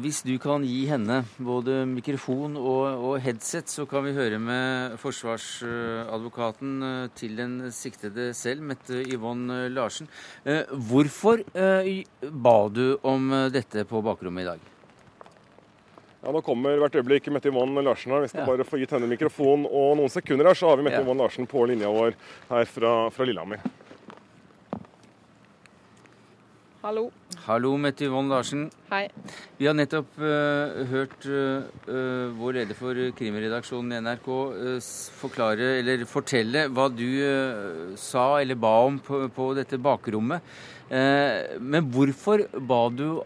hvis 0.03 0.19
du 0.21 0.35
kan 0.37 0.61
gi 0.61 0.83
henne 0.85 1.23
både 1.41 1.79
mikrofon 1.89 2.53
og, 2.59 2.83
og 2.93 3.15
headset, 3.25 3.71
så 3.73 3.87
kan 3.89 4.05
vi 4.05 4.13
høre 4.13 4.37
med 4.37 4.99
forsvarsadvokaten 5.01 6.75
eh, 6.85 7.07
til 7.17 7.33
den 7.41 7.55
siktede 7.73 8.29
selv, 8.37 8.61
Mette 8.69 9.01
Yvonne 9.01 9.63
Larsen. 9.73 10.11
Eh, 10.45 10.69
hvorfor 10.91 11.41
eh, 11.57 12.05
ba 12.29 12.55
du 12.69 12.99
om 13.01 13.33
dette 13.49 13.87
på 13.89 14.03
bakrommet 14.05 14.45
i 14.45 14.49
dag? 14.51 14.69
Ja, 16.21 16.29
Nå 16.29 16.45
kommer 16.45 16.77
hvert 16.77 17.01
øyeblikk 17.01 17.33
Mette 17.33 17.49
Yvonne 17.49 17.81
Larsen 17.81 18.13
her. 18.13 18.27
Hvis 18.27 18.37
du 18.37 18.43
ja. 18.43 18.45
bare 18.45 18.67
får 18.67 18.83
gitt 18.83 18.93
henne 18.93 19.09
mikrofon. 19.09 19.65
Og 19.65 19.97
noen 19.97 20.13
sekunder 20.13 20.51
her 20.51 20.61
så 20.61 20.69
har 20.69 20.77
vi 20.77 20.85
Mette 20.85 21.01
ja. 21.01 21.07
Yvonne 21.07 21.25
Larsen 21.25 21.49
på 21.49 21.65
linja 21.65 21.89
vår 21.89 22.13
her 22.53 22.69
fra, 22.77 22.97
fra 23.09 23.25
Lillehammer. 23.25 23.88
Hallo. 26.79 27.09
Hallo, 27.43 27.73
Mette 27.75 28.05
Yvonne 28.07 28.31
Larsen. 28.31 28.61
Hei. 28.87 29.09
Vi 29.59 29.65
har 29.67 29.73
nettopp 29.75 30.13
uh, 30.15 30.77
hørt 30.87 31.25
uh, 31.27 32.31
vår 32.39 32.55
leder 32.55 32.77
for 32.79 32.95
krimredaksjonen 33.17 33.97
i 33.97 33.99
NRK 34.05 34.29
forklare, 35.19 35.73
eller 35.81 36.07
fortelle 36.07 36.69
hva 36.71 36.87
du 36.87 37.03
sa 37.99 38.29
eller 38.39 38.55
ba 38.55 38.71
om 38.87 39.01
på, 39.03 39.25
på 39.27 39.49
dette 39.59 39.75
bakrommet. 39.75 40.39
men 41.59 41.91
hvorfor 41.91 42.47
ba 42.55 42.81
du 42.89 43.21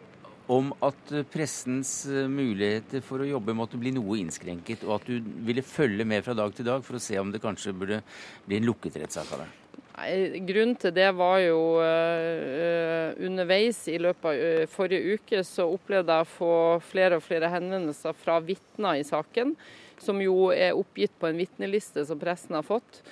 om 0.52 0.74
at 0.84 1.14
pressens 1.32 1.94
muligheter 2.10 3.06
for 3.06 3.22
å 3.22 3.30
jobbe 3.36 3.56
måtte 3.56 3.78
bli 3.80 3.94
noe 3.94 4.18
innskrenket, 4.20 4.84
og 4.84 4.98
at 4.98 5.08
du 5.08 5.36
ville 5.46 5.62
følge 5.62 6.10
med 6.10 6.26
fra 6.26 6.34
dag 6.34 6.58
til 6.58 6.74
dag 6.74 6.84
for 6.84 6.98
å 6.98 7.06
se 7.06 7.22
om 7.22 7.32
det 7.32 7.44
kanskje 7.44 7.78
burde 7.78 8.02
bli 8.48 8.58
en 8.58 8.74
lukket 8.74 8.98
rettssak 9.06 9.38
av 9.38 9.46
det? 9.46 9.54
Nei, 9.94 10.42
Grunnen 10.48 10.78
til 10.82 10.94
det 10.96 11.12
var 11.14 11.38
jo 11.44 11.60
uh, 11.78 13.14
underveis 13.22 13.84
i 13.92 14.00
løpet 14.02 14.26
av 14.26 14.40
uh, 14.40 14.72
forrige 14.72 15.18
uke 15.20 15.44
så 15.46 15.68
opplevde 15.70 16.16
jeg 16.18 16.26
å 16.26 16.32
få 16.32 16.56
flere 16.88 17.20
og 17.20 17.26
flere 17.26 17.52
henvendelser 17.54 18.16
fra 18.18 18.40
vitner 18.42 18.98
i 18.98 19.06
saken, 19.06 19.54
som 20.02 20.22
jo 20.24 20.50
er 20.50 20.74
oppgitt 20.74 21.14
på 21.22 21.30
en 21.30 21.38
vitneliste 21.38 22.08
som 22.10 22.18
pressen 22.22 22.58
har 22.58 22.66
fått. 22.66 23.04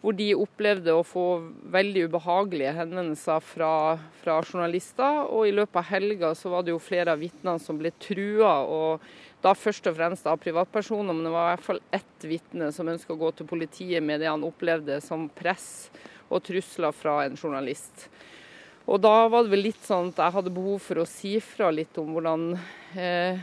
Hvor 0.00 0.14
de 0.16 0.30
opplevde 0.38 0.94
å 0.96 1.02
få 1.04 1.24
veldig 1.74 2.06
ubehagelige 2.08 2.76
henvendelser 2.78 3.42
fra, 3.44 3.72
fra 4.22 4.38
journalister. 4.40 5.26
Og 5.28 5.50
i 5.50 5.52
løpet 5.52 5.76
av 5.76 5.90
helga 5.90 6.30
så 6.38 6.54
var 6.54 6.64
det 6.64 6.72
jo 6.72 6.78
flere 6.80 7.12
av 7.12 7.20
vitnene 7.20 7.60
som 7.60 7.76
ble 7.76 7.92
trua. 8.00 8.54
og 8.64 9.04
da 9.40 9.52
først 9.56 9.88
og 9.88 9.96
fremst 9.96 10.26
av 10.28 10.40
privatpersoner, 10.40 11.12
men 11.16 11.24
det 11.24 11.32
var 11.32 11.50
i 11.50 11.52
hvert 11.54 11.66
fall 11.66 11.82
ett 11.96 12.24
vitne 12.28 12.70
som 12.76 12.88
ønska 12.92 13.14
å 13.14 13.20
gå 13.20 13.30
til 13.36 13.48
politiet 13.48 14.04
med 14.04 14.20
det 14.20 14.28
han 14.28 14.44
opplevde 14.44 14.98
som 15.04 15.28
press 15.32 15.90
og 16.30 16.42
trusler 16.46 16.94
fra 16.96 17.20
en 17.26 17.36
journalist. 17.36 18.08
Og 18.90 19.00
da 19.02 19.28
var 19.30 19.44
det 19.44 19.52
vel 19.52 19.66
litt 19.68 19.82
sånn 19.86 20.10
at 20.14 20.22
jeg 20.24 20.36
hadde 20.38 20.52
behov 20.54 20.80
for 20.82 21.02
å 21.02 21.08
si 21.08 21.36
fra 21.44 21.68
litt 21.74 21.98
om 22.00 22.14
hvordan 22.14 22.46
eh, 22.98 23.42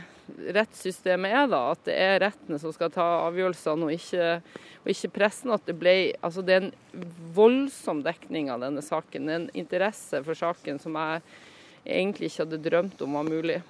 rettssystemet 0.56 1.32
er, 1.32 1.46
da. 1.48 1.60
At 1.72 1.84
det 1.88 1.96
er 1.96 2.20
rettene 2.26 2.58
som 2.60 2.74
skal 2.74 2.92
ta 2.92 3.06
avgjørelsene, 3.28 3.88
og 3.88 3.94
ikke, 3.94 4.58
og 4.82 4.92
ikke 4.92 5.12
pressen. 5.14 5.54
At 5.54 5.64
det 5.68 5.78
ble 5.80 5.94
Altså 6.26 6.44
det 6.44 6.56
er 6.56 6.66
en 6.66 7.06
voldsom 7.36 8.02
dekning 8.04 8.52
av 8.52 8.64
denne 8.66 8.84
saken. 8.84 9.32
En 9.32 9.48
interesse 9.56 10.20
for 10.26 10.38
saken 10.38 10.80
som 10.82 10.98
jeg 11.00 11.24
egentlig 11.88 12.28
ikke 12.28 12.44
hadde 12.44 12.64
drømt 12.68 13.04
om 13.04 13.16
var 13.16 13.28
mulig. 13.28 13.62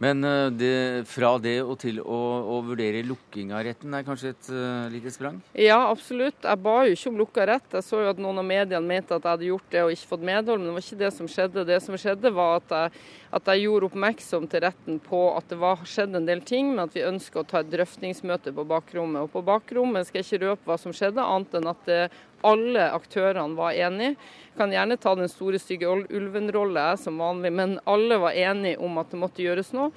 Men 0.00 0.24
eh, 0.24 0.46
det, 0.56 1.06
fra 1.12 1.34
det 1.42 1.58
og 1.60 1.74
til 1.82 2.00
å, 2.00 2.18
å, 2.54 2.60
vurdere 2.64 3.02
lukking 3.04 3.52
av 3.52 3.66
retten 3.66 3.92
er 3.92 4.06
kanskje 4.06 4.32
et 4.32 4.48
uh, 4.48 4.88
lite 4.88 5.12
sprang? 5.12 5.36
Ja, 5.52 5.76
absolutt. 5.90 6.38
Jeg 6.40 6.62
ba 6.64 6.76
jo 6.88 6.94
ikke 6.96 7.10
om 7.10 7.18
lukka 7.20 7.44
rett. 7.50 7.76
Jeg 7.76 7.84
så 7.84 8.00
jo 8.00 8.12
at 8.14 8.22
noen 8.22 8.40
av 8.40 8.46
mediene 8.48 8.80
mente 8.80 9.12
at 9.12 9.20
jeg 9.20 9.36
hadde 9.36 9.50
gjort 9.50 9.68
det 9.74 9.82
og 9.84 9.92
ikke 9.92 10.10
fått 10.14 10.24
medhold, 10.30 10.62
men 10.62 10.70
det 10.70 10.76
var 10.78 10.86
ikke 10.86 11.00
det 11.02 11.12
som 11.18 11.28
skjedde. 11.28 11.66
Det 11.68 11.78
som 11.84 12.00
skjedde 12.00 12.32
var 12.32 12.62
at 12.62 12.72
jeg, 12.76 13.04
at 13.36 13.52
jeg 13.52 13.64
gjorde 13.66 13.90
oppmerksom 13.90 14.48
til 14.50 14.64
retten 14.64 15.02
på 15.04 15.20
at 15.34 15.52
det 15.52 15.60
var 15.60 15.84
skjedd 15.84 16.16
en 16.16 16.30
del 16.32 16.40
ting, 16.48 16.72
men 16.72 16.86
at 16.86 16.96
vi 16.96 17.04
ønsker 17.04 17.42
å 17.42 17.48
ta 17.52 17.60
et 17.60 17.70
drøftingsmøte 17.74 18.56
på 18.56 18.66
bakrommet. 18.72 19.28
Og 19.28 19.34
på 19.36 19.44
bakrommet 19.44 20.08
skal 20.08 20.22
jeg 20.22 20.30
ikke 20.30 20.46
røpe 20.46 20.72
hva 20.72 20.80
som 20.80 20.96
skjedde, 20.96 21.20
annet 21.20 21.60
enn 21.60 21.72
at 21.76 21.84
det 21.90 22.02
alle 22.46 22.86
aktørene 22.94 23.56
var 23.58 23.76
enige. 23.76 24.16
Jeg 24.50 24.56
Kan 24.58 24.72
gjerne 24.74 24.98
ta 25.00 25.14
den 25.16 25.30
store, 25.30 25.58
stygge 25.58 25.88
ulven-rolle 25.88 26.86
som 27.00 27.20
vanlig, 27.20 27.52
men 27.52 27.78
alle 27.86 28.18
var 28.20 28.36
enige 28.36 28.80
om 28.80 28.98
at 29.00 29.10
det 29.12 29.20
måtte 29.20 29.44
gjøres 29.44 29.72
noe. 29.76 29.90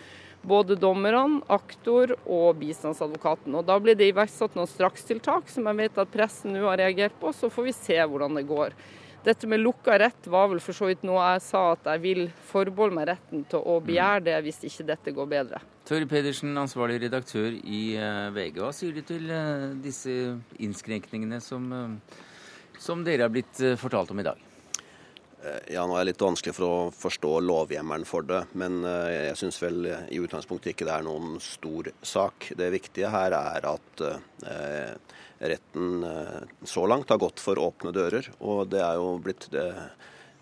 Både 0.43 0.75
dommerne, 0.75 1.39
aktor 1.47 2.17
og 2.25 2.58
bistandsadvokaten. 2.60 3.56
Og 3.56 3.65
Da 3.65 3.77
ble 3.79 3.95
det 3.95 4.12
iverksatt 4.12 4.56
noen 4.56 4.67
strakstiltak 4.67 5.47
som 5.47 5.69
jeg 5.71 5.79
vet 5.86 6.01
at 6.03 6.12
pressen 6.12 6.51
nå 6.51 6.67
har 6.67 6.82
reagert 6.84 7.15
på, 7.19 7.32
så 7.32 7.49
får 7.49 7.69
vi 7.69 7.77
se 7.77 7.97
hvordan 7.97 8.36
det 8.36 8.47
går. 8.47 8.75
Dette 9.23 9.47
med 9.47 9.62
lukka 9.62 9.95
rett 9.99 10.27
var 10.27 10.49
vel 10.51 10.60
for 10.60 10.75
så 10.75 10.89
vidt 10.89 11.06
noe 11.08 11.21
jeg 11.23 11.43
sa 11.45 11.62
at 11.77 11.86
jeg 11.93 12.01
vil 12.03 12.25
forbeholde 12.49 12.97
meg 12.97 13.07
retten 13.07 13.45
til 13.47 13.63
å 13.63 13.78
begjære 13.80 14.26
det 14.26 14.36
hvis 14.43 14.59
ikke 14.68 14.88
dette 14.89 15.13
går 15.15 15.30
bedre. 15.32 15.61
Tørre 15.88 16.07
Pedersen, 16.11 16.51
ansvarlig 16.59 16.99
redaktør 17.05 17.55
i 17.55 17.95
eh, 17.95 18.28
VG. 18.36 18.59
Hva 18.59 18.74
sier 18.76 18.91
du 18.95 18.99
til 19.07 19.32
eh, 19.32 19.70
disse 19.84 20.11
innskrenkningene 20.59 21.39
som, 21.43 21.72
som 22.84 23.05
dere 23.05 23.27
har 23.27 23.31
blitt 23.34 23.61
fortalt 23.79 24.11
om 24.11 24.19
i 24.19 24.27
dag? 24.27 24.49
Ja, 25.71 25.84
nå 25.84 25.95
er 25.97 26.05
det 26.05 26.13
litt 26.13 26.23
vanskelig 26.23 26.53
for 26.55 26.65
å 26.67 26.91
forstå 26.95 27.31
lovhjemmelen 27.43 28.07
for 28.07 28.23
det, 28.23 28.45
men 28.55 28.77
jeg 28.84 29.36
syns 29.39 29.57
vel 29.59 29.89
i 29.91 30.19
utgangspunktet 30.23 30.71
ikke 30.71 30.88
det 30.88 30.93
er 30.95 31.03
noen 31.03 31.36
stor 31.43 31.89
sak. 31.99 32.47
Det 32.55 32.69
viktige 32.71 33.11
her 33.11 33.36
er 33.36 33.67
at 33.73 34.03
eh, 34.07 35.17
retten 35.43 36.03
eh, 36.03 36.41
så 36.63 36.86
langt 36.88 37.09
har 37.09 37.21
gått 37.21 37.41
for 37.43 37.59
åpne 37.59 37.93
dører. 37.95 38.29
Og 38.39 38.67
det 38.71 38.81
er 38.84 38.99
jo 38.99 39.17
blitt 39.23 39.49
eh, 39.57 39.86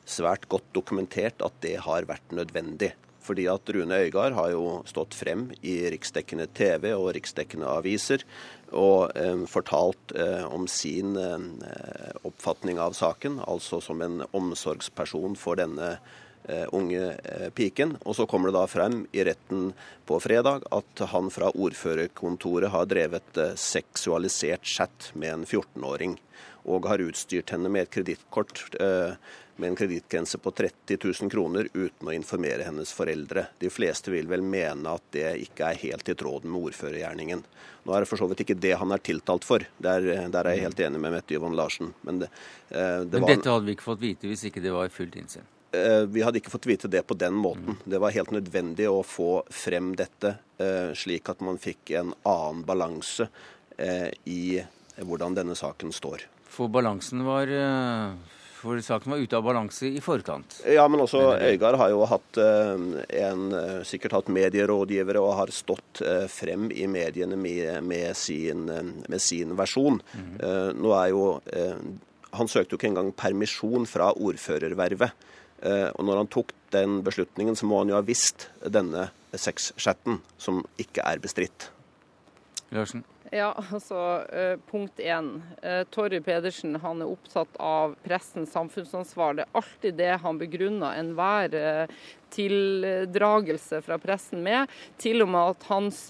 svært 0.05 0.47
godt 0.51 0.69
dokumentert 0.75 1.41
at 1.45 1.57
det 1.63 1.77
har 1.85 2.07
vært 2.09 2.35
nødvendig. 2.35 2.93
Fordi 3.21 3.45
at 3.51 3.69
Rune 3.69 3.99
Øygard 4.05 4.33
har 4.37 4.49
jo 4.53 4.81
stått 4.89 5.13
frem 5.17 5.49
i 5.61 5.75
riksdekkende 5.93 6.47
TV 6.57 6.89
og 6.95 7.11
riksdekkende 7.17 7.69
aviser 7.69 8.25
og 8.71 9.11
eh, 9.19 9.45
fortalt 9.51 10.15
eh, 10.15 10.45
om 10.47 10.65
sin 10.71 11.13
eh, 11.19 12.17
oppfatning 12.27 12.79
av 12.81 12.95
saken, 12.97 13.41
altså 13.45 13.81
som 13.83 14.01
en 14.01 14.23
omsorgsperson 14.31 15.35
for 15.39 15.59
denne 15.59 15.97
Eh, 16.43 16.65
unge 16.71 17.17
eh, 17.23 17.49
piken. 17.49 17.97
Og 18.01 18.15
så 18.15 18.25
kommer 18.25 18.49
det 18.49 18.57
da 18.57 18.65
frem 18.65 19.03
i 19.13 19.21
retten 19.23 19.67
på 20.09 20.17
fredag 20.23 20.63
at 20.73 21.03
han 21.11 21.29
fra 21.29 21.51
ordførerkontoret 21.53 22.73
har 22.73 22.87
drevet 22.89 23.37
eh, 23.37 23.53
seksualisert 23.53 24.65
chat 24.65 25.11
med 25.13 25.35
en 25.35 25.45
14-åring. 25.45 26.15
Og 26.69 26.85
har 26.89 27.01
utstyrt 27.01 27.53
henne 27.55 27.71
med 27.71 27.87
et 27.87 27.93
kredittkort 27.93 28.65
med 29.61 29.69
en 29.69 29.75
kredittgrense 29.75 30.37
på 30.37 30.51
30 30.51 30.97
000 31.21 31.29
kroner 31.31 31.67
uten 31.73 32.07
å 32.07 32.13
informere 32.15 32.65
hennes 32.65 32.91
foreldre. 32.93 33.45
De 33.61 33.69
fleste 33.69 34.11
vil 34.13 34.29
vel 34.29 34.41
mene 34.41 34.95
at 34.95 35.03
det 35.13 35.27
ikke 35.43 35.69
er 35.69 35.81
helt 35.83 36.09
i 36.09 36.15
tråd 36.17 36.47
med 36.49 36.71
ordførergjerningen. 36.71 37.43
Nå 37.85 37.93
er 37.93 38.03
det 38.03 38.09
for 38.09 38.21
så 38.21 38.29
vidt 38.31 38.41
ikke 38.45 38.57
det 38.61 38.73
han 38.81 38.93
er 38.93 39.03
tiltalt 39.05 39.45
for. 39.45 39.65
Der, 39.77 40.07
der 40.33 40.49
er 40.49 40.57
jeg 40.57 40.67
helt 40.67 40.83
enig 40.87 41.01
med 41.03 41.13
Mette 41.17 41.37
Yvonne 41.37 41.57
Larsen. 41.57 41.93
Men, 42.01 42.23
det, 42.23 42.31
det 42.69 43.21
Men 43.21 43.29
dette 43.29 43.53
hadde 43.53 43.69
vi 43.69 43.77
ikke 43.77 43.89
fått 43.91 44.03
vite 44.03 44.29
hvis 44.31 44.47
ikke 44.49 44.65
det 44.65 44.73
var 44.73 44.89
fullt 44.93 45.17
innsyn? 45.21 45.47
Eh, 45.71 46.03
vi 46.09 46.25
hadde 46.25 46.41
ikke 46.41 46.51
fått 46.51 46.67
vite 46.67 46.89
det 46.91 47.05
på 47.07 47.15
den 47.15 47.37
måten. 47.37 47.77
Det 47.85 48.01
var 48.01 48.17
helt 48.17 48.33
nødvendig 48.33 48.89
å 48.89 49.01
få 49.07 49.43
frem 49.53 49.93
dette, 49.95 50.35
eh, 50.57 50.91
slik 50.97 51.29
at 51.31 51.45
man 51.45 51.61
fikk 51.61 51.93
en 52.01 52.13
annen 52.27 52.65
balanse 52.67 53.29
eh, 53.77 54.09
i 54.25 54.59
hvordan 54.97 55.37
denne 55.37 55.55
saken 55.55 55.93
står. 55.95 56.27
For 56.61 56.69
balansen 56.69 57.23
var 57.25 57.49
for 58.61 58.77
saken 58.85 59.15
var 59.15 59.21
ute 59.23 59.33
av 59.33 59.45
balanse 59.47 59.87
i 59.89 59.97
forkant? 60.05 60.59
Ja, 60.69 60.83
men 60.85 61.01
også 61.01 61.31
Øygard 61.33 61.79
har 61.81 61.89
jo 61.89 62.03
hatt 62.05 62.37
en, 62.37 63.47
sikkert 63.89 64.13
hatt 64.13 64.29
medierådgivere 64.29 65.23
og 65.23 65.33
har 65.39 65.53
stått 65.55 66.03
frem 66.29 66.67
i 66.69 66.85
mediene 66.85 67.39
med, 67.41 67.79
med, 67.81 68.11
sin, 68.13 68.67
med 68.69 69.17
sin, 69.17 69.55
versjon. 69.57 69.97
Mm. 70.13 70.37
Nå 70.77 70.93
er 70.99 71.09
jo 71.09 71.25
Han 72.37 72.51
søkte 72.53 72.75
jo 72.75 72.77
ikke 72.77 72.91
engang 72.91 73.09
permisjon 73.17 73.89
fra 73.89 74.11
ordførervervet. 74.13 75.25
Eh, 75.61 75.89
og 75.93 76.05
når 76.07 76.23
han 76.23 76.29
tok 76.31 76.53
den 76.73 77.01
beslutningen, 77.05 77.57
så 77.57 77.67
må 77.69 77.81
han 77.81 77.91
jo 77.91 77.97
ha 77.99 78.05
visst 78.05 78.49
denne 78.65 79.09
sexchatten, 79.37 80.21
som 80.41 80.63
ikke 80.81 81.05
er 81.05 81.21
bestridt. 81.21 81.69
Larsen? 82.73 83.03
Ja, 83.31 83.53
altså 83.71 84.25
eh, 84.27 84.57
Punkt 84.71 84.99
én. 84.99 85.41
Eh, 85.61 85.85
Torry 85.87 86.19
Pedersen 86.19 86.75
han 86.83 86.99
er 86.99 87.11
opptatt 87.13 87.53
av 87.63 87.93
pressens 88.03 88.51
samfunnsansvar. 88.51 89.37
Det 89.37 89.45
er 89.45 89.59
alltid 89.61 89.95
det 90.01 90.09
han 90.25 90.41
begrunner 90.41 90.97
enhver 90.99 91.55
tildragelse 92.33 93.81
fra 93.85 93.99
pressen 94.01 94.43
med. 94.45 94.71
Til 95.01 95.25
og 95.25 95.31
med 95.33 95.55
at 95.55 95.67
hans 95.71 96.03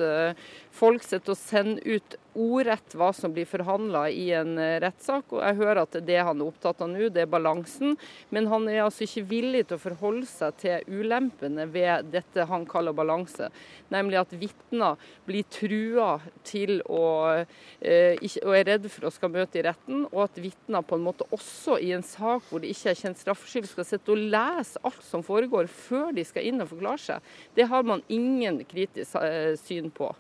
folk 0.72 1.04
sitter 1.06 1.36
og 1.36 1.40
sender 1.40 1.98
ut 1.98 2.18
ordrett 2.38 2.94
hva 2.96 3.10
som 3.16 3.34
blir 3.34 3.48
forhandla 3.50 4.06
i 4.10 4.30
en 4.36 4.56
eh, 4.62 4.78
rettssak. 4.84 5.34
og 5.34 5.42
Jeg 5.44 5.58
hører 5.60 5.84
at 5.84 5.98
det 6.08 6.20
han 6.22 6.40
er 6.40 6.48
opptatt 6.48 6.82
av 6.84 6.92
nå, 6.92 7.10
det 7.12 7.26
er 7.26 7.32
balansen. 7.32 7.98
Men 8.32 8.48
han 8.52 8.68
er 8.72 8.86
altså 8.86 9.06
ikke 9.06 9.26
villig 9.32 9.66
til 9.68 9.78
å 9.78 9.84
forholde 9.84 10.28
seg 10.30 10.56
til 10.62 11.02
ulempene 11.02 11.68
ved 11.72 12.12
dette 12.14 12.48
han 12.48 12.66
kaller 12.70 12.96
balanse. 12.96 13.52
Nemlig 13.92 14.22
at 14.22 14.36
vitner 14.40 15.12
blir 15.28 15.48
trua 15.52 16.14
til 16.48 16.80
å 16.88 17.04
eh, 17.36 18.16
og 18.42 18.56
er 18.56 18.68
redd 18.70 18.88
for 18.92 19.10
å 19.10 19.14
skal 19.14 19.34
møte 19.34 19.60
i 19.60 19.66
retten, 19.66 20.06
og 20.12 20.24
at 20.30 20.40
vitner 20.42 20.86
på 20.86 20.98
en 20.98 21.06
måte 21.06 21.28
også 21.36 21.78
i 21.84 21.92
en 21.96 22.06
sak 22.06 22.48
hvor 22.48 22.64
det 22.64 22.72
ikke 22.72 22.94
er 22.94 23.00
kjent 23.00 23.20
straffskyld, 23.20 23.68
skal 23.72 23.88
sitte 23.88 24.14
og 24.14 24.24
lese 24.32 24.80
alt 24.88 25.04
som 25.06 25.26
foregår 25.26 25.68
før 25.72 26.11
de 26.16 26.26
skal 26.28 26.48
inn 26.48 26.62
og 26.64 26.70
forklare 26.72 27.02
seg. 27.02 27.32
Det 27.58 27.70
har 27.72 27.88
man 27.88 28.04
ingen 28.12 28.62
kritisk 28.70 29.18
eh, 29.22 29.56
syn 29.60 29.92
på. 29.94 30.12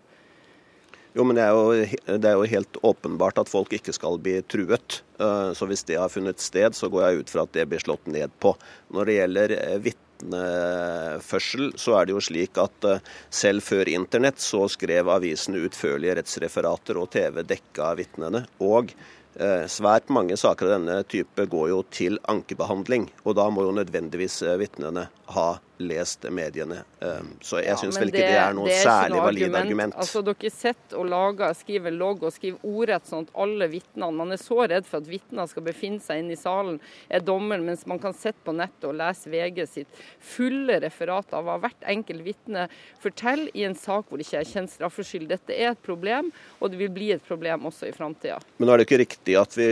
Jo, 1.11 1.25
men 1.27 1.35
det 1.35 1.43
er, 1.43 1.51
jo, 1.51 1.95
det 2.07 2.27
er, 2.27 2.37
jo, 2.39 2.47
helt 2.47 2.77
åpenbart 2.87 3.41
at 3.41 3.49
folk 3.51 3.73
ikke 3.75 3.91
skal 3.95 4.15
bli 4.23 4.37
truet. 4.47 5.01
Eh, 5.19 5.49
så 5.57 5.67
hvis 5.67 5.83
det 5.89 5.99
har 5.99 6.11
funnet 6.11 6.39
sted, 6.39 6.77
så 6.77 6.87
går 6.91 7.03
jeg 7.03 7.23
ut 7.23 7.33
fra 7.33 7.43
at 7.43 7.51
det 7.57 7.67
blir 7.67 7.83
slått 7.83 8.07
ned 8.07 8.31
på. 8.39 8.53
Når 8.95 9.09
det 9.09 9.17
gjelder 9.17 9.53
eh, 9.57 9.79
vitneførsel, 9.89 11.73
så 11.75 11.97
er 11.99 12.07
det 12.07 12.15
jo 12.15 12.23
slik 12.23 12.61
at 12.63 12.87
selv 13.27 13.65
før 13.65 13.91
internett 13.91 14.39
så 14.39 14.69
skrev 14.71 15.11
avisene 15.11 15.65
utførlige 15.67 16.15
rettsreferater, 16.21 17.01
og 17.01 17.11
TV 17.11 17.43
dekka 17.43 17.95
vitnene. 17.99 18.45
Og 18.63 18.95
Svært 19.71 20.09
mange 20.11 20.35
saker 20.35 20.67
av 20.67 20.71
denne 20.73 20.95
type 21.07 21.45
går 21.47 21.69
jo 21.71 21.77
til 21.87 22.17
ankebehandling, 22.27 23.05
og 23.23 23.37
da 23.39 23.45
må 23.47 23.63
jo 23.63 23.71
nødvendigvis 23.77 24.41
vitnene 24.59 25.05
ha 25.37 25.45
lest 25.81 26.25
mediene. 26.29 26.81
Ehm, 27.01 27.33
så 27.41 27.59
jeg 27.61 27.71
ja, 27.71 27.77
syns 27.79 27.97
vel 27.99 28.11
ikke 28.11 28.21
det, 28.21 28.31
det 28.33 28.39
er 28.41 28.55
noe 28.55 28.69
det 28.69 28.77
er 28.77 28.85
særlig 28.85 29.15
noe 29.15 29.25
valid 29.25 29.43
argument. 29.43 29.61
argument. 29.65 29.97
Altså, 30.03 30.21
Dere 30.25 30.51
sitter 30.53 30.99
og 31.01 31.07
lager, 31.11 31.55
skriver 31.57 31.95
logg 31.95 32.25
og 32.27 32.33
skriver 32.35 32.65
ordrett 32.71 33.09
sånn 33.09 33.27
at 33.27 33.33
alle 33.45 33.67
vitnene 33.71 34.11
Man 34.21 34.33
er 34.35 34.41
så 34.41 34.57
redd 34.67 34.87
for 34.87 35.01
at 35.01 35.09
vitner 35.09 35.47
skal 35.49 35.65
befinne 35.65 36.01
seg 36.03 36.21
inne 36.21 36.35
i 36.35 36.39
salen, 36.39 36.79
er 37.09 37.23
dommeren, 37.25 37.65
mens 37.65 37.85
man 37.89 38.01
kan 38.01 38.15
sitte 38.17 38.43
på 38.45 38.53
nettet 38.55 38.87
og 38.89 38.97
lese 38.99 39.31
VG 39.31 39.61
sitt 39.69 40.01
fulle 40.19 40.79
referat 40.83 41.33
av 41.37 41.47
hva 41.47 41.57
hvert 41.61 41.87
enkelt 41.89 42.25
vitne 42.25 42.67
forteller 43.01 43.49
i 43.57 43.65
en 43.67 43.77
sak 43.77 44.09
hvor 44.09 44.19
det 44.19 44.27
ikke 44.27 44.41
er 44.41 44.51
kjent 44.51 44.73
straffskyld. 44.73 45.27
Dette 45.31 45.55
er 45.55 45.71
et 45.73 45.83
problem, 45.85 46.31
og 46.59 46.73
det 46.73 46.81
vil 46.81 46.91
bli 46.93 47.11
et 47.15 47.25
problem 47.25 47.67
også 47.69 47.89
i 47.89 47.95
framtida. 47.95 48.39
Men 48.57 48.69
nå 48.69 48.75
er 48.75 48.81
det 48.81 48.87
ikke 48.89 49.01
riktig 49.03 49.37
at 49.39 49.55
vi 49.57 49.69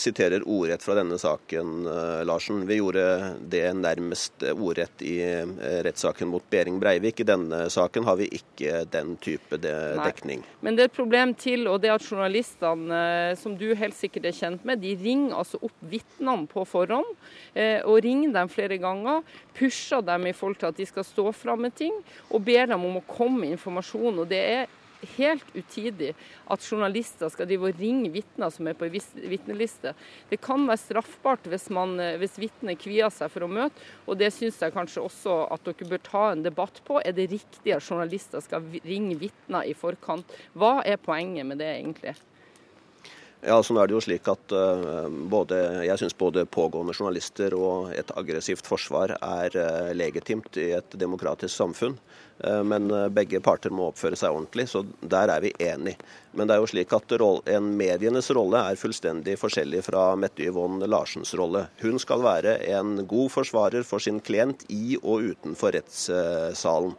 siterer 0.00 0.46
ordrett 0.46 0.84
fra 0.84 0.96
denne 0.98 1.18
saken, 1.20 1.74
eh, 1.90 2.24
Larsen. 2.26 2.64
Vi 2.68 2.80
gjorde 2.80 3.06
det 3.50 3.66
nærmest 3.78 4.48
ordrett 4.54 5.04
i 5.04 5.14
Eh, 5.24 5.43
rettssaken 5.86 6.30
mot 6.30 6.44
Behring 6.50 6.78
Breivik. 6.82 7.20
I 7.20 7.26
denne 7.28 7.64
saken 7.72 8.06
har 8.08 8.18
vi 8.20 8.28
ikke 8.38 8.84
den 8.92 9.14
type 9.22 9.58
dekning. 9.60 10.44
Nei. 10.44 10.58
Men 10.64 10.76
det 10.76 10.84
er 10.84 10.90
et 10.90 10.96
problem 10.96 11.34
til, 11.38 11.66
og 11.70 11.80
det 11.82 11.90
er 11.90 11.96
at 11.98 12.06
journalistene, 12.06 13.00
eh, 13.30 13.34
som 13.40 13.56
du 13.58 13.66
helt 13.78 13.96
sikkert 13.96 14.28
er 14.30 14.36
kjent 14.36 14.64
med, 14.66 14.82
de 14.82 14.94
ringer 15.00 15.36
altså 15.38 15.60
opp 15.64 15.84
vitnene 15.90 16.48
på 16.50 16.66
forhånd. 16.68 17.10
Eh, 17.54 17.80
og 17.84 18.02
ringer 18.04 18.34
dem 18.38 18.52
flere 18.52 18.78
ganger. 18.82 19.22
Pusher 19.56 20.04
dem 20.04 20.30
i 20.30 20.36
forhold 20.36 20.60
til 20.62 20.72
at 20.72 20.80
de 20.80 20.88
skal 20.88 21.06
stå 21.06 21.30
fram 21.34 21.64
med 21.66 21.76
ting, 21.78 21.94
og 22.30 22.44
ber 22.46 22.70
dem 22.70 22.88
om 22.88 23.00
å 23.00 23.06
komme 23.08 23.44
med 23.44 23.58
informasjon. 23.58 24.18
og 24.18 24.28
det 24.28 24.40
er 24.40 24.80
helt 25.16 25.46
utidig 25.54 26.12
at 26.50 26.66
journalister 26.66 27.30
skal 27.32 27.48
drive 27.48 27.70
og 27.70 27.80
ringe 27.80 28.10
vitner 28.14 28.52
som 28.52 28.68
er 28.68 28.76
på 28.78 28.88
vitneliste. 28.90 29.94
Det 30.30 30.40
kan 30.44 30.66
være 30.68 30.82
straffbart 30.82 31.48
hvis, 31.50 31.68
man, 31.74 31.96
eh, 32.00 32.18
hvis 32.20 32.38
vitnet 32.40 32.80
kvier 32.82 33.12
seg 33.14 33.32
for 33.32 33.46
å 33.46 33.50
møte, 33.50 33.88
og 34.08 34.18
det 34.20 34.32
syns 34.34 34.60
jeg 34.62 34.74
kanskje 34.74 35.04
også 35.04 35.38
at 35.54 35.64
dere 35.68 35.90
bør 35.94 36.04
ta 36.04 36.26
en 36.32 36.44
debatt 36.44 36.82
på. 36.86 37.00
Er 37.04 37.16
det 37.16 37.30
riktig 37.32 37.74
at 37.76 37.84
journalister 37.84 38.44
skal 38.44 38.64
ringe 38.84 39.18
vitner 39.20 39.66
i 39.68 39.74
forkant? 39.78 40.38
Hva 40.54 40.80
er 40.84 41.00
poenget 41.02 41.46
med 41.48 41.62
det 41.62 41.72
egentlig? 41.76 42.16
Ja, 43.44 43.58
sånn 43.60 43.76
er 43.76 43.88
det 43.90 43.92
jo 43.92 44.00
slik 44.00 44.28
at 44.30 44.52
uh, 44.56 45.04
både, 45.28 45.58
Jeg 45.84 46.00
syns 46.00 46.14
både 46.16 46.46
pågående 46.48 46.94
journalister 46.96 47.52
og 47.58 47.90
et 47.92 48.08
aggressivt 48.16 48.64
forsvar 48.64 49.12
er 49.18 49.56
uh, 49.58 49.90
legitimt 49.92 50.56
i 50.56 50.70
et 50.78 50.96
demokratisk 50.96 51.52
samfunn. 51.52 51.98
Uh, 52.40 52.62
men 52.64 52.88
begge 53.12 53.42
parter 53.44 53.74
må 53.74 53.90
oppføre 53.90 54.16
seg 54.16 54.32
ordentlig, 54.32 54.64
så 54.72 54.80
der 55.02 55.28
er 55.34 55.44
vi 55.44 55.52
enige. 55.60 56.00
Men 56.32 56.48
det 56.48 56.56
er 56.56 56.64
jo 56.64 56.70
slik 56.72 56.94
at 56.96 57.12
en 57.52 57.68
medienes 57.76 58.30
rolle 58.34 58.62
er 58.70 58.80
fullstendig 58.80 59.36
forskjellig 59.42 59.84
fra 59.90 60.06
Mette 60.16 60.48
Yvonne 60.48 60.88
Larsens 60.88 61.34
rolle. 61.36 61.66
Hun 61.84 62.00
skal 62.00 62.24
være 62.24 62.56
en 62.78 62.96
god 63.04 63.28
forsvarer 63.36 63.84
for 63.84 64.00
sin 64.00 64.22
klient 64.24 64.64
i 64.72 64.96
og 65.02 65.34
utenfor 65.34 65.76
rettssalen. 65.76 66.96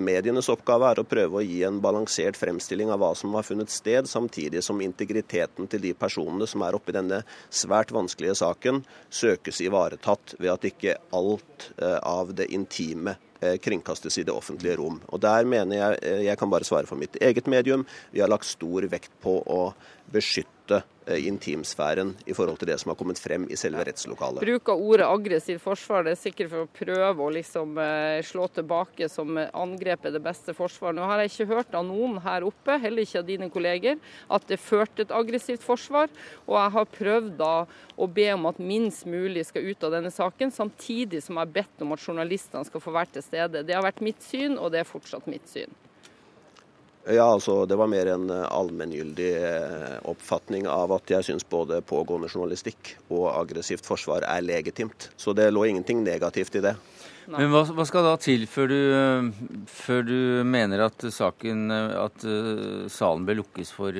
Medienes 0.00 0.48
oppgave 0.48 0.88
er 0.88 1.00
å 1.02 1.04
prøve 1.04 1.40
å 1.40 1.44
gi 1.44 1.58
en 1.66 1.80
balansert 1.84 2.38
fremstilling 2.40 2.88
av 2.94 3.02
hva 3.02 3.10
som 3.18 3.34
har 3.36 3.44
funnet 3.44 3.72
sted, 3.72 4.08
samtidig 4.08 4.62
som 4.64 4.80
integriteten 4.80 5.68
til 5.68 5.82
de 5.84 5.92
personene 5.98 6.48
som 6.48 6.64
er 6.64 6.78
oppe 6.78 6.94
i 6.94 6.96
denne 6.96 7.18
svært 7.52 7.92
vanskelige 7.92 8.38
saken, 8.40 8.80
søkes 9.12 9.60
ivaretatt 9.60 10.36
ved 10.38 10.52
at 10.54 10.64
ikke 10.70 10.96
alt 11.12 11.68
eh, 11.76 11.98
av 12.08 12.32
det 12.38 12.48
intime 12.56 13.18
eh, 13.42 13.58
kringkastes 13.60 14.16
i 14.22 14.24
det 14.28 14.32
offentlige 14.32 14.78
rom. 14.80 15.02
Og 15.12 15.20
Der 15.20 15.44
mener 15.44 15.76
jeg, 15.76 16.00
eh, 16.08 16.24
jeg 16.30 16.40
kan 16.40 16.52
bare 16.52 16.68
svare 16.68 16.88
for 16.88 16.96
mitt 16.96 17.20
eget 17.20 17.50
medium, 17.52 17.84
vi 18.12 18.24
har 18.24 18.32
lagt 18.32 18.48
stor 18.48 18.88
vekt 18.88 19.12
på 19.20 19.42
å 19.44 19.62
beskytte 20.10 20.82
eh, 21.06 21.26
intimsfæren 21.28 22.12
i 22.26 22.34
forhold 22.34 22.58
til 22.60 22.70
det 22.70 22.78
som 22.80 22.90
har 22.92 22.98
kommet 22.98 23.20
frem 23.20 23.44
i 23.50 23.56
selve 23.58 23.84
rettslokalet. 23.86 24.42
Bruk 24.44 24.70
av 24.72 24.82
ordet 24.82 25.08
aggressivt 25.08 25.62
forsvar 25.62 26.06
det 26.06 26.14
er 26.14 26.20
sikkert 26.20 26.50
for 26.52 26.64
å 26.64 26.70
prøve 26.78 27.24
å 27.24 27.34
liksom 27.36 27.78
eh, 27.82 28.22
slå 28.26 28.48
tilbake 28.56 29.08
som 29.12 29.38
angrep 29.38 30.08
er 30.08 30.16
det 30.16 30.22
beste 30.24 30.54
forsvar. 30.56 30.96
Nå 30.96 31.06
har 31.08 31.22
jeg 31.22 31.32
ikke 31.32 31.48
hørt 31.52 31.76
av 31.78 31.86
noen 31.88 32.18
her 32.24 32.46
oppe, 32.48 32.78
heller 32.82 33.06
ikke 33.06 33.22
av 33.22 33.28
dine 33.28 33.50
kolleger, 33.52 34.00
at 34.32 34.48
det 34.50 34.60
førte 34.62 35.06
et 35.06 35.14
aggressivt 35.14 35.64
forsvar. 35.64 36.12
Og 36.48 36.58
jeg 36.58 36.74
har 36.78 36.92
prøvd 36.98 37.32
da 37.40 37.54
å 37.96 38.10
be 38.10 38.28
om 38.34 38.50
at 38.50 38.60
minst 38.62 39.06
mulig 39.06 39.46
skal 39.48 39.70
ut 39.70 39.86
av 39.86 39.96
denne 39.96 40.12
saken, 40.12 40.52
samtidig 40.54 41.22
som 41.22 41.38
jeg 41.38 41.46
har 41.46 41.56
bedt 41.60 41.86
om 41.86 41.94
at 41.94 42.04
journalistene 42.04 42.66
skal 42.68 42.84
få 42.84 42.94
være 42.94 43.16
til 43.18 43.26
stede. 43.26 43.64
Det 43.66 43.76
har 43.76 43.86
vært 43.86 44.04
mitt 44.04 44.22
syn, 44.24 44.58
og 44.58 44.72
det 44.74 44.82
er 44.82 44.92
fortsatt 44.92 45.30
mitt 45.30 45.48
syn. 45.50 45.72
Ja, 47.04 47.24
altså 47.26 47.64
Det 47.66 47.76
var 47.78 47.90
mer 47.90 48.06
en 48.12 48.30
eh, 48.30 48.44
allmenngyldig 48.46 49.30
eh, 49.34 49.94
oppfatning 50.06 50.68
av 50.70 50.92
at 50.94 51.10
jeg 51.10 51.26
syns 51.26 51.46
både 51.48 51.80
pågående 51.82 52.30
journalistikk 52.30 52.94
og 53.08 53.26
aggressivt 53.32 53.86
forsvar 53.86 54.26
er 54.28 54.44
legitimt. 54.46 55.10
Så 55.16 55.34
det 55.34 55.50
lå 55.50 55.66
ingenting 55.66 56.04
negativt 56.06 56.60
i 56.60 56.64
det. 56.68 56.76
Men 57.32 57.50
hva, 57.50 57.64
hva, 57.74 57.86
skal 57.86 58.06
da 58.06 58.16
til 58.22 58.46
før 58.50 58.70
du, 58.70 58.78
før 59.70 60.06
du 60.06 60.18
mener 60.46 60.88
at 60.88 61.04
saken, 61.14 61.70
at 61.70 62.24
salen 62.90 63.26
bør 63.28 63.38
lukkes 63.44 63.70
for, 63.70 63.94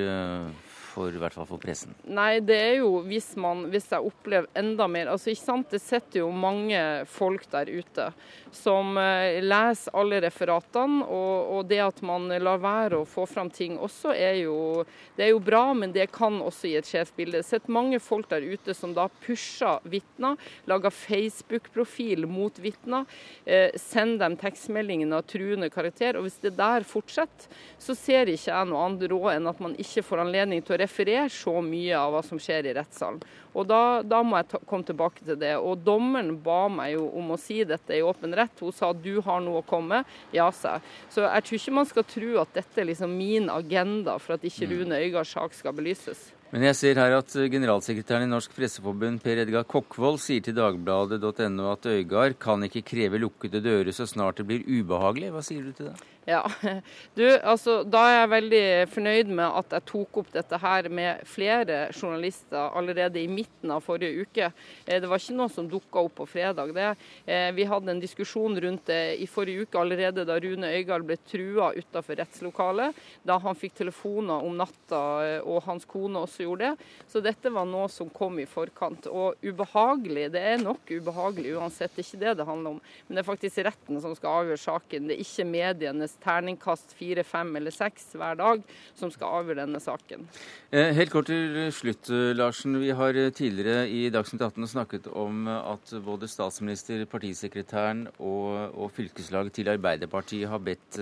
for, 0.93 1.13
i 1.13 1.21
hvert 1.21 1.35
fall 1.35 1.49
for 1.49 1.61
pressen? 1.63 1.95
Nei, 2.05 2.41
det 2.45 2.59
er 2.59 2.75
jo 2.83 3.01
hvis, 3.07 3.33
man, 3.41 3.65
hvis 3.73 3.89
jeg 3.93 4.05
opplever 4.05 4.49
enda 4.59 4.89
mer 4.91 5.13
altså 5.13 5.33
ikke 5.33 5.45
sant, 5.45 5.71
Det 5.73 5.81
sitter 5.83 6.23
jo 6.23 6.31
mange 6.35 6.79
folk 7.09 7.47
der 7.53 7.71
ute 7.73 8.11
som 8.53 8.97
uh, 9.01 9.41
leser 9.41 9.95
alle 9.97 10.21
referatene. 10.27 11.07
Og, 11.07 11.53
og, 11.57 11.63
det 11.71 11.81
at 11.85 12.03
man 12.05 12.29
lar 12.43 12.61
være 12.63 13.01
å 13.01 13.09
få 13.09 13.25
fram 13.31 13.49
ting 13.53 13.79
også, 13.81 14.13
er 14.13 14.43
jo, 14.43 14.85
det 15.17 15.27
er 15.27 15.33
jo 15.33 15.41
bra, 15.43 15.65
men 15.77 15.95
det 15.95 16.11
kan 16.13 16.41
også 16.45 16.69
gi 16.69 16.77
et 16.81 16.89
skjevt 16.89 17.17
bilde. 17.17 17.41
Det 17.41 17.49
sitter 17.49 17.73
mange 17.73 18.01
folk 18.03 18.29
der 18.33 18.45
ute 18.45 18.77
som 18.77 18.93
da 18.97 19.09
pusher 19.25 19.81
vitner, 19.89 20.37
lager 20.69 20.93
Facebook-profil 20.93 22.27
mot 22.29 22.61
vitner, 22.63 23.09
uh, 23.49 23.71
sender 23.81 24.27
dem 24.27 24.39
tekstmeldingen 24.41 25.17
av 25.17 25.25
truende 25.31 25.71
karakter. 25.73 26.19
Og 26.19 26.29
hvis 26.29 26.41
det 26.45 26.55
der 26.61 26.85
fortsetter, 26.87 27.49
så 27.81 27.97
ser 27.97 28.29
ikke 28.29 28.51
jeg 28.51 28.69
noe 28.69 28.85
annet 28.87 29.09
råd 29.11 29.31
enn 29.37 29.49
at 29.51 29.61
man 29.63 29.75
ikke 29.81 30.05
får 30.05 30.27
anledning 30.27 30.63
til 30.63 30.77
å 30.77 30.82
referere 30.83 31.29
så 31.33 31.57
mye 31.65 31.99
av 31.99 32.13
hva 32.15 32.23
som 32.27 32.41
skjer 32.43 32.69
i 32.69 32.75
rettssalen. 32.77 33.23
Og 33.53 33.69
da, 33.69 34.01
da 34.07 34.23
må 34.25 34.39
jeg 34.41 34.49
ta, 34.53 34.61
komme 34.69 34.87
tilbake 34.89 35.25
til 35.27 35.39
det. 35.41 35.55
Og 35.61 35.81
dommeren 35.85 36.35
ba 36.45 36.65
meg 36.73 36.95
jo 36.97 37.07
om 37.21 37.35
å 37.35 37.41
si 37.41 37.61
dette 37.69 37.97
i 37.97 38.05
åpen 38.05 38.35
rett. 38.37 38.63
Hun 38.63 38.75
sa 38.75 38.93
du 38.97 39.15
har 39.25 39.43
noe 39.45 39.63
å 39.63 39.67
komme. 39.67 40.03
Ja, 40.35 40.51
sa 40.57 40.79
jeg. 40.79 40.93
Så 41.13 41.27
jeg 41.27 41.49
tror 41.49 41.61
ikke 41.61 41.79
man 41.81 41.91
skal 41.91 42.09
tro 42.09 42.37
at 42.43 42.55
dette 42.57 42.83
er 42.83 42.89
liksom 42.93 43.17
min 43.17 43.51
agenda 43.53 44.19
for 44.23 44.39
at 44.39 44.47
ikke 44.49 44.69
mm. 44.69 44.73
Rune 44.77 45.03
Øygards 45.03 45.35
sak 45.37 45.57
skal 45.57 45.77
belyses. 45.77 46.31
Men 46.53 46.67
jeg 46.67 46.77
ser 46.77 46.99
her 47.01 47.15
at 47.17 47.33
generalsekretæren 47.33 48.27
i 48.27 48.29
Norsk 48.29 48.53
Presseforbund, 48.53 49.23
Per 49.25 49.39
Edgar 49.41 49.65
Kokkvold, 49.65 50.19
sier 50.21 50.43
til 50.45 50.53
dagbladet.no 50.59 51.71
at 51.71 51.89
Øygard 51.89 52.37
kan 52.45 52.67
ikke 52.67 52.83
kreve 52.91 53.21
lukkede 53.23 53.63
dører 53.65 53.89
så 53.97 54.05
snart 54.05 54.37
det 54.37 54.45
blir 54.51 54.67
ubehagelig. 54.69 55.31
Hva 55.33 55.41
sier 55.47 55.65
du 55.65 55.73
til 55.73 55.89
det? 55.89 55.95
Ja, 56.29 56.43
du, 57.17 57.25
altså, 57.41 57.81
Da 57.89 58.03
er 58.05 58.19
jeg 58.19 58.33
veldig 58.35 58.67
fornøyd 58.93 59.33
med 59.33 59.47
at 59.63 59.73
jeg 59.79 59.87
tok 59.89 60.21
opp 60.21 60.29
dette 60.35 60.61
her 60.61 60.91
med 60.93 61.25
flere 61.27 61.87
journalister 61.97 62.77
allerede 62.77 63.23
i 63.23 63.33
midten 63.43 63.71
av 63.71 63.83
forrige 63.85 64.27
uke. 64.27 64.51
Eh, 64.87 65.01
det 65.01 65.09
var 65.11 65.21
ikke 65.21 65.37
noe 65.37 65.51
som 65.53 65.69
dukka 65.71 66.05
opp 66.07 66.17
på 66.21 66.27
fredag. 66.31 66.73
Det. 66.75 66.89
Eh, 67.27 67.51
vi 67.57 67.67
hadde 67.69 67.91
en 67.93 68.03
diskusjon 68.03 68.59
rundt 68.61 68.87
det 68.91 69.17
i 69.23 69.29
forrige 69.31 69.67
uke 69.67 69.81
allerede 69.81 70.27
da 70.29 70.39
Rune 70.41 70.71
Øygard 70.79 71.07
ble 71.09 71.19
trua 71.29 71.73
utafor 71.77 72.19
rettslokalet. 72.21 72.99
Da 73.27 73.39
han 73.43 73.59
fikk 73.59 73.77
telefoner 73.81 74.45
om 74.47 74.57
natta, 74.59 75.03
eh, 75.27 75.41
og 75.43 75.63
hans 75.67 75.87
kone 75.89 76.23
også 76.23 76.47
gjorde 76.47 76.73
det. 76.73 76.91
Så 77.11 77.23
dette 77.25 77.53
var 77.53 77.67
noe 77.69 77.89
som 77.93 78.11
kom 78.13 78.39
i 78.43 78.49
forkant. 78.49 79.09
Og 79.11 79.43
ubehagelig, 79.43 80.31
det 80.35 80.45
er 80.53 80.63
nok 80.63 80.91
ubehagelig 80.91 81.57
uansett. 81.59 81.95
Det 81.97 82.05
er 82.05 82.09
ikke 82.09 82.23
det 82.25 82.37
det 82.39 82.49
handler 82.49 82.77
om. 82.77 82.81
Men 83.07 83.17
det 83.17 83.25
er 83.25 83.31
faktisk 83.31 83.63
retten 83.67 84.01
som 84.03 84.17
skal 84.19 84.43
avgjøre 84.43 84.63
saken. 84.63 85.09
Det 85.09 85.17
er 85.17 85.25
ikke 85.27 85.49
medienes 85.49 86.17
terningkast 86.23 86.95
fire, 86.99 87.25
fem 87.27 87.55
eller 87.59 87.75
seks 87.75 88.13
hver 88.19 88.39
dag 88.39 88.63
som 88.99 89.11
skal 89.13 89.41
avgjøre 89.41 89.65
denne 89.65 89.81
saken. 89.83 90.27
Helt 90.73 91.13
kort 91.13 91.29
til 91.29 91.69
slutt, 91.75 92.09
Larsen. 92.37 92.79
Vi 92.81 92.93
har 92.97 93.17
tidligere 93.37 93.89
i 93.91 94.07
Dagsnytt 94.13 94.45
18 94.45 94.69
snakket 94.71 95.09
om 95.09 95.49
at 95.51 95.93
både 96.05 96.29
statsminister, 96.31 97.05
partisekretæren 97.11 98.07
og, 98.19 98.77
og 98.77 98.93
fylkeslaget 98.95 99.57
til 99.59 99.73
Arbeiderpartiet 99.73 100.51
har 100.51 100.63
bedt 100.63 101.01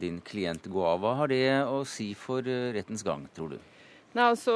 din 0.00 0.20
klient 0.26 0.68
gå 0.72 0.84
av. 0.84 1.00
Hva 1.04 1.14
har 1.22 1.32
det 1.32 1.46
å 1.68 1.82
si 1.88 2.12
for 2.18 2.44
rettens 2.74 3.04
gang, 3.06 3.24
tror 3.36 3.54
du? 3.54 3.58
Nei, 4.16 4.30
altså, 4.30 4.54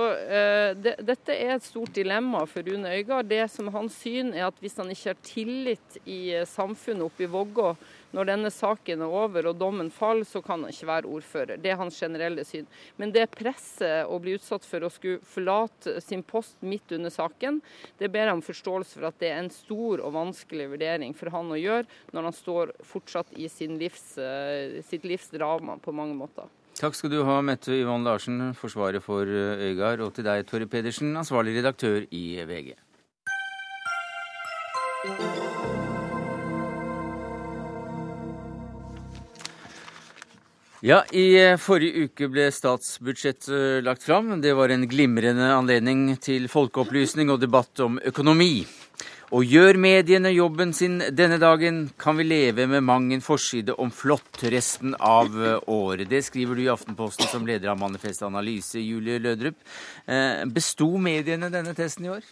det, 0.80 0.94
Dette 1.04 1.34
er 1.36 1.58
et 1.58 1.64
stort 1.66 1.92
dilemma 1.92 2.46
for 2.48 2.64
Rune 2.64 2.94
Øygard. 2.96 3.28
Det 3.28 3.42
som 3.52 3.68
Hans 3.74 3.98
syn 4.00 4.32
er 4.32 4.46
at 4.46 4.60
hvis 4.62 4.78
han 4.80 4.88
ikke 4.88 5.12
har 5.12 5.18
tillit 5.26 5.98
i 6.08 6.20
samfunnet 6.48 7.04
oppe 7.04 7.26
i 7.26 7.28
Vågå, 7.30 7.74
når 8.16 8.28
denne 8.30 8.50
saken 8.52 9.04
er 9.04 9.16
over 9.20 9.50
og 9.50 9.58
dommen 9.60 9.90
faller, 9.94 10.26
så 10.26 10.42
kan 10.44 10.64
han 10.64 10.74
ikke 10.74 10.88
være 10.90 11.10
ordfører. 11.10 11.60
Det 11.62 11.72
er 11.72 11.80
hans 11.80 11.98
generelle 12.00 12.44
syn. 12.46 12.68
Men 12.98 13.14
det 13.14 13.28
presset 13.34 14.08
å 14.10 14.18
bli 14.22 14.36
utsatt 14.38 14.66
for 14.66 14.86
å 14.86 14.92
skulle 14.92 15.22
forlate 15.26 15.98
sin 16.04 16.24
post 16.26 16.58
midt 16.62 16.92
under 16.96 17.12
saken, 17.14 17.60
det 18.00 18.10
ber 18.12 18.28
jeg 18.28 18.38
om 18.38 18.44
forståelse 18.44 18.98
for 18.98 19.10
at 19.10 19.20
det 19.22 19.32
er 19.32 19.42
en 19.44 19.52
stor 19.54 20.02
og 20.04 20.14
vanskelig 20.16 20.70
vurdering 20.74 21.14
for 21.16 21.32
han 21.34 21.52
å 21.52 21.58
gjøre 21.58 21.88
når 22.14 22.30
han 22.30 22.36
står 22.36 22.74
fortsatt 22.86 23.34
i 23.36 23.48
livs, 23.80 24.18
eh, 24.18 24.80
sitt 24.86 25.04
livs 25.04 25.30
drama 25.30 25.78
på 25.78 25.92
mange 25.92 26.16
måter. 26.16 26.48
Takk 26.80 26.94
skal 26.96 27.10
du 27.12 27.18
ha, 27.28 27.40
Mette 27.44 27.74
Yvonne 27.76 28.08
Larsen, 28.08 28.54
forsvarer 28.56 29.02
for 29.04 29.28
eh, 29.28 29.68
Øygard, 29.68 30.00
og 30.00 30.14
til 30.16 30.24
deg, 30.24 30.46
Torre 30.48 30.66
Pedersen, 30.70 31.12
ansvarlig 31.20 31.58
redaktør 31.58 32.06
i 32.08 32.24
VG. 32.48 32.74
Ja, 40.82 41.02
I 41.12 41.36
eh, 41.36 41.58
forrige 41.60 42.06
uke 42.06 42.30
ble 42.32 42.46
statsbudsjettet 42.56 43.50
eh, 43.52 43.82
lagt 43.84 44.06
fram. 44.06 44.30
Det 44.40 44.54
var 44.56 44.72
en 44.72 44.86
glimrende 44.88 45.50
anledning 45.52 46.14
til 46.24 46.46
folkeopplysning 46.48 47.28
og 47.28 47.42
debatt 47.42 47.82
om 47.84 47.98
økonomi. 48.00 48.64
Og 49.36 49.44
gjør 49.44 49.76
mediene 49.76 50.32
jobben 50.32 50.72
sin 50.72 50.96
denne 51.12 51.36
dagen, 51.36 51.82
kan 52.00 52.16
vi 52.16 52.24
leve 52.24 52.64
med 52.64 52.80
mang 52.88 53.12
en 53.12 53.20
forside 53.20 53.76
om 53.76 53.92
flott 53.92 54.40
resten 54.40 54.96
av 54.96 55.36
eh, 55.36 55.60
året. 55.68 56.08
Det 56.08 56.24
skriver 56.24 56.56
du 56.56 56.64
i 56.64 56.72
Aftenposten 56.72 57.28
som 57.28 57.44
leder 57.44 57.74
av 57.74 57.82
Manifest 57.84 58.24
Analyse, 58.24 58.80
Julie 58.80 59.20
Lødrup. 59.20 59.60
Besto 60.48 60.94
mediene 60.96 61.52
denne 61.52 61.76
testen 61.76 62.08
i 62.08 62.14
år? 62.16 62.24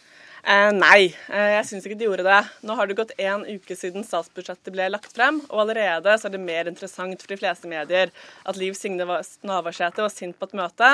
Eh, 0.43 0.69
nei, 0.71 1.09
eh, 1.27 1.49
jeg 1.57 1.65
syns 1.67 1.85
ikke 1.85 1.97
de 1.99 2.07
gjorde 2.07 2.23
det. 2.23 2.39
Nå 2.63 2.75
har 2.79 2.87
det 2.87 2.95
gått 2.95 3.11
én 3.19 3.43
uke 3.43 3.75
siden 3.75 4.05
statsbudsjettet 4.07 4.71
ble 4.71 4.87
lagt 4.91 5.11
frem, 5.15 5.41
og 5.49 5.65
allerede 5.65 6.15
så 6.15 6.29
er 6.29 6.35
det 6.37 6.43
mer 6.45 6.69
interessant 6.71 7.19
for 7.19 7.33
de 7.33 7.39
fleste 7.41 7.67
medier 7.67 8.13
at 8.47 8.59
Liv 8.59 8.77
Signe 8.79 9.03
Navarsete 9.43 10.05
var 10.05 10.13
sint 10.13 10.39
på 10.39 10.47
et 10.47 10.55
møte, 10.61 10.93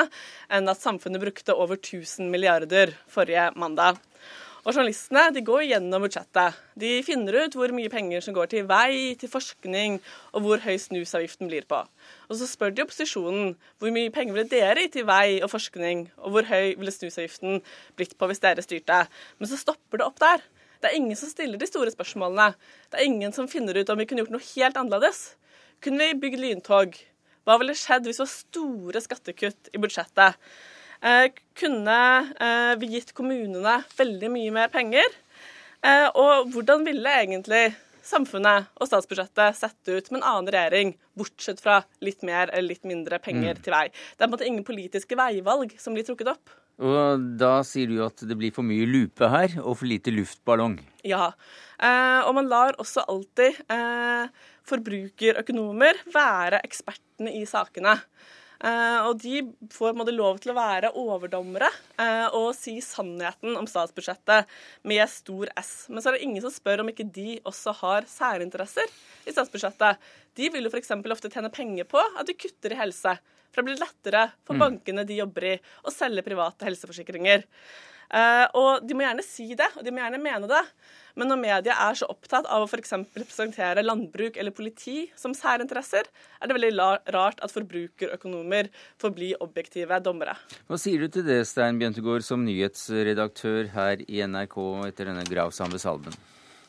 enn 0.50 0.72
at 0.72 0.82
samfunnet 0.82 1.22
brukte 1.22 1.54
over 1.54 1.78
1000 1.78 2.26
milliarder 2.32 2.96
forrige 3.12 3.52
mandag. 3.54 4.02
Og 4.66 4.74
journalistene 4.74 5.28
de 5.30 5.44
går 5.46 5.60
gjennom 5.68 6.02
budsjettet. 6.02 6.56
De 6.74 6.88
finner 7.06 7.36
ut 7.38 7.54
hvor 7.54 7.70
mye 7.70 7.90
penger 7.90 8.24
som 8.24 8.34
går 8.34 8.48
til 8.50 8.64
vei, 8.66 9.14
til 9.14 9.30
forskning, 9.30 10.00
og 10.34 10.42
hvor 10.42 10.64
høy 10.64 10.74
snusavgiften 10.82 11.46
blir 11.46 11.68
på. 11.70 11.78
Og 12.26 12.40
så 12.40 12.48
spør 12.50 12.74
de 12.74 12.82
opposisjonen 12.82 13.52
hvor 13.78 13.94
mye 13.94 14.10
penger 14.10 14.34
ville 14.34 14.50
dere 14.50 14.82
gitt 14.82 14.96
til 14.98 15.06
vei 15.06 15.38
og 15.38 15.52
forskning, 15.54 16.08
og 16.18 16.34
hvor 16.34 16.50
høy 16.50 16.74
ville 16.80 16.96
snusavgiften 16.96 17.62
blitt 17.94 18.18
på 18.18 18.26
hvis 18.26 18.42
dere 18.42 18.66
styrte. 18.66 19.04
Men 19.38 19.52
så 19.52 19.62
stopper 19.62 20.02
det 20.02 20.08
opp 20.10 20.18
der. 20.24 20.42
Det 20.82 20.90
er 20.90 20.98
ingen 20.98 21.22
som 21.22 21.30
stiller 21.30 21.62
de 21.62 21.70
store 21.70 21.94
spørsmålene. 21.94 22.50
Det 22.90 22.98
er 22.98 23.06
ingen 23.06 23.38
som 23.38 23.46
finner 23.46 23.78
ut 23.78 23.92
om 23.94 24.02
vi 24.02 24.10
kunne 24.10 24.24
gjort 24.24 24.34
noe 24.34 24.48
helt 24.50 24.82
annerledes. 24.82 25.28
Kunne 25.78 26.10
vi 26.10 26.22
bygd 26.26 26.42
lyntog? 26.42 26.98
Hva 27.46 27.54
ville 27.62 27.78
skjedd 27.78 28.10
hvis 28.10 28.18
det 28.18 28.26
var 28.26 28.34
store 28.34 29.06
skattekutt 29.06 29.70
i 29.70 29.78
budsjettet? 29.78 30.42
Eh, 31.02 31.28
kunne 31.58 31.98
eh, 32.40 32.74
vi 32.80 32.92
gitt 32.96 33.12
kommunene 33.16 33.80
veldig 33.96 34.30
mye 34.32 34.54
mer 34.54 34.72
penger? 34.72 35.18
Eh, 35.84 36.08
og 36.14 36.52
hvordan 36.54 36.86
ville 36.86 37.16
egentlig 37.22 37.68
samfunnet 38.06 38.70
og 38.78 38.88
statsbudsjettet 38.88 39.58
sett 39.58 39.90
ut 39.90 40.12
med 40.12 40.20
en 40.20 40.28
annen 40.30 40.52
regjering, 40.54 40.94
bortsett 41.18 41.60
fra 41.62 41.80
litt 42.04 42.22
mer 42.26 42.52
eller 42.52 42.70
litt 42.74 42.86
mindre 42.86 43.18
penger 43.22 43.58
mm. 43.58 43.64
til 43.64 43.74
vei? 43.74 43.88
Det 43.90 44.22
er 44.22 44.24
på 44.24 44.30
en 44.30 44.36
måte 44.36 44.48
ingen 44.48 44.66
politiske 44.66 45.18
veivalg 45.18 45.74
som 45.82 45.96
blir 45.96 46.06
trukket 46.06 46.32
opp. 46.36 46.54
Og 46.76 47.22
da 47.40 47.62
sier 47.64 47.88
du 47.88 48.02
at 48.04 48.20
det 48.28 48.36
blir 48.36 48.52
for 48.52 48.66
mye 48.66 48.84
lupe 48.88 49.28
her, 49.32 49.54
og 49.62 49.78
for 49.80 49.88
lite 49.88 50.12
luftballong? 50.12 50.76
Ja. 51.08 51.30
Eh, 51.80 52.20
og 52.26 52.34
man 52.36 52.50
lar 52.52 52.76
også 52.82 53.06
alltid 53.08 53.62
eh, 53.72 54.28
forbrukerøkonomer 54.68 56.02
være 56.12 56.60
ekspertene 56.66 57.32
i 57.38 57.46
sakene. 57.48 57.96
Uh, 58.56 59.08
og 59.10 59.18
de 59.20 59.42
får 59.72 59.98
lov 60.14 60.38
til 60.40 60.52
å 60.52 60.56
være 60.56 60.92
overdommere 60.96 61.68
uh, 62.00 62.32
og 62.32 62.54
si 62.56 62.78
sannheten 62.80 63.56
om 63.58 63.68
statsbudsjettet 63.68 64.48
med 64.88 65.04
stor 65.12 65.52
S. 65.60 65.86
Men 65.92 66.00
så 66.00 66.10
er 66.10 66.16
det 66.16 66.24
ingen 66.24 66.44
som 66.44 66.54
spør 66.54 66.80
om 66.84 66.88
ikke 66.92 67.08
de 67.12 67.38
også 67.44 67.74
har 67.82 68.08
særinteresser 68.08 68.88
i 69.26 69.34
statsbudsjettet. 69.34 70.00
De 70.36 70.50
vil 70.52 70.68
jo 70.68 70.72
f.eks. 70.72 70.94
ofte 70.96 71.32
tjene 71.32 71.52
penger 71.52 71.88
på 71.88 72.00
at 72.00 72.28
de 72.28 72.36
kutter 72.36 72.72
i 72.72 72.80
helse. 72.80 73.16
For 73.52 73.62
det 73.62 73.70
blir 73.70 73.80
lettere 73.80 74.30
for 74.44 74.56
Mm. 74.56 74.60
bankene 74.60 75.04
de 75.08 75.20
jobber 75.20 75.44
i, 75.44 75.58
å 75.84 75.92
selge 75.92 76.24
private 76.24 76.66
helseforsikringer. 76.68 77.46
Eh, 78.12 78.46
og 78.54 78.84
de 78.86 78.94
må 78.94 79.02
gjerne 79.02 79.24
si 79.24 79.54
det, 79.58 79.68
og 79.76 79.84
de 79.84 79.90
må 79.90 80.02
gjerne 80.02 80.20
mene 80.22 80.50
det. 80.50 80.62
Men 81.16 81.30
når 81.32 81.38
media 81.40 81.74
er 81.80 81.96
så 81.96 82.08
opptatt 82.12 82.44
av 82.52 82.66
å 82.66 82.68
f.eks. 82.68 82.92
representere 83.16 83.84
landbruk 83.84 84.36
eller 84.36 84.52
politi 84.52 85.06
som 85.16 85.32
særinteresser, 85.36 86.04
er 86.40 86.50
det 86.50 86.56
veldig 86.58 86.72
rart 87.16 87.40
at 87.44 87.54
forbrukerøkonomer 87.54 88.68
får 89.00 89.14
bli 89.16 89.30
objektive 89.40 89.96
dommere. 90.04 90.36
Hva 90.68 90.78
sier 90.80 91.00
du 91.00 91.08
til 91.12 91.24
det, 91.24 91.40
Stein 91.48 91.80
Bjøntegård, 91.80 92.26
som 92.26 92.44
nyhetsredaktør 92.44 93.72
her 93.72 94.04
i 94.04 94.20
NRK 94.28 94.58
etter 94.90 95.08
denne 95.08 95.24
gravsamle 95.28 95.80
salven? 95.80 96.16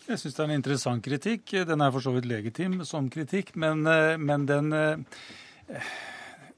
Jeg 0.08 0.22
syns 0.22 0.38
det 0.38 0.44
er 0.44 0.48
en 0.48 0.56
interessant 0.56 1.04
kritikk. 1.04 1.58
Den 1.68 1.84
er 1.84 1.92
for 1.92 2.06
så 2.06 2.14
vidt 2.16 2.30
legitim 2.32 2.80
som 2.88 3.10
kritikk, 3.12 3.52
men, 3.60 3.84
eh, 3.92 4.16
men 4.16 4.46
den, 4.48 4.72
eh, 4.72 5.82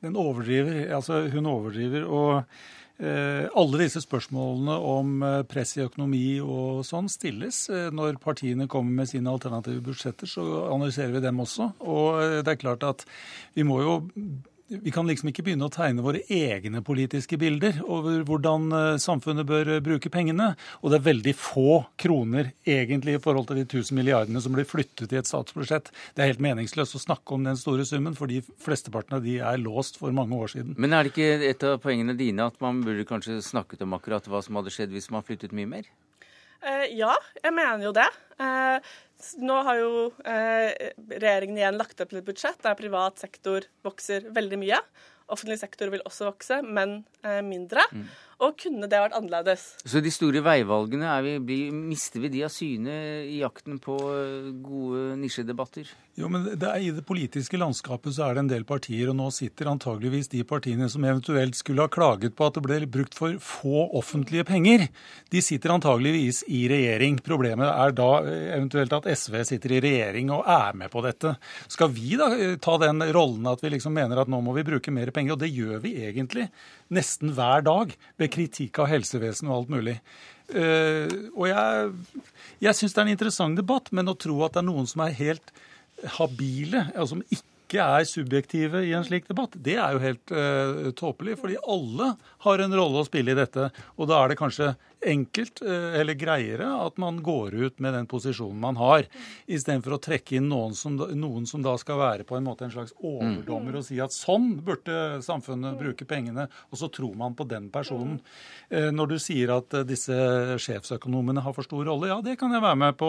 den 0.06 0.14
overdriver. 0.14 0.94
Altså, 0.94 1.24
hun 1.34 1.50
overdriver. 1.50 2.06
og 2.06 2.46
alle 3.00 3.80
disse 3.80 4.02
spørsmålene 4.04 4.76
om 4.84 5.24
eh, 5.24 5.42
press 5.48 5.78
i 5.78 5.86
økonomi 5.86 6.40
og 6.44 6.82
sånn 6.88 7.08
stilles. 7.12 7.62
Eh, 7.72 7.88
Når 7.96 8.20
partiene 8.20 8.68
kommer 8.68 9.02
med 9.02 9.12
sine 9.12 9.32
alternative 9.32 9.84
budsjetter, 9.86 10.28
så 10.28 10.44
analyserer 10.68 11.16
vi 11.16 11.24
dem 11.24 11.40
også. 11.40 11.72
Og 11.80 12.22
eh, 12.24 12.38
det 12.44 12.56
er 12.56 12.64
klart 12.66 12.84
at 12.84 13.06
vi 13.56 13.64
må 13.68 13.80
jo 13.86 13.96
vi 14.70 14.92
kan 14.94 15.08
liksom 15.10 15.32
ikke 15.32 15.44
begynne 15.48 15.66
å 15.66 15.72
tegne 15.74 16.04
våre 16.06 16.22
egne 16.30 16.82
politiske 16.86 17.38
bilder 17.42 17.80
over 17.90 18.22
hvordan 18.28 18.68
eh, 18.76 18.98
samfunnet 19.02 19.48
bør 19.50 19.72
eh, 19.76 19.80
bruke 19.86 20.12
pengene. 20.14 20.52
Og 20.84 20.92
det 20.94 21.00
er 21.00 21.06
veldig 21.08 21.34
få 21.38 21.80
kroner 22.00 22.52
egentlig 22.70 23.16
i 23.18 23.22
forhold 23.24 23.50
til 23.50 23.60
de 23.62 23.66
1000 23.66 23.98
milliardene 23.98 24.42
som 24.46 24.54
blir 24.54 24.68
flyttet 24.70 25.12
i 25.16 25.20
et 25.20 25.30
statsbudsjett. 25.30 25.90
Det 26.14 26.22
er 26.26 26.32
helt 26.34 26.44
meningsløst 26.46 26.98
å 27.00 27.02
snakke 27.02 27.34
om 27.38 27.48
den 27.50 27.58
store 27.60 27.86
summen, 27.90 28.14
fordi 28.20 28.44
flesteparten 28.62 29.18
av 29.18 29.26
de 29.26 29.40
er 29.42 29.58
låst 29.64 29.98
for 30.02 30.14
mange 30.14 30.38
år 30.38 30.54
siden. 30.54 30.78
Men 30.78 30.94
er 30.94 31.04
det 31.10 31.16
ikke 31.16 31.50
et 31.50 31.66
av 31.70 31.80
poengene 31.84 32.14
dine 32.20 32.46
at 32.52 32.62
man 32.62 32.84
burde 32.86 33.08
kanskje 33.10 33.40
snakket 33.46 33.82
om 33.88 33.98
akkurat 33.98 34.30
hva 34.30 34.44
som 34.46 34.62
hadde 34.62 34.74
skjedd 34.76 34.94
hvis 34.94 35.10
man 35.14 35.26
flyttet 35.26 35.56
mye 35.58 35.70
mer? 35.78 35.90
Uh, 36.60 36.86
ja, 36.92 37.14
jeg 37.40 37.54
mener 37.56 37.86
jo 37.88 37.94
det. 37.96 38.08
Eh, 38.40 38.80
s- 38.84 39.09
nå 39.44 39.56
har 39.68 39.80
jo 39.82 39.92
eh, 40.24 40.92
regjeringen 41.12 41.60
igjen 41.60 41.80
lagt 41.80 42.00
opp 42.00 42.12
til 42.12 42.22
et 42.22 42.28
budsjett 42.28 42.62
der 42.64 42.78
privat 42.80 43.20
sektor 43.20 43.68
vokser 43.86 44.30
veldig 44.36 44.60
mye. 44.62 44.80
Offentlig 45.30 45.60
sektor 45.62 45.92
vil 45.94 46.04
også 46.08 46.30
vokse, 46.30 46.62
men 46.64 47.02
eh, 47.24 47.42
mindre. 47.46 47.84
Og 48.40 48.56
kunne 48.56 48.88
det 48.88 49.00
vært 49.04 49.16
annerledes? 49.18 49.64
Så 49.84 50.00
de 50.00 50.12
store 50.14 50.40
veivalgene, 50.46 51.08
er 51.12 51.24
vi, 51.26 51.34
blir, 51.44 51.74
mister 51.76 52.24
vi 52.24 52.30
de 52.32 52.46
av 52.48 52.54
syne 52.54 52.94
i 53.28 53.42
jakten 53.42 53.82
på 53.84 53.98
eh, 54.14 54.52
gode 54.64 55.18
nisjedebatter? 55.20 55.90
Jo, 56.20 56.30
men 56.32 56.46
det 56.48 56.68
er, 56.68 56.80
I 56.80 56.94
det 56.96 57.04
politiske 57.08 57.60
landskapet 57.60 58.16
så 58.16 58.30
er 58.30 58.38
det 58.38 58.44
en 58.46 58.52
del 58.54 58.64
partier, 58.68 59.12
og 59.12 59.18
nå 59.20 59.28
sitter 59.36 59.68
antageligvis 59.72 60.32
de 60.32 60.46
partiene 60.48 60.88
som 60.92 61.04
eventuelt 61.04 61.60
skulle 61.60 61.84
ha 61.84 61.92
klaget 61.92 62.38
på 62.40 62.48
at 62.48 62.56
det 62.56 62.64
ble 62.64 62.80
brukt 62.88 63.18
for 63.20 63.36
få 63.44 63.86
offentlige 64.00 64.48
penger. 64.48 64.88
De 65.36 65.44
sitter 65.44 65.76
antageligvis 65.76 66.46
i 66.48 66.64
regjering. 66.72 67.20
Problemet 67.26 67.68
er 67.68 67.96
da 68.00 68.10
eh, 68.24 68.50
eventuelt 68.56 68.96
at 69.02 69.12
SV 69.20 69.42
sitter 69.52 69.76
i 69.76 69.84
regjering 69.84 70.32
og 70.38 70.48
er 70.48 70.80
med 70.80 70.96
på 70.96 71.04
dette. 71.04 71.36
Skal 71.68 71.92
vi 71.92 72.16
da 72.20 72.32
eh, 72.38 72.56
ta 72.56 72.80
den 72.80 73.04
rollen 73.12 73.52
at 73.52 73.68
vi 73.68 73.76
liksom 73.76 74.00
mener 74.00 74.24
at 74.24 74.32
nå 74.32 74.40
må 74.48 74.56
vi 74.56 74.68
bruke 74.72 74.96
mer 74.96 75.12
penger? 75.12 75.36
Og 75.36 75.44
det 75.44 75.52
gjør 75.52 75.84
vi 75.84 75.98
egentlig 76.08 76.48
nesten 76.94 77.34
hver 77.38 77.66
dag 77.66 77.94
med 78.20 78.34
kritikk 78.34 78.82
av 78.82 78.90
helsevesen 78.92 79.50
og 79.50 79.56
alt 79.58 79.74
mulig. 79.74 79.98
Eh, 80.50 81.12
og 81.36 81.46
jeg, 81.50 81.92
jeg 82.66 82.78
syns 82.78 82.96
det 82.96 83.02
er 83.02 83.08
en 83.08 83.16
interessant 83.16 83.60
debatt, 83.60 83.92
men 83.96 84.10
å 84.10 84.18
tro 84.18 84.42
at 84.46 84.56
det 84.56 84.64
er 84.64 84.70
noen 84.72 84.90
som 84.90 85.06
er 85.06 85.18
helt 85.20 85.54
habile, 86.18 86.88
altså 86.96 87.16
som 87.16 87.24
ikke 87.28 87.49
er 87.78 88.04
subjektive 88.10 88.82
i 88.88 88.94
en 88.98 89.04
slik 89.06 89.28
debatt, 89.30 89.54
det 89.54 89.76
er 89.78 89.94
jo 89.94 90.00
helt 90.02 90.32
uh, 90.34 90.90
tåpelig. 90.98 91.38
Fordi 91.38 91.58
alle 91.70 92.16
har 92.46 92.60
en 92.66 92.74
rolle 92.74 93.04
å 93.04 93.06
spille 93.06 93.32
i 93.32 93.38
dette. 93.38 93.70
Og 93.98 94.08
da 94.10 94.24
er 94.24 94.30
det 94.34 94.40
kanskje 94.40 94.72
enkelt 95.06 95.62
uh, 95.62 95.94
eller 96.00 96.18
greiere 96.20 96.66
at 96.88 96.98
man 96.98 97.22
går 97.24 97.54
ut 97.56 97.80
med 97.80 97.94
den 97.94 98.08
posisjonen 98.10 98.60
man 98.60 98.76
har, 98.82 99.06
istedenfor 99.48 99.96
å 99.96 100.02
trekke 100.02 100.40
inn 100.40 100.50
noen 100.50 100.74
som, 100.76 100.98
da- 101.00 101.12
noen 101.14 101.46
som 101.48 101.62
da 101.64 101.76
skal 101.80 102.00
være 102.02 102.26
på 102.28 102.36
en 102.40 102.48
måte 102.50 102.66
en 102.66 102.74
slags 102.74 102.96
overdommer 103.00 103.78
og 103.80 103.86
si 103.88 104.00
at 104.02 104.12
sånn 104.12 104.58
burde 104.66 105.22
samfunnet 105.24 105.78
bruke 105.80 106.08
pengene, 106.10 106.50
og 106.72 106.82
så 106.82 106.90
tror 106.92 107.14
man 107.20 107.38
på 107.38 107.48
den 107.48 107.70
personen. 107.72 108.18
Uh, 108.74 108.90
Når 108.96 109.14
du 109.14 109.18
sier 109.22 109.54
at 109.56 109.78
disse 109.88 110.18
sjefsøkonomene 110.60 111.46
har 111.46 111.54
for 111.56 111.68
stor 111.68 111.86
rolle, 111.88 112.10
ja 112.10 112.20
det 112.26 112.36
kan 112.40 112.52
jeg 112.52 112.64
være 112.66 112.82
med 112.88 112.98
på 113.00 113.08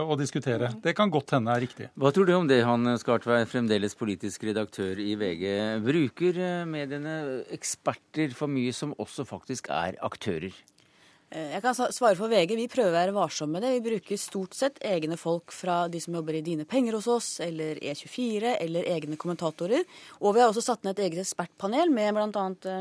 å 0.00 0.16
diskutere. 0.18 0.72
Det 0.82 0.92
kan 0.98 1.10
godt 1.12 1.36
hende 1.36 1.52
er 1.54 1.62
riktig. 1.64 1.88
Hva 1.96 2.10
tror 2.12 2.26
du 2.28 2.34
om 2.36 2.48
det, 2.50 2.60
han 2.66 2.84
Skartveit, 3.00 3.48
fremdeles 3.50 3.94
politisk 4.00 4.48
redaktør 4.48 4.98
i 4.98 5.12
VG? 5.20 5.44
Bruker 5.84 6.40
eh, 6.40 6.66
mediene 6.68 7.14
eksperter 7.54 8.32
for 8.36 8.50
mye 8.50 8.72
som 8.76 8.96
også 8.98 9.26
faktisk 9.28 9.68
er 9.70 9.98
aktører? 10.06 10.56
Eh, 11.30 11.52
Jeg 11.54 11.62
kan 11.62 11.76
svare 11.78 12.16
for 12.18 12.32
VG. 12.32 12.56
Vi 12.58 12.66
prøver 12.72 12.90
å 12.90 12.96
være 12.96 13.14
varsomme 13.14 13.58
med 13.58 13.62
det. 13.66 13.74
Vi 13.76 13.84
bruker 13.92 14.18
stort 14.18 14.56
sett 14.58 14.80
egne 14.82 15.18
folk 15.20 15.52
fra 15.54 15.84
de 15.92 16.00
som 16.02 16.16
jobber 16.18 16.40
i 16.40 16.42
Dine 16.46 16.66
penger 16.66 16.98
hos 16.98 17.06
oss, 17.06 17.28
eller 17.44 17.78
E24, 17.78 18.56
eller 18.58 18.88
egne 18.96 19.20
kommentatorer. 19.20 19.86
Og 20.20 20.34
vi 20.34 20.42
har 20.42 20.50
også 20.50 20.64
satt 20.72 20.82
ned 20.82 20.98
et 20.98 21.06
eget 21.06 21.22
ekspertpanel 21.22 21.92
med 21.94 22.18
bl.a. 22.18 22.80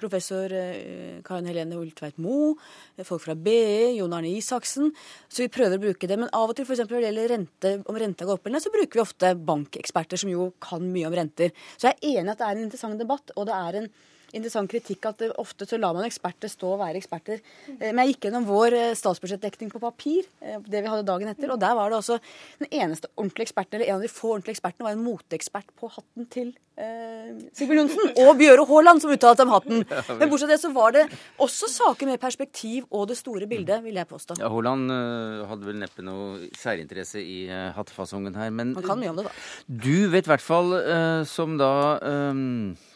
Professor 0.00 0.52
eh, 0.56 1.20
Karin 1.26 1.48
Helene 1.50 1.78
Ultveit 1.78 2.18
Moe, 2.22 2.54
eh, 2.96 3.06
folk 3.06 3.24
fra 3.24 3.36
BI, 3.36 3.96
Jon 3.98 4.14
Arne 4.16 4.32
Isaksen. 4.34 4.90
Så 5.28 5.44
vi 5.44 5.50
prøver 5.52 5.78
å 5.78 5.84
bruke 5.86 6.10
det. 6.10 6.18
Men 6.20 6.32
av 6.36 6.50
og 6.50 6.58
til, 6.58 6.66
f.eks. 6.68 6.84
når 6.86 6.96
det 6.96 7.08
gjelder 7.08 7.34
rente, 7.34 7.74
om 7.86 8.00
renta 8.00 8.28
går 8.28 8.38
opp 8.38 8.48
eller 8.48 8.58
ned, 8.58 8.66
så 8.66 8.74
bruker 8.74 9.00
vi 9.00 9.04
ofte 9.04 9.34
bankeksperter 9.50 10.20
som 10.24 10.32
jo 10.32 10.50
kan 10.62 10.86
mye 10.92 11.10
om 11.10 11.18
renter. 11.20 11.52
Så 11.76 11.90
jeg 11.90 11.98
er 12.00 12.22
enig 12.22 12.34
at 12.34 12.42
det 12.42 12.48
er 12.48 12.56
en 12.56 12.64
interessant 12.68 13.00
debatt, 13.04 13.34
og 13.36 13.48
det 13.50 13.58
er 13.58 13.82
en 13.82 13.92
interessant 14.36 14.70
kritikk 14.70 15.06
at 15.10 15.22
ofte 15.40 15.66
så 15.68 15.78
lar 15.80 15.94
man 15.96 16.06
eksperter 16.06 16.50
stå 16.52 16.72
og 16.74 16.80
være 16.82 17.00
eksperter. 17.00 17.40
Eh, 17.78 17.90
Men 17.92 18.04
jeg 18.06 18.14
gikk 18.14 18.28
gjennom 18.28 18.46
vår 18.48 18.76
eh, 18.78 18.94
statsbudsjettdekning 18.98 19.70
på 19.72 19.80
papir, 19.82 20.26
eh, 20.40 20.58
det 20.66 20.82
vi 20.84 20.88
hadde 20.92 21.06
dagen 21.08 21.28
etter, 21.32 21.50
og 21.54 21.60
der 21.60 21.74
var 21.78 21.90
det 21.90 21.98
også 22.00 22.18
den 22.62 22.70
eneste 22.70 23.08
ordentlige 23.16 23.48
eksperten, 23.50 23.78
eller 23.80 23.90
en 23.92 24.00
av 24.00 24.06
de 24.06 24.12
få 24.12 24.34
ordentlige 24.36 24.58
ekspertene, 24.58 24.86
var 24.88 24.96
en 24.98 25.04
moteekspert 25.04 25.70
på 25.80 25.90
hatten 25.96 26.28
til 26.32 26.52
eh, 26.80 27.34
Sigbjørn 27.56 27.82
Johnsen 27.84 28.12
og 28.24 28.32
Bjøre 28.40 28.66
Haaland 28.70 29.02
som 29.04 29.12
uttalte 29.14 29.44
om 29.46 29.52
hatten. 29.54 29.82
Men 29.84 30.30
bortsett 30.30 30.46
fra 30.48 30.54
det 30.54 30.60
så 30.62 30.72
var 30.74 30.94
det 30.96 31.04
også 31.42 31.68
saker 31.72 32.10
med 32.10 32.20
perspektiv 32.22 32.86
og 32.90 33.08
det 33.10 33.18
store 33.20 33.48
bildet, 33.50 33.82
vil 33.84 33.98
jeg 34.00 34.08
påstå. 34.10 34.38
Ja, 34.40 34.48
Haaland 34.52 34.90
eh, 34.94 35.44
hadde 35.50 35.68
vel 35.68 35.80
neppe 35.82 36.04
noe 36.06 36.50
særinteresse 36.58 37.20
i 37.20 37.40
hattefasongen 37.74 38.36
her, 38.38 38.50
men 38.54 38.74
Man 38.76 38.86
kan 38.86 39.00
mye 39.00 39.10
om 39.12 39.18
det, 39.20 39.26
da. 39.28 39.34
du 39.66 40.08
vet 40.12 40.28
i 40.28 40.32
hvert 40.34 40.44
fall, 40.44 40.74
eh, 40.80 41.22
som 41.28 41.58
da 41.60 41.72
eh, 41.98 42.18
eh, 42.20 42.89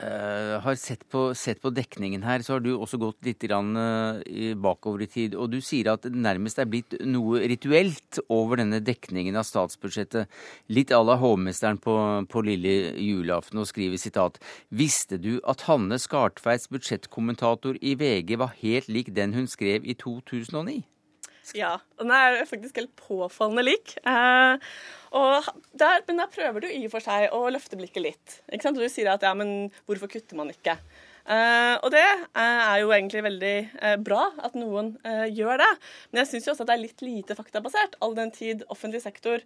har 0.00 0.74
sett 0.74 1.08
på, 1.10 1.34
sett 1.34 1.60
på 1.62 1.70
dekningen 1.70 2.22
her, 2.22 2.42
så 2.42 2.54
har 2.54 2.60
du 2.60 2.72
også 2.74 2.98
gått 2.98 3.24
litt 3.26 3.42
grann, 3.44 3.76
eh, 3.76 4.54
bakover 4.54 5.02
i 5.02 5.06
tid. 5.06 5.34
Og 5.34 5.50
du 5.50 5.60
sier 5.60 5.92
at 5.92 6.02
det 6.02 6.14
nærmest 6.14 6.58
er 6.58 6.66
blitt 6.66 6.96
noe 7.06 7.40
rituelt 7.46 8.18
over 8.28 8.56
denne 8.56 8.80
dekningen 8.80 9.36
av 9.36 9.44
statsbudsjettet. 9.44 10.26
Litt 10.68 10.90
à 10.90 11.02
la 11.04 11.16
hovmesteren 11.16 11.78
på, 11.78 12.26
på 12.28 12.44
lille 12.44 12.94
julaften, 12.98 13.58
og 13.58 13.68
skriver 13.70 13.98
sitat 13.98 14.40
Visste 14.70 15.18
du 15.18 15.40
at 15.44 15.66
Hanne 15.68 15.98
Skartveits 15.98 16.68
budsjettkommentator 16.72 17.78
i 17.80 17.94
VG 17.94 18.38
var 18.38 18.56
helt 18.62 18.88
lik 18.88 19.14
den 19.14 19.34
hun 19.34 19.46
skrev 19.46 19.86
i 19.86 19.94
2009? 19.94 20.82
Ja, 21.56 21.76
den 21.98 22.12
er 22.14 22.44
faktisk 22.48 22.78
helt 22.78 22.92
påfallende 22.96 23.64
lik. 23.66 23.96
Eh, 23.98 24.72
der, 25.12 26.04
men 26.06 26.20
der 26.22 26.30
prøver 26.32 26.64
du 26.64 26.68
i 26.70 26.84
og 26.86 26.92
for 26.94 27.04
seg 27.04 27.32
å 27.34 27.44
løfte 27.52 27.78
blikket 27.80 28.06
litt. 28.06 28.36
Ikke 28.48 28.68
sant? 28.68 28.78
Og 28.78 28.86
du 28.86 28.92
sier 28.92 29.10
at 29.12 29.26
ja, 29.26 29.32
men 29.36 29.72
hvorfor 29.88 30.10
kutter 30.12 30.38
man 30.38 30.52
ikke? 30.54 30.78
Eh, 31.22 31.74
og 31.78 31.90
det 31.94 32.02
eh, 32.02 32.38
er 32.42 32.78
jo 32.82 32.92
egentlig 32.94 33.24
veldig 33.26 33.56
eh, 33.58 33.98
bra 34.02 34.24
at 34.42 34.56
noen 34.58 34.94
eh, 35.06 35.26
gjør 35.34 35.60
det. 35.62 35.72
Men 36.10 36.22
jeg 36.22 36.32
syns 36.32 36.48
også 36.52 36.64
at 36.64 36.72
det 36.72 36.78
er 36.78 36.84
litt 36.86 37.04
lite 37.04 37.36
faktabasert, 37.38 37.98
all 38.02 38.16
den 38.18 38.32
tid 38.34 38.64
offentlig 38.72 39.02
sektor 39.04 39.44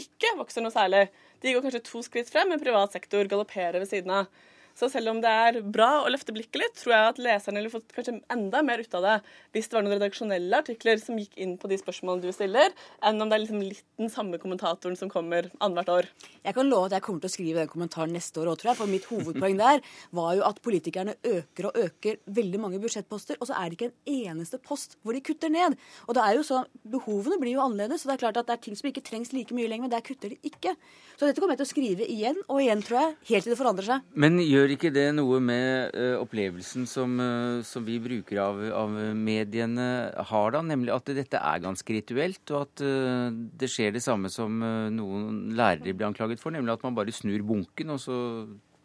ikke 0.00 0.34
vokser 0.40 0.64
noe 0.64 0.74
særlig. 0.74 1.06
De 1.44 1.52
går 1.54 1.62
kanskje 1.64 1.84
to 1.86 2.02
skritt 2.02 2.32
frem, 2.32 2.50
men 2.50 2.62
privat 2.62 2.96
sektor 2.96 3.28
galopperer 3.30 3.78
ved 3.78 3.90
siden 3.90 4.10
av. 4.16 4.42
Så 4.74 4.88
selv 4.90 5.12
om 5.12 5.20
det 5.22 5.30
er 5.30 5.60
bra 5.62 6.02
å 6.02 6.10
løfte 6.10 6.34
blikket 6.34 6.60
litt, 6.60 6.76
tror 6.80 6.94
jeg 6.94 7.10
at 7.12 7.20
leserne 7.22 7.60
ville 7.60 7.72
fått 7.72 7.92
kanskje 7.94 8.16
enda 8.32 8.62
mer 8.66 8.82
ut 8.82 8.96
av 8.98 9.04
det 9.06 9.16
hvis 9.54 9.68
det 9.70 9.76
var 9.76 9.84
noen 9.86 9.94
redaksjonelle 9.96 10.58
artikler 10.64 10.98
som 10.98 11.18
gikk 11.20 11.36
inn 11.38 11.54
på 11.62 11.70
de 11.70 11.78
spørsmålene 11.78 12.26
du 12.26 12.34
stiller, 12.34 12.74
enn 13.06 13.22
om 13.22 13.30
det 13.30 13.38
er 13.38 13.44
liksom 13.44 13.62
litt 13.62 13.84
den 14.00 14.10
samme 14.10 14.40
kommentatoren 14.42 14.98
som 14.98 15.10
kommer 15.12 15.46
annethvert 15.62 15.92
år. 15.94 16.08
Jeg 16.44 16.56
kan 16.56 16.68
love 16.68 16.88
at 16.88 16.96
jeg 16.96 17.06
kommer 17.06 17.22
til 17.22 17.30
å 17.30 17.34
skrive 17.36 17.62
den 17.62 17.70
kommentaren 17.70 18.14
neste 18.14 18.42
år 18.42 18.50
òg, 18.50 18.58
tror 18.60 18.72
jeg. 18.72 18.80
For 18.80 18.90
mitt 18.90 19.06
hovedpoeng 19.08 19.60
der 19.60 19.84
var 20.18 20.34
jo 20.40 20.44
at 20.48 20.58
politikerne 20.64 21.14
øker 21.22 21.70
og 21.70 21.78
øker 21.84 22.18
veldig 22.40 22.60
mange 22.66 22.82
budsjettposter, 22.82 23.38
og 23.38 23.48
så 23.48 23.56
er 23.60 23.70
det 23.70 23.78
ikke 23.78 23.90
en 23.92 24.18
eneste 24.34 24.58
post 24.58 24.98
hvor 25.02 25.14
de 25.14 25.22
kutter 25.24 25.52
ned. 25.54 25.78
Og 26.08 26.18
det 26.18 26.26
er 26.26 26.38
jo 26.40 26.46
sånn, 26.46 26.66
Behovene 26.94 27.38
blir 27.40 27.54
jo 27.56 27.62
annerledes, 27.64 28.02
så 28.02 28.10
det 28.10 28.16
er 28.16 28.22
klart 28.26 28.38
at 28.42 28.50
det 28.50 28.58
er 28.58 28.62
ting 28.66 28.76
som 28.78 28.90
ikke 28.90 29.02
trengs 29.06 29.32
like 29.34 29.54
mye 29.56 29.70
lenger, 29.70 29.86
men 29.86 29.94
der 29.94 30.04
kutter 30.04 30.34
de 30.34 30.38
ikke. 30.46 30.74
Så 31.14 31.28
dette 31.28 31.40
kommer 31.40 31.54
jeg 31.54 31.62
til 31.62 31.68
å 31.68 31.72
skrive 31.72 32.08
igjen 32.10 32.38
og 32.44 32.60
igjen, 32.60 32.82
tror 32.84 33.00
jeg, 33.00 33.16
helt 33.30 33.46
til 33.46 33.54
det 33.54 33.60
forandrer 33.60 33.88
seg. 33.88 34.12
Men 34.18 34.38
gjør 34.42 34.63
ikke 34.72 34.92
det 34.94 35.08
noe 35.16 35.40
med 35.44 35.94
uh, 35.96 36.16
opplevelsen 36.22 36.86
som, 36.88 37.16
uh, 37.20 37.60
som 37.66 37.84
vi 37.84 37.98
bruker 38.02 38.40
av, 38.40 38.60
av 38.72 38.94
mediene 39.18 39.86
har, 40.30 40.54
da? 40.54 40.62
Nemlig 40.64 40.94
at 40.94 41.12
dette 41.16 41.40
er 41.40 41.64
ganske 41.64 41.96
rituelt, 41.96 42.42
og 42.54 42.64
at 42.64 42.84
uh, 42.86 43.28
det 43.32 43.68
skjer 43.72 43.92
det 43.96 44.04
samme 44.04 44.30
som 44.32 44.62
noen 44.94 45.54
lærere 45.58 45.92
blir 45.92 46.08
anklaget 46.08 46.40
for, 46.40 46.54
nemlig 46.54 46.76
at 46.76 46.86
man 46.86 46.96
bare 46.96 47.14
snur 47.14 47.44
bunken, 47.44 47.92
og 47.96 48.00
så 48.00 48.16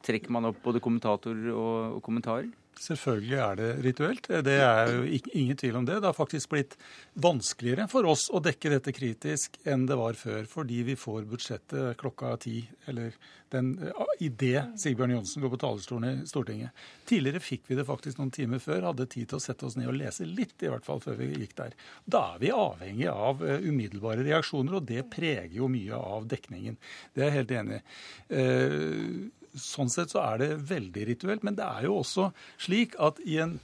trekker 0.06 0.32
man 0.34 0.50
opp 0.50 0.60
både 0.64 0.82
kommentatorer 0.84 1.52
og, 1.54 2.00
og 2.00 2.04
kommentarer? 2.06 2.50
Selvfølgelig 2.80 3.40
er 3.44 3.58
det 3.60 3.70
rituelt. 3.84 4.28
Det 4.46 4.56
er 4.64 4.92
jo 4.94 5.02
ingen 5.36 5.58
tvil 5.60 5.76
om 5.76 5.88
det. 5.88 5.98
Det 6.00 6.08
har 6.08 6.16
faktisk 6.16 6.54
blitt 6.54 6.78
vanskeligere 7.20 7.90
for 7.92 8.08
oss 8.08 8.30
å 8.32 8.40
dekke 8.44 8.72
dette 8.72 8.94
kritisk 8.96 9.58
enn 9.68 9.84
det 9.90 9.98
var 10.00 10.16
før, 10.16 10.46
fordi 10.48 10.80
vi 10.88 10.96
får 11.00 11.28
budsjettet 11.28 12.00
klokka 12.00 12.38
ti, 12.40 12.62
eller 12.88 13.12
den 13.52 13.74
idet 14.22 14.80
Sigbjørn 14.80 15.18
Johnsen 15.18 15.44
går 15.44 15.52
på 15.52 15.60
talerstolen 15.60 16.22
i 16.22 16.30
Stortinget. 16.30 16.86
Tidligere 17.10 17.42
fikk 17.44 17.68
vi 17.68 17.80
det 17.80 17.88
faktisk 17.88 18.22
noen 18.22 18.32
timer 18.32 18.62
før, 18.64 18.88
hadde 18.92 19.10
tid 19.12 19.28
til 19.32 19.40
å 19.40 19.44
sette 19.44 19.68
oss 19.68 19.76
ned 19.80 19.90
og 19.92 19.98
lese 19.98 20.28
litt, 20.30 20.56
i 20.64 20.72
hvert 20.72 20.86
fall 20.88 21.02
før 21.04 21.18
vi 21.20 21.32
gikk 21.34 21.58
der. 21.58 21.76
Da 22.06 22.24
er 22.36 22.44
vi 22.46 22.54
avhengig 22.56 23.10
av 23.12 23.44
eh, 23.44 23.66
umiddelbare 23.66 24.24
reaksjoner, 24.28 24.80
og 24.80 24.88
det 24.88 25.04
preger 25.12 25.58
jo 25.58 25.68
mye 25.72 26.00
av 26.00 26.30
dekningen. 26.32 26.80
Det 27.12 27.26
er 27.26 27.32
jeg 27.32 27.40
helt 27.42 27.56
enig 27.60 27.82
i. 27.82 29.30
Eh, 29.50 29.60
sånn 29.60 29.90
sett 29.90 30.14
så 30.14 30.22
er 30.26 30.44
det 30.44 30.52
veldig 30.70 31.08
rituelt. 31.14 31.44
Men 31.44 31.58
det 31.58 31.66
er 31.66 31.90
jo 31.90 32.00
også 32.02 32.30
slik 32.58 32.98
at 33.00 33.22
i 33.26 33.40
en 33.44 33.58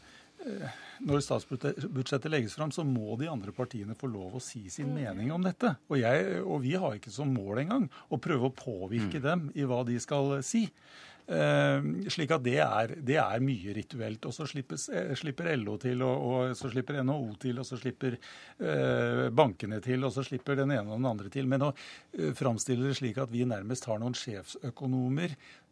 eh, 0.45 0.81
når 1.03 1.23
statsbudsjettet 1.25 2.31
legges 2.31 2.55
fram, 2.55 2.71
så 2.71 2.85
må 2.87 3.17
de 3.19 3.27
andre 3.31 3.51
partiene 3.55 3.97
få 3.99 4.07
lov 4.11 4.37
å 4.37 4.43
si 4.43 4.63
sin 4.71 4.93
mening 4.95 5.33
om 5.35 5.43
dette. 5.43 5.75
Og, 5.89 5.97
jeg, 5.99 6.39
og 6.43 6.61
vi 6.63 6.75
har 6.79 6.95
ikke 6.95 7.13
som 7.13 7.33
mål 7.35 7.65
engang 7.65 7.89
å 8.07 8.21
prøve 8.21 8.47
å 8.47 8.55
påvirke 8.55 9.19
mm. 9.19 9.25
dem 9.25 9.49
i 9.59 9.67
hva 9.67 9.81
de 9.87 9.99
skal 9.99 10.37
si. 10.45 10.69
Uh, 11.25 11.81
slik 12.13 12.29
at 12.35 12.43
det 12.45 12.59
er, 12.61 12.91
det 13.01 13.15
er, 13.17 13.41
mye 13.41 13.73
rituelt. 13.73 14.27
Og 14.29 14.35
så 14.35 14.45
slipper, 14.45 14.77
slipper 15.17 15.49
LO 15.57 15.79
til, 15.81 16.03
og, 16.05 16.25
og, 16.29 16.53
så 16.57 16.69
slipper 16.69 17.01
NHO 17.01 17.31
til, 17.41 17.59
og 17.59 17.67
så 17.67 17.79
slipper 17.81 18.19
uh, 18.19 19.25
bankene 19.33 19.81
til, 19.83 20.05
og 20.05 20.13
så 20.13 20.23
slipper 20.27 20.61
den 20.61 20.75
ene 20.75 20.85
og 20.85 20.99
den 20.99 21.09
andre 21.09 21.33
til. 21.33 21.49
Men 21.49 21.65
å 21.65 21.73
uh, 21.73 22.31
framstille 22.37 22.91
det 22.91 22.99
slik 23.01 23.19
at 23.23 23.33
vi 23.33 23.43
nærmest 23.49 23.89
har 23.89 24.01
noen 24.01 24.17
sjefsøkonomer 24.17 25.33
Eh, 25.33 25.64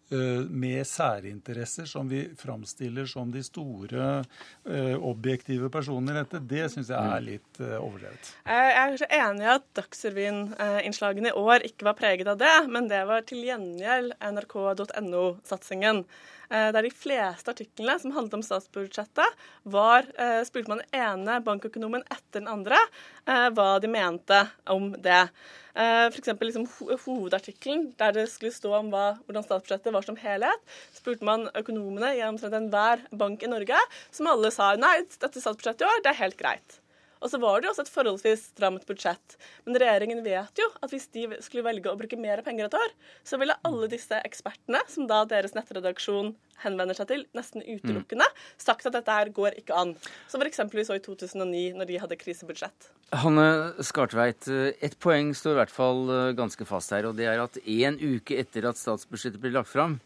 med 0.50 0.84
særinteresser 0.88 1.88
som 1.90 2.10
vi 2.10 2.24
framstiller 2.40 3.08
som 3.10 3.32
de 3.34 3.44
store 3.46 4.08
uh, 4.24 4.98
objektive 5.00 5.70
personene 5.74 6.14
i 6.14 6.20
dette, 6.22 6.42
det 6.50 6.68
syns 6.74 6.92
jeg 6.92 7.00
er 7.00 7.24
mm. 7.24 7.28
litt 7.28 7.62
uh, 7.64 7.78
overdrevet. 7.80 8.34
Jeg 8.48 8.76
er 8.84 8.98
så 9.02 9.10
enig 9.20 9.48
i 9.48 9.52
at 9.54 9.66
Dagsrevyen-innslagene 9.80 11.32
i 11.32 11.38
år 11.44 11.68
ikke 11.70 11.90
var 11.90 11.98
preget 12.00 12.30
av 12.30 12.40
det, 12.42 12.54
men 12.72 12.90
det 12.92 13.04
var 13.10 13.26
til 13.28 13.44
gjengjeld 13.48 14.16
nrk.no-satsingen. 14.34 16.04
Eh, 16.54 16.70
der 16.76 16.86
de 16.86 16.92
fleste 16.94 17.50
artiklene 17.50 17.96
som 18.00 18.14
handlet 18.14 18.38
om 18.38 18.46
statsbudsjettet, 18.46 19.40
var, 19.64 20.06
eh, 20.22 20.44
spurte 20.46 20.70
man 20.70 20.84
den 20.84 21.00
ene 21.02 21.40
bankøkonomen 21.42 22.06
etter 22.06 22.42
den 22.42 22.52
andre 22.52 22.78
eh, 23.26 23.50
hva 23.50 23.80
de 23.82 23.90
mente 23.90 24.44
om 24.70 24.92
det. 24.94 25.28
F.eks. 25.74 26.30
Liksom, 26.38 26.68
hovedartikkelen 27.08 27.88
der 27.98 28.12
det 28.14 28.28
skulle 28.30 28.54
stå 28.54 28.76
om 28.78 28.92
hva, 28.94 29.16
hvordan 29.26 29.48
statsbudsjettet 29.48 29.96
var 29.96 30.06
som 30.06 30.20
helhet, 30.22 30.62
spurte 30.94 31.26
man 31.26 31.48
økonomene 31.58 32.14
i 32.14 32.22
omtrent 32.28 32.54
enhver 32.60 33.02
bank 33.10 33.42
i 33.42 33.50
Norge, 33.50 33.82
som 34.14 34.30
alle 34.30 34.54
sa 34.54 34.76
nei, 34.78 35.00
dette 35.18 35.42
statsbudsjettet 35.42 35.82
i 35.82 35.90
år, 35.90 36.06
det 36.06 36.14
er 36.14 36.22
helt 36.22 36.38
greit. 36.38 36.83
Og 37.24 37.32
så 37.32 37.40
var 37.40 37.62
det 37.62 37.70
jo 37.70 37.74
også 37.74 37.86
et 37.86 37.94
forholdsvis 37.94 38.42
stramt 38.52 38.84
budsjett. 38.88 39.38
Men 39.64 39.80
regjeringen 39.80 40.20
vet 40.26 40.60
jo 40.60 40.68
at 40.84 40.92
hvis 40.92 41.08
de 41.16 41.30
skulle 41.40 41.64
velge 41.66 41.92
å 41.92 41.98
bruke 42.00 42.20
mer 42.20 42.44
penger 42.44 42.68
et 42.68 42.76
år, 42.76 42.96
så 43.24 43.40
ville 43.40 43.56
alle 43.64 43.88
disse 43.92 44.20
ekspertene, 44.28 44.82
som 44.92 45.08
da 45.08 45.22
deres 45.30 45.56
nettredaksjon 45.56 46.34
henvender 46.64 46.98
seg 46.98 47.10
til, 47.10 47.24
nesten 47.36 47.64
utelukkende, 47.64 48.28
sagt 48.62 48.88
at 48.88 48.96
dette 48.98 49.16
her 49.16 49.32
går 49.36 49.58
ikke 49.62 49.78
an. 49.78 49.96
Som 50.32 50.44
f.eks. 50.44 50.62
vi 50.74 50.86
så 50.88 51.00
i 51.00 51.04
2009, 51.04 51.64
når 51.80 51.90
de 51.90 52.02
hadde 52.04 52.20
krisebudsjett. 52.20 52.92
Hanne 53.24 53.48
Skartveit, 53.86 54.48
ett 54.84 55.00
poeng 55.04 55.34
står 55.38 55.56
i 55.56 55.60
hvert 55.62 55.74
fall 55.74 56.08
eh, 56.10 56.30
ganske 56.38 56.66
fast 56.68 56.94
her, 56.96 57.08
og 57.08 57.18
det 57.20 57.28
er 57.30 57.42
at 57.44 57.60
én 57.64 58.00
uke 58.02 58.40
etter 58.42 58.68
at 58.70 58.80
statsbudsjettet 58.80 59.42
blir 59.42 59.54
lagt 59.56 59.72
fram, 59.72 60.00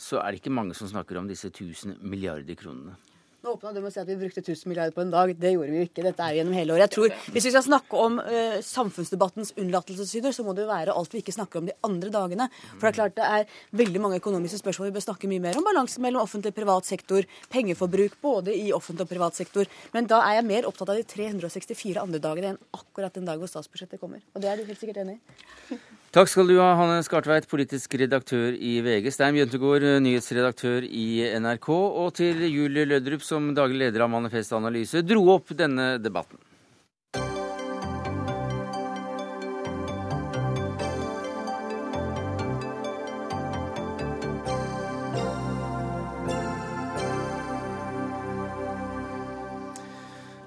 så 0.00 0.20
er 0.22 0.30
det 0.30 0.42
ikke 0.42 0.54
mange 0.54 0.76
som 0.76 0.90
snakker 0.90 1.18
om 1.18 1.30
disse 1.30 1.48
1000 1.50 1.98
milliarder 2.04 2.58
kronene. 2.60 2.98
Nå 3.40 3.54
åpna 3.54 3.70
du 3.72 3.78
med 3.80 3.88
å 3.88 3.92
si 3.94 4.00
at 4.02 4.08
vi 4.08 4.18
brukte 4.20 4.42
1000 4.42 4.68
milliarder 4.68 4.92
på 4.92 5.00
en 5.00 5.12
dag. 5.14 5.30
Det 5.32 5.54
gjorde 5.54 5.72
vi 5.72 5.78
jo 5.80 5.86
ikke. 5.86 6.02
Dette 6.04 6.20
er 6.20 6.34
jo 6.34 6.40
gjennom 6.42 6.56
hele 6.58 6.74
året. 6.74 6.82
Jeg 6.84 6.92
tror, 6.92 7.14
Hvis 7.32 7.46
vi 7.48 7.52
skal 7.54 7.62
snakke 7.64 8.00
om 8.04 8.18
uh, 8.20 8.58
samfunnsdebattens 8.66 9.54
unnlatelsessyder, 9.56 10.34
så 10.36 10.44
må 10.44 10.52
det 10.52 10.66
jo 10.66 10.68
være 10.68 10.92
alt 10.92 11.16
vi 11.16 11.22
ikke 11.22 11.32
snakker 11.32 11.62
om 11.62 11.70
de 11.70 11.76
andre 11.88 12.12
dagene. 12.12 12.50
For 12.74 12.84
det 12.84 12.90
er 12.90 12.96
klart 12.98 13.16
det 13.16 13.28
er 13.38 13.54
veldig 13.80 14.02
mange 14.04 14.18
økonomiske 14.20 14.60
spørsmål 14.60 14.90
vi 14.90 14.96
bør 14.98 15.06
snakke 15.06 15.30
mye 15.32 15.44
mer 15.46 15.56
om. 15.56 15.64
Balansen 15.70 16.04
mellom 16.04 16.26
offentlig 16.26 16.52
og 16.52 16.58
privat 16.58 16.90
sektor, 16.90 17.30
pengeforbruk 17.54 18.18
både 18.20 18.58
i 18.58 18.74
offentlig 18.76 19.08
og 19.08 19.14
privat 19.14 19.40
sektor. 19.40 19.72
Men 19.96 20.10
da 20.10 20.20
er 20.26 20.36
jeg 20.42 20.48
mer 20.50 20.68
opptatt 20.68 20.92
av 20.92 21.00
de 21.00 21.08
364 21.08 21.96
andre 22.04 22.20
dagene 22.20 22.52
enn 22.52 22.60
akkurat 22.76 23.16
den 23.16 23.24
dag 23.30 23.40
hvor 23.40 23.48
statsbudsjettet 23.48 24.04
kommer. 24.04 24.20
Og 24.34 24.44
det 24.44 24.52
er 24.52 24.60
du 24.60 24.68
helt 24.68 24.84
sikkert 24.84 25.00
enig 25.06 25.16
i. 25.16 25.80
Takk 26.10 26.26
skal 26.26 26.48
du 26.50 26.56
ha, 26.58 26.72
Hanne 26.74 27.04
Skartveit, 27.06 27.44
politisk 27.46 27.92
redaktør 28.00 28.56
i 28.58 28.80
VG. 28.82 29.12
Stein 29.14 29.36
Bjøntegård, 29.36 29.84
nyhetsredaktør 30.02 30.82
i 30.82 31.22
NRK. 31.38 31.68
Og 31.70 32.08
til 32.18 32.40
Julie 32.50 32.82
Lødrup, 32.82 33.22
som 33.22 33.52
daglig 33.54 33.78
leder 33.84 34.02
av 34.02 34.10
Manifest 34.10 34.50
Analyse, 34.58 35.04
dro 35.06 35.22
opp 35.36 35.54
denne 35.54 36.00
debatten. 36.02 36.42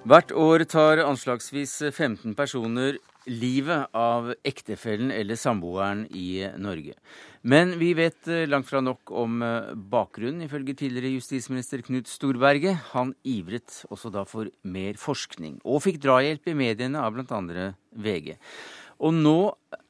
Hvert 0.03 0.35
år 0.35 0.67
tar 0.67 1.05
anslagsvis 1.07 1.79
15 1.95 2.35
personer 2.35 2.99
livet 3.29 3.93
av 3.95 4.33
ektefellen 4.43 5.11
eller 5.11 5.39
samboeren 5.39 6.05
i 6.11 6.43
Norge. 6.59 6.95
Men 7.43 7.73
vi 7.79 7.91
vet 7.97 8.27
eh, 8.31 8.45
langt 8.47 8.69
fra 8.69 8.79
nok 8.83 9.11
om 9.19 9.41
eh, 9.43 9.73
bakgrunnen, 9.75 10.45
ifølge 10.45 10.75
tidligere 10.79 11.17
justisminister 11.17 11.83
Knut 11.83 12.07
Storberget. 12.07 12.93
Han 12.93 13.11
ivret 13.27 13.81
også 13.91 14.11
da 14.13 14.23
for 14.27 14.47
mer 14.63 14.99
forskning, 14.99 15.57
og 15.63 15.83
fikk 15.83 15.99
drahjelp 16.05 16.47
i 16.47 16.55
mediene 16.55 17.03
av 17.03 17.17
bl.a. 17.17 17.73
VG. 17.93 18.37
Og 19.03 19.11
nå 19.11 19.39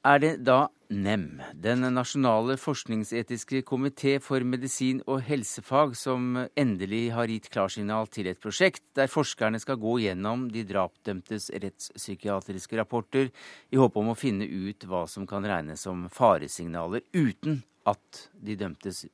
er 0.02 0.22
det 0.24 0.32
da 0.48 0.72
NEM, 0.94 1.40
den 1.54 1.86
nasjonale 1.94 2.56
forskningsetiske 2.58 3.62
komité 3.66 4.16
for 4.22 4.42
medisin 4.46 5.04
og 5.06 5.22
helsefag, 5.28 5.94
som 5.98 6.40
endelig 6.58 7.04
har 7.14 7.30
gitt 7.30 7.52
klarsignal 7.54 8.10
til 8.14 8.32
et 8.32 8.42
prosjekt 8.42 8.84
der 8.98 9.12
forskerne 9.14 9.62
skal 9.62 9.78
gå 9.82 10.00
gjennom 10.04 10.48
de 10.54 10.66
drapdømtes 10.70 11.52
rettspsykiatriske 11.54 12.78
rapporter 12.78 13.30
i 13.70 13.82
håp 13.82 14.02
om 14.02 14.12
å 14.14 14.18
finne 14.18 14.50
ut 14.50 14.86
hva 14.90 15.06
som 15.10 15.30
kan 15.30 15.46
regnes 15.46 15.86
som 15.86 16.08
faresignaler, 16.14 17.06
uten 17.14 17.62
at 17.90 18.28
de 18.34 18.58
dømtes 18.58 19.06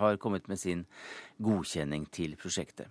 har 0.00 0.16
kommet 0.20 0.48
med 0.48 0.60
sin 0.60 0.86
godkjenning 1.44 2.08
til 2.12 2.36
prosjektet. 2.40 2.88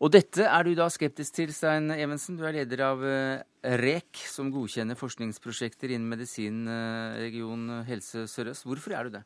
Og 0.00 0.08
dette 0.08 0.46
er 0.48 0.64
du 0.64 0.72
da 0.78 0.86
skeptisk 0.88 1.34
til, 1.36 1.50
Stein 1.52 1.92
Evensen. 1.92 2.38
Du 2.38 2.46
er 2.48 2.54
leder 2.56 2.80
av 2.86 3.02
eh, 3.04 3.42
REK, 3.82 4.22
som 4.32 4.48
godkjenner 4.52 4.96
forskningsprosjekter 4.96 5.92
innen 5.92 6.08
medisin 6.08 6.62
eh, 6.64 7.18
region 7.26 7.66
Helse 7.84 8.24
Sør-Øst. 8.32 8.64
Hvorfor 8.64 8.94
er 8.96 9.06
du 9.06 9.18
det? 9.18 9.22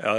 Ja, 0.00 0.14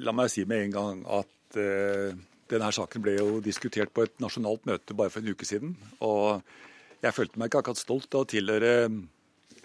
la 0.00 0.14
meg 0.16 0.32
si 0.32 0.46
med 0.48 0.64
en 0.64 0.72
gang 0.74 1.02
at 1.20 1.58
uh, 1.60 2.16
denne 2.50 2.70
saken 2.74 3.04
ble 3.04 3.12
jo 3.20 3.36
diskutert 3.44 3.92
på 3.94 4.02
et 4.02 4.16
nasjonalt 4.24 4.64
møte 4.66 4.96
bare 4.98 5.12
for 5.14 5.22
en 5.22 5.36
uke 5.36 5.46
siden. 5.46 5.76
Og 6.02 6.40
jeg 7.04 7.14
følte 7.14 7.38
meg 7.38 7.52
ikke 7.52 7.60
akkurat 7.60 7.78
stolt 7.78 8.16
av 8.16 8.24
å 8.24 8.30
tilhøre, 8.32 8.72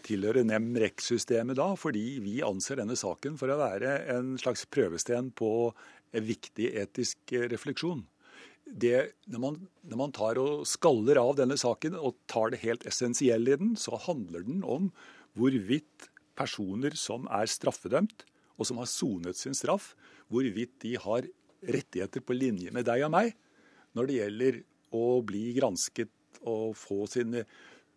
tilhøre 0.05 0.43
NEM-REK-systemet 0.45 1.57
da, 1.57 1.71
fordi 1.79 2.19
vi 2.21 2.35
anser 2.45 2.83
denne 2.83 2.99
saken 2.99 3.39
for 3.39 3.49
å 3.49 3.57
være 3.63 3.95
en 4.13 4.35
slags 4.37 4.67
prøvesten 4.69 5.31
på 5.33 5.71
en 5.71 6.27
viktig 6.27 6.69
etisk 6.83 7.33
refleksjon 7.55 8.03
det, 8.65 9.13
når, 9.29 9.41
man, 9.41 9.57
når, 9.85 9.99
man, 9.99 10.13
tar 10.15 10.39
og 10.41 10.65
skaller 10.69 11.19
av 11.21 11.35
denne 11.37 11.57
saken 11.59 11.97
og 11.99 12.17
tar 12.31 12.51
det 12.53 12.63
helt 12.63 12.85
essensielle 12.89 13.53
i 13.53 13.59
den, 13.61 13.75
så 13.77 13.99
handler 14.07 14.45
den 14.47 14.63
om 14.65 14.89
hvorvidt 15.37 16.09
personer 16.35 16.95
som 16.99 17.29
er 17.31 17.47
straffedømt, 17.51 18.25
og 18.55 18.67
som 18.67 18.79
har 18.79 18.89
sonet 18.89 19.37
sin 19.37 19.55
straff, 19.55 19.93
hvorvidt 20.31 20.77
de 20.83 20.95
har 20.99 21.27
rettigheter 21.65 22.23
på 22.23 22.35
linje 22.37 22.71
med 22.73 22.87
deg 22.87 23.03
og 23.05 23.13
meg 23.15 23.33
når 23.95 24.07
det 24.07 24.17
gjelder 24.19 24.59
å 24.95 25.05
bli 25.27 25.45
gransket 25.55 26.11
og 26.45 26.75
få 26.77 27.05
sine 27.09 27.45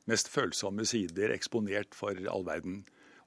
mest 0.09 0.31
følsomme 0.33 0.87
sider 0.89 1.35
eksponert 1.35 1.97
for 1.97 2.17
all 2.33 2.47
verden. 2.47 2.83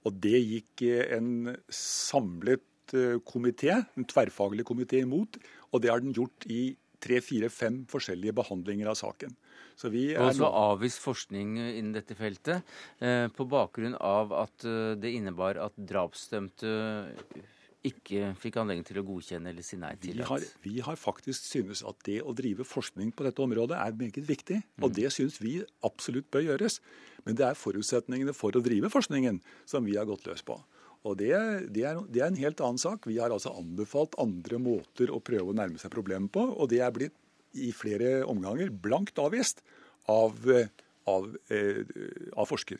Og 0.08 0.18
det 0.24 0.40
gikk 0.40 0.84
en 1.14 1.52
samlet 1.72 2.96
eh, 2.98 3.20
komité, 3.28 3.76
en 3.76 4.08
tverrfaglig 4.08 4.66
komité, 4.66 5.04
imot. 5.06 5.38
Og 5.72 5.84
det 5.84 5.92
har 5.92 6.02
den 6.02 6.16
gjort 6.16 6.48
i 6.50 6.74
tre-fire-fem 7.02 7.82
forskjellige 7.92 8.36
behandlinger 8.38 8.92
av 8.92 9.00
saken. 9.00 9.34
Så 9.80 9.90
vi 9.94 10.12
er 10.14 10.22
Også 10.24 10.48
avvist 10.48 11.02
forskning 11.02 11.56
innen 11.58 11.96
dette 11.96 12.18
feltet 12.18 12.62
eh, 13.02 13.28
på 13.34 13.48
bakgrunn 13.50 13.98
av 13.98 14.36
at 14.44 14.68
eh, 14.68 14.94
det 15.00 15.16
innebar 15.18 15.60
at 15.62 15.78
drapsdømte 15.78 16.76
ikke 17.88 18.36
fikk 18.38 18.60
anledning 18.62 18.86
til 18.86 19.00
å 19.02 19.06
godkjenne 19.06 19.50
eller 19.50 19.66
si 19.66 19.78
nei 19.82 19.96
til 19.98 20.20
vi 20.20 20.26
har, 20.28 20.44
vi 20.62 20.74
har 20.86 21.00
faktisk 21.00 21.48
synes 21.48 21.82
at 21.88 21.98
det 22.06 22.20
å 22.22 22.34
drive 22.38 22.66
forskning 22.68 23.10
på 23.16 23.26
dette 23.26 23.42
området 23.42 23.80
er 23.80 23.98
meget 23.98 24.28
viktig. 24.28 24.60
Og 24.84 24.92
mm. 24.92 24.98
det 25.00 25.10
synes 25.16 25.40
vi 25.42 25.56
absolutt 25.88 26.30
bør 26.34 26.46
gjøres. 26.52 26.78
Men 27.26 27.38
det 27.38 27.48
er 27.48 27.58
forutsetningene 27.58 28.36
for 28.38 28.54
å 28.54 28.62
drive 28.62 28.90
forskningen 28.94 29.42
som 29.70 29.86
vi 29.86 29.98
har 29.98 30.06
gått 30.10 30.30
løs 30.30 30.46
på. 30.46 30.60
Og 31.08 31.18
det, 31.18 31.32
det, 31.74 31.86
er, 31.88 32.02
det, 32.06 32.22
er, 32.22 32.28
en 32.30 32.38
helt 32.38 32.62
annen 32.62 32.82
sak. 32.82 33.08
Vi 33.10 33.18
har 33.18 33.34
altså 33.34 33.56
anbefalt 33.58 34.18
andre 34.22 34.60
måter 34.62 35.10
å 35.10 35.22
prøve 35.24 35.50
å 35.50 35.58
nærme 35.58 35.82
seg 35.82 35.94
problemet 35.94 36.30
på, 36.36 36.44
og 36.46 36.70
det 36.70 36.84
er 36.86 36.94
blitt 36.94 37.18
i 37.58 37.72
flere 37.76 38.22
omganger 38.30 38.70
blankt 38.70 39.18
avvist 39.20 39.64
av, 40.12 40.38
av, 41.10 41.26
av, 41.50 41.90
av 42.38 42.48
forsker. 42.50 42.80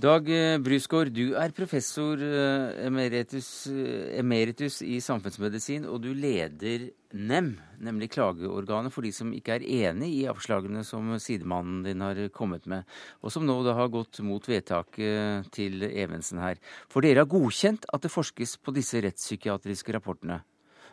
Dag 0.00 0.24
eh, 0.32 0.56
Brusgaard, 0.56 1.10
du 1.12 1.34
er 1.36 1.52
professor 1.52 2.16
eh, 2.16 2.86
emeritus, 2.86 3.66
eh, 3.68 4.14
emeritus, 4.16 4.78
i 4.80 4.96
samfunnsmedisin, 5.04 5.84
og 5.84 5.98
du 6.00 6.14
leder 6.16 6.86
NEM, 7.12 7.50
nemlig 7.76 8.08
klageorganet 8.14 8.94
for 8.94 9.04
de 9.04 9.10
som 9.12 9.34
ikke 9.36 9.58
er 9.58 9.66
enig 9.90 10.08
i 10.14 10.22
avslagene 10.32 10.80
som 10.88 11.10
sidemannen 11.20 11.82
din 11.84 12.00
har 12.00 12.16
kommet 12.32 12.64
med, 12.72 12.88
og 13.20 13.34
som 13.34 13.44
nå 13.44 13.58
da 13.66 13.74
har 13.76 13.90
gått 13.92 14.22
mot 14.24 14.48
vedtaket 14.48 15.50
til 15.52 15.84
Evensen 15.84 16.40
her. 16.40 16.56
For 16.88 17.04
dere 17.04 17.26
har 17.26 17.28
godkjent 17.28 17.84
at 17.92 18.06
det 18.06 18.12
forskes 18.14 18.56
på 18.64 18.72
disse 18.72 19.02
rettspsykiatriske 19.04 19.92
rapportene. 19.92 20.38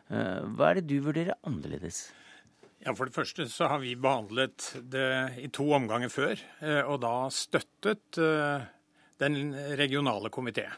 Hva 0.10 0.74
er 0.74 0.82
det 0.82 0.90
du 0.90 0.98
vurderer 1.06 1.38
annerledes? 1.48 2.10
Ja, 2.84 2.92
For 2.98 3.08
det 3.08 3.16
første 3.16 3.48
så 3.52 3.70
har 3.72 3.80
vi 3.80 3.94
behandlet 3.96 4.74
det 4.92 5.08
i 5.40 5.48
to 5.54 5.70
omganger 5.78 6.12
før, 6.12 6.44
og 6.90 7.00
da 7.06 7.14
støttet 7.32 8.20
den 9.20 9.54
regionale 9.78 10.32
komité. 10.34 10.70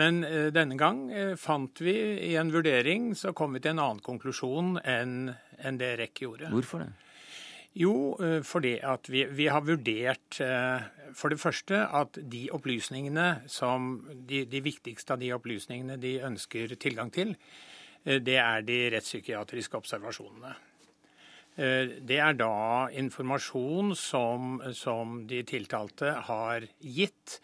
Men 0.00 0.22
eh, 0.24 0.48
denne 0.54 0.76
gang 0.80 1.04
eh, 1.12 1.34
fant 1.40 1.82
vi 1.84 1.94
i 2.30 2.34
en 2.40 2.52
vurdering 2.52 3.12
så 3.18 3.34
kom 3.36 3.56
vi 3.56 3.62
til 3.62 3.74
en 3.74 3.82
annen 3.84 4.04
konklusjon 4.04 4.78
enn 4.88 5.32
en 5.62 5.80
det 5.80 5.96
REC 6.00 6.24
gjorde. 6.24 6.52
Hvorfor 6.52 6.84
det? 6.84 6.92
Jo, 7.76 7.92
eh, 8.20 8.40
fordi 8.44 8.76
at 8.84 9.08
vi, 9.12 9.26
vi, 9.32 9.48
har 9.52 9.64
vurdert 9.64 10.40
for 11.16 11.32
det 11.32 11.40
første 11.40 11.84
at 12.00 12.16
de 12.16 12.46
opplysningene 12.52 13.44
som 13.52 13.94
de, 14.12 14.44
de, 14.48 14.64
viktigste 14.64 15.14
av 15.14 15.20
de 15.20 15.32
opplysningene 15.36 15.98
de 16.00 16.18
ønsker 16.24 16.76
tilgang 16.80 17.12
til, 17.12 17.36
det 18.02 18.34
er 18.40 18.64
de 18.66 18.76
rettspsykiatriske 18.90 19.78
observasjonene. 19.78 20.56
Det 21.54 22.16
er 22.18 22.34
da 22.34 22.88
informasjon 22.98 23.92
som, 23.94 24.56
som 24.74 25.20
de 25.30 25.44
tiltalte 25.46 26.10
har 26.26 26.66
gitt 26.80 27.36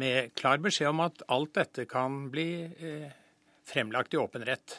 med 0.00 0.34
klar 0.38 0.60
beskjed 0.62 0.92
om 0.92 1.02
at 1.04 1.24
alt 1.32 1.52
dette 1.58 1.86
kan 1.90 2.22
bli 2.32 2.50
eh, 2.66 3.10
fremlagt 3.68 4.16
i 4.16 4.20
åpen 4.20 4.46
rett. 4.48 4.78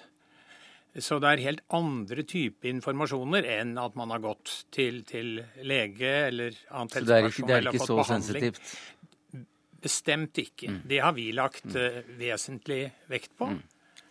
Så 1.00 1.22
det 1.24 1.30
er 1.30 1.44
helt 1.46 1.62
andre 1.72 2.24
typer 2.28 2.68
informasjoner 2.74 3.46
enn 3.54 3.78
at 3.80 3.94
man 3.96 4.12
har 4.12 4.24
gått 4.24 4.52
til, 4.76 5.06
til 5.08 5.38
lege 5.64 6.10
eller 6.28 6.58
annet 6.68 6.98
helsepersonell. 7.00 7.06
Så 7.08 7.08
det 7.08 7.16
er 7.16 7.30
ikke, 7.30 7.48
det 7.48 7.56
er 7.56 7.70
ikke 7.70 7.88
så 7.88 8.00
behandling. 8.02 8.26
sensitivt? 8.26 9.46
Bestemt 9.82 10.42
ikke. 10.44 10.74
Mm. 10.74 10.82
Det 10.92 11.00
har 11.02 11.16
vi 11.16 11.30
lagt 11.34 11.78
uh, 11.78 12.02
vesentlig 12.20 12.82
vekt 13.10 13.32
på. 13.40 13.48
Mm. 13.54 13.62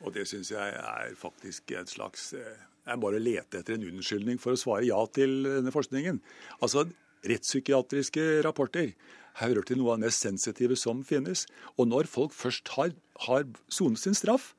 Og 0.00 0.16
det 0.16 0.24
syns 0.30 0.54
jeg 0.54 0.72
er 0.80 1.12
faktisk 1.20 1.74
et 1.76 1.92
slags 1.92 2.30
eh, 2.32 2.56
Jeg 2.86 2.94
er 2.94 3.00
bare 3.02 3.20
lete 3.20 3.60
etter 3.60 3.76
en 3.76 3.84
unnskyldning 3.90 4.40
for 4.40 4.56
å 4.56 4.58
svare 4.58 4.86
ja 4.88 4.98
til 5.12 5.42
denne 5.44 5.72
forskningen. 5.74 6.22
Altså, 6.64 6.86
rettspsykiatriske 7.28 8.40
rapporter 8.46 8.94
hører 9.40 9.66
til 9.66 9.80
noe 9.80 9.94
av 9.94 10.00
det 10.00 10.08
mest 10.08 10.26
sensitive 10.26 10.76
som 10.78 11.04
finnes. 11.06 11.46
Og 11.78 11.88
når 11.90 12.10
folk 12.10 12.34
først 12.36 12.74
har, 12.76 12.94
har 13.26 13.46
sonet 13.72 14.02
sin 14.02 14.18
straff, 14.18 14.54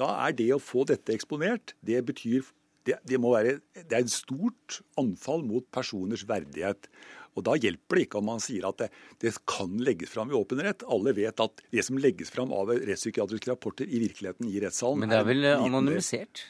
da 0.00 0.12
er 0.26 0.36
det 0.36 0.50
å 0.54 0.62
få 0.62 0.86
dette 0.88 1.14
eksponert, 1.14 1.74
det 1.84 2.02
betyr 2.08 2.44
det, 2.88 2.96
det, 3.04 3.18
må 3.20 3.34
være, 3.34 3.58
det 3.76 3.92
er 3.92 4.04
et 4.04 4.12
stort 4.12 4.80
anfall 5.00 5.42
mot 5.44 5.66
personers 5.74 6.24
verdighet. 6.28 6.88
Og 7.38 7.44
Da 7.46 7.54
hjelper 7.60 7.98
det 7.98 8.06
ikke 8.08 8.18
om 8.18 8.26
man 8.30 8.40
sier 8.42 8.64
at 8.68 8.80
det, 8.80 8.88
det 9.22 9.34
kan 9.48 9.76
legges 9.84 10.10
fram 10.10 10.32
i 10.32 10.36
åpen 10.36 10.62
rett. 10.64 10.82
Alle 10.90 11.12
vet 11.16 11.42
at 11.44 11.62
det 11.70 11.84
som 11.86 12.00
legges 12.00 12.32
fram 12.34 12.54
av 12.56 12.72
rettspsykiatriske 12.72 13.52
rapporter 13.52 13.86
i 13.86 14.00
virkeligheten 14.02 14.48
i 14.50 14.62
rettssalen 14.64 15.04
Men 15.04 15.12
det 15.12 15.20
er 15.20 15.28
vel 15.28 15.46
er 15.46 15.60
anonymisert? 15.60 16.42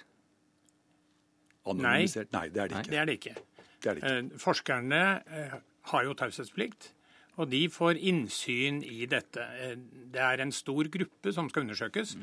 Anonymisert? 1.69 2.33
Nei, 2.37 2.47
det 2.55 2.65
er 2.65 2.73
det 2.73 2.81
ikke. 2.81 2.95
Det 2.95 3.03
er 3.03 3.11
det 3.11 3.19
ikke. 3.19 3.35
Det 3.81 3.91
er 3.91 3.99
det 3.99 4.03
ikke. 4.05 4.15
Eh, 4.15 4.41
forskerne 4.41 5.03
eh, 5.41 5.59
har 5.93 6.09
jo 6.09 6.17
taushetsplikt. 6.17 6.91
Og 7.39 7.49
de 7.51 7.65
får 7.73 8.01
innsyn 8.11 8.83
i 8.85 9.07
dette. 9.11 9.47
Eh, 9.63 9.77
det 10.13 10.23
er 10.25 10.43
en 10.43 10.53
stor 10.53 10.91
gruppe 10.93 11.33
som 11.35 11.51
skal 11.51 11.69
undersøkes. 11.69 12.17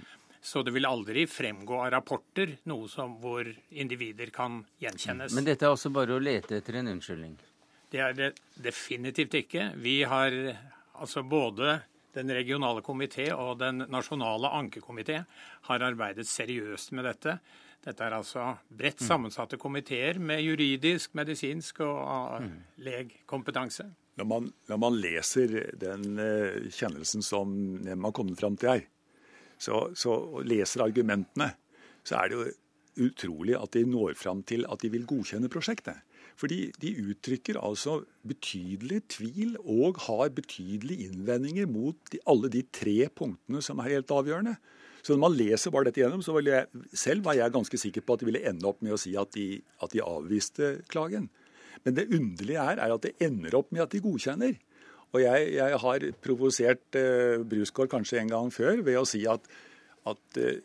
Så 0.48 0.62
det 0.64 0.72
vil 0.76 0.88
aldri 0.88 1.26
fremgå 1.28 1.80
av 1.82 1.92
rapporter 1.96 2.58
noe 2.70 2.88
som, 2.92 3.18
hvor 3.22 3.48
individer 3.70 4.32
kan 4.32 4.62
gjenkjennes. 4.80 5.36
Men 5.36 5.48
dette 5.48 5.66
er 5.66 5.74
også 5.74 5.92
bare 5.92 6.16
å 6.16 6.24
lete 6.24 6.60
etter 6.62 6.80
en 6.80 6.94
unnskyldning? 6.94 7.36
Det 7.92 8.04
er 8.04 8.16
det 8.16 8.32
definitivt 8.62 9.36
ikke. 9.42 9.72
Vi 9.82 10.02
har 10.08 10.34
altså 10.98 11.24
både 11.24 11.80
den 12.18 12.32
regionale 12.34 12.82
komité 12.82 13.30
og 13.34 13.60
den 13.62 13.86
nasjonale 13.92 14.50
ankekomité 14.58 15.22
har 15.70 15.86
arbeidet 15.86 16.28
seriøst 16.28 16.94
med 16.98 17.08
dette. 17.08 17.38
Dette 17.86 18.04
er 18.04 18.16
altså 18.18 18.50
bredt 18.68 19.04
mm. 19.04 19.08
sammensatte 19.08 19.60
komiteer 19.62 20.20
med 20.20 20.42
juridisk, 20.44 21.14
medisinsk 21.16 21.84
og 21.86 22.44
mm. 22.44 22.58
legkompetanse. 22.88 23.86
Når 24.18 24.28
man, 24.30 24.52
når 24.70 24.80
man 24.82 24.98
leser 24.98 25.52
den 25.78 26.18
uh, 26.18 26.70
kjennelsen 26.74 27.26
som 27.26 27.54
Nem 27.86 28.08
har 28.08 28.16
kommet 28.18 28.40
fram 28.40 28.58
til 28.58 28.74
her, 28.74 28.86
så, 29.58 29.88
så, 29.98 30.14
og 30.38 30.48
leser 30.48 30.86
argumentene, 30.86 31.52
så 32.06 32.20
er 32.20 32.30
det 32.30 32.38
jo 32.38 33.08
utrolig 33.08 33.56
at 33.58 33.74
de 33.76 33.86
når 33.90 34.18
fram 34.18 34.44
til 34.48 34.66
at 34.70 34.82
de 34.82 34.92
vil 34.94 35.06
godkjenne 35.10 35.50
prosjektet. 35.54 36.02
Fordi 36.38 36.68
de 36.82 36.94
uttrykker 37.10 37.58
altså 37.58 38.00
betydelig 38.28 39.02
tvil 39.16 39.56
og 39.64 39.98
har 40.06 40.34
betydelige 40.38 41.10
innvendinger 41.10 41.70
mot 41.70 41.98
de, 42.14 42.22
alle 42.30 42.52
de 42.54 42.62
tre 42.74 43.08
punktene 43.10 43.62
som 43.66 43.82
er 43.82 43.96
helt 43.96 44.14
avgjørende. 44.14 44.54
Så 45.02 45.16
når 45.16 45.24
man 45.24 45.38
leser 45.40 45.74
bare 45.74 45.88
dette 45.88 46.02
gjennom, 46.04 46.22
så 46.26 46.38
jeg, 46.44 46.68
selv 46.94 47.26
var 47.26 47.38
jeg 47.38 47.54
ganske 47.56 47.80
sikker 47.80 48.06
på 48.06 48.18
at 48.18 48.22
de 48.22 48.30
ville 48.30 48.44
ende 48.50 48.70
opp 48.70 48.84
med 48.86 48.94
å 48.94 49.02
si 49.02 49.16
at 49.18 49.32
de, 49.34 49.62
at 49.82 49.94
de 49.94 50.04
avviste 50.04 50.74
klagen. 50.92 51.30
Men 51.86 51.98
det 51.98 52.08
underlige 52.14 52.64
er, 52.64 52.82
er 52.82 52.96
at 52.96 53.06
det 53.06 53.16
ender 53.24 53.60
opp 53.60 53.72
med 53.74 53.86
at 53.86 53.94
de 53.94 54.04
godkjenner. 54.04 54.58
Og 55.16 55.22
jeg, 55.24 55.52
jeg 55.56 55.82
har 55.84 56.08
provosert 56.24 56.98
eh, 57.00 57.44
Brusgaard 57.48 57.92
kanskje 57.94 58.20
en 58.22 58.34
gang 58.34 58.50
før 58.54 58.82
ved 58.84 59.00
å 59.00 59.06
si 59.08 59.24
at, 59.30 59.46
at 60.10 60.40
eh, 60.42 60.60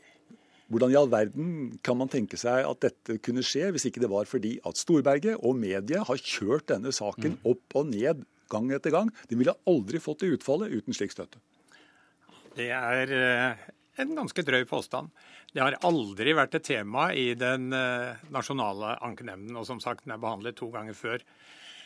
hvordan 0.72 0.92
i 0.92 0.98
all 0.98 1.10
verden 1.12 1.46
kan 1.84 1.98
man 2.00 2.10
tenke 2.10 2.38
seg 2.40 2.66
at 2.66 2.82
dette 2.82 3.18
kunne 3.22 3.44
skje, 3.46 3.70
hvis 3.74 3.86
ikke 3.88 4.02
det 4.02 4.10
var 4.10 4.28
fordi 4.30 4.56
at 4.66 4.80
Storberget 4.80 5.38
og 5.44 5.58
mediet 5.60 6.08
har 6.08 6.18
kjørt 6.20 6.70
denne 6.72 6.94
saken 6.94 7.36
mm. 7.36 7.42
opp 7.52 7.78
og 7.78 7.90
ned 7.92 8.24
gang 8.52 8.72
etter 8.74 8.94
gang? 8.94 9.12
De 9.28 9.38
ville 9.38 9.54
aldri 9.68 10.00
fått 10.02 10.24
det 10.24 10.32
utfallet 10.38 10.72
uten 10.74 10.96
slik 10.96 11.14
støtte. 11.14 11.42
Det 12.56 12.68
er 12.74 13.14
eh, 13.16 13.62
en 14.00 14.14
ganske 14.16 14.44
drøy 14.46 14.64
påstand. 14.68 15.10
Det 15.52 15.60
har 15.60 15.76
aldri 15.84 16.34
vært 16.36 16.56
et 16.56 16.66
tema 16.66 17.10
i 17.16 17.32
den 17.38 17.72
eh, 17.76 18.22
nasjonale 18.32 18.96
ankenemnden, 19.04 19.56
og 19.58 19.66
som 19.68 19.82
sagt, 19.82 20.06
den 20.06 20.14
er 20.16 20.22
behandlet 20.22 20.56
to 20.58 20.70
ganger 20.72 20.96
før. 20.96 21.24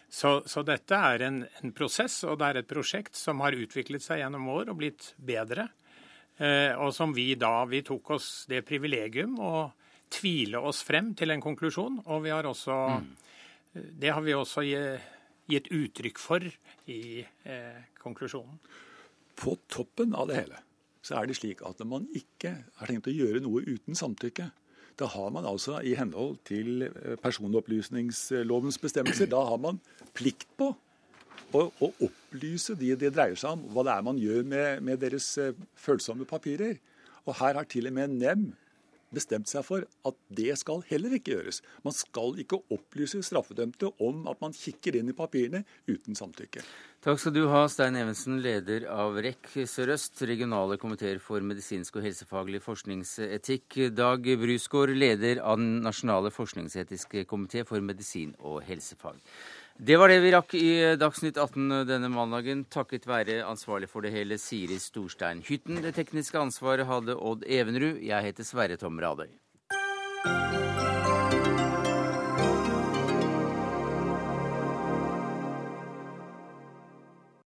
Så, 0.06 0.38
så 0.46 0.62
dette 0.62 0.94
er 0.94 1.24
en, 1.26 1.40
en, 1.62 1.72
prosess, 1.74 2.20
og 2.28 2.38
det 2.38 2.48
er 2.48 2.60
et 2.60 2.70
prosjekt 2.70 3.18
som 3.18 3.42
har 3.42 3.56
utviklet 3.58 4.04
seg 4.04 4.22
gjennom 4.22 4.46
år 4.54 4.70
og 4.70 4.78
blitt 4.78 5.10
bedre. 5.18 5.66
Eh, 6.38 6.72
og 6.78 6.92
som 6.94 7.14
vi 7.16 7.30
da 7.40 7.64
Vi 7.64 7.80
tok 7.82 8.10
oss 8.18 8.28
det 8.50 8.60
privilegium 8.68 9.38
å 9.40 9.70
tvile 10.12 10.60
oss 10.60 10.82
frem 10.86 11.14
til 11.18 11.32
en 11.32 11.42
konklusjon, 11.42 12.02
og 12.06 12.22
vi 12.26 12.34
har 12.34 12.46
også 12.46 12.76
mm. 13.00 13.14
Det 13.76 14.08
har 14.08 14.22
vi 14.24 14.32
også 14.32 14.62
gitt 14.64 15.66
uttrykk 15.68 16.20
for 16.20 16.44
i 16.88 17.20
eh, 17.20 17.82
konklusjonen. 18.00 18.56
På 19.36 19.52
toppen 19.68 20.14
av 20.16 20.30
det 20.30 20.38
hele 20.38 20.62
så 21.06 21.20
er 21.20 21.28
det 21.28 21.36
slik 21.38 21.62
at 21.66 21.78
når 21.78 21.90
man 21.90 22.06
ikke 22.18 22.52
har 22.80 22.90
tenkt 22.90 23.06
å 23.10 23.14
gjøre 23.14 23.42
noe 23.44 23.62
uten 23.62 23.98
samtykke, 23.98 24.48
da 24.96 25.06
har 25.12 25.30
man 25.30 25.46
altså 25.46 25.78
i 25.84 25.92
henhold 25.98 26.38
til 26.48 26.86
eh, 26.88 27.14
personopplysningslovens 27.20 28.80
bestemmelser, 28.82 29.28
da 29.30 29.42
har 29.44 29.60
man 29.60 29.78
plikt 30.16 30.48
på 30.58 30.72
å, 31.52 31.62
å 31.68 31.90
opplyse 32.08 32.74
de 32.80 32.94
det 32.98 33.12
dreier 33.14 33.36
seg 33.38 33.58
om, 33.58 33.66
hva 33.74 33.84
det 33.86 33.92
er 33.92 34.06
man 34.06 34.20
gjør 34.20 34.46
med, 34.48 34.84
med 34.88 35.02
deres 35.04 35.28
eh, 35.42 35.52
følsomme 35.78 36.26
papirer. 36.28 36.80
Og 37.26 37.36
her 37.42 37.58
har 37.58 37.68
til 37.68 37.90
og 37.90 37.96
med 37.96 38.16
NEM 38.16 38.48
bestemt 39.14 39.50
seg 39.50 39.64
for 39.66 39.86
at 40.08 40.18
det 40.34 40.54
skal 40.60 40.82
heller 40.88 41.14
ikke 41.16 41.34
gjøres. 41.34 41.62
Man 41.86 41.94
skal 41.96 42.36
ikke 42.42 42.60
opplyse 42.74 43.22
straffedømte 43.26 43.92
om 44.02 44.26
at 44.30 44.40
man 44.42 44.56
kikker 44.56 44.98
inn 44.98 45.10
i 45.12 45.16
papirene 45.16 45.62
uten 45.88 46.18
samtykke. 46.18 46.64
Takk 47.06 47.20
skal 47.22 47.34
du 47.36 47.44
ha, 47.52 47.60
Stein 47.70 47.94
Evensen, 48.00 48.40
leder 48.42 48.88
av 48.90 49.18
REC 49.22 49.52
Sør-Øst, 49.70 50.24
regionale 50.26 50.78
komiteer 50.82 51.20
for 51.22 51.44
medisinsk 51.44 52.00
og 52.00 52.06
helsefaglig 52.08 52.58
forskningsetikk. 52.64 53.78
Dag 53.94 54.26
Brusgaard, 54.40 54.90
leder 54.96 55.38
av 55.44 55.60
den 55.60 55.84
nasjonale 55.84 56.32
forskningsetiske 56.34 57.22
komité 57.30 57.62
for 57.68 57.84
medisin 57.84 58.34
og 58.42 58.58
helsefag. 58.66 59.20
Det 59.78 59.96
var 60.00 60.08
det 60.08 60.22
vi 60.24 60.30
rakk 60.32 60.54
i 60.56 60.68
Dagsnytt 60.96 61.36
18 61.36 61.84
denne 61.84 62.08
mandagen, 62.08 62.62
takket 62.72 63.04
være 63.04 63.42
ansvarlig 63.44 63.90
for 63.92 64.00
det 64.00 64.14
hele 64.14 64.38
Siri 64.40 64.78
Storstein 64.80 65.42
Hytten. 65.44 65.82
Det 65.84 65.92
tekniske 65.98 66.40
ansvaret 66.40 66.88
hadde 66.88 67.12
Odd 67.20 67.44
Evenrud. 67.44 68.00
Jeg 68.00 68.24
heter 68.24 68.48
Sverre 68.48 68.80
Tom 68.80 68.96
Radøy. 68.96 69.28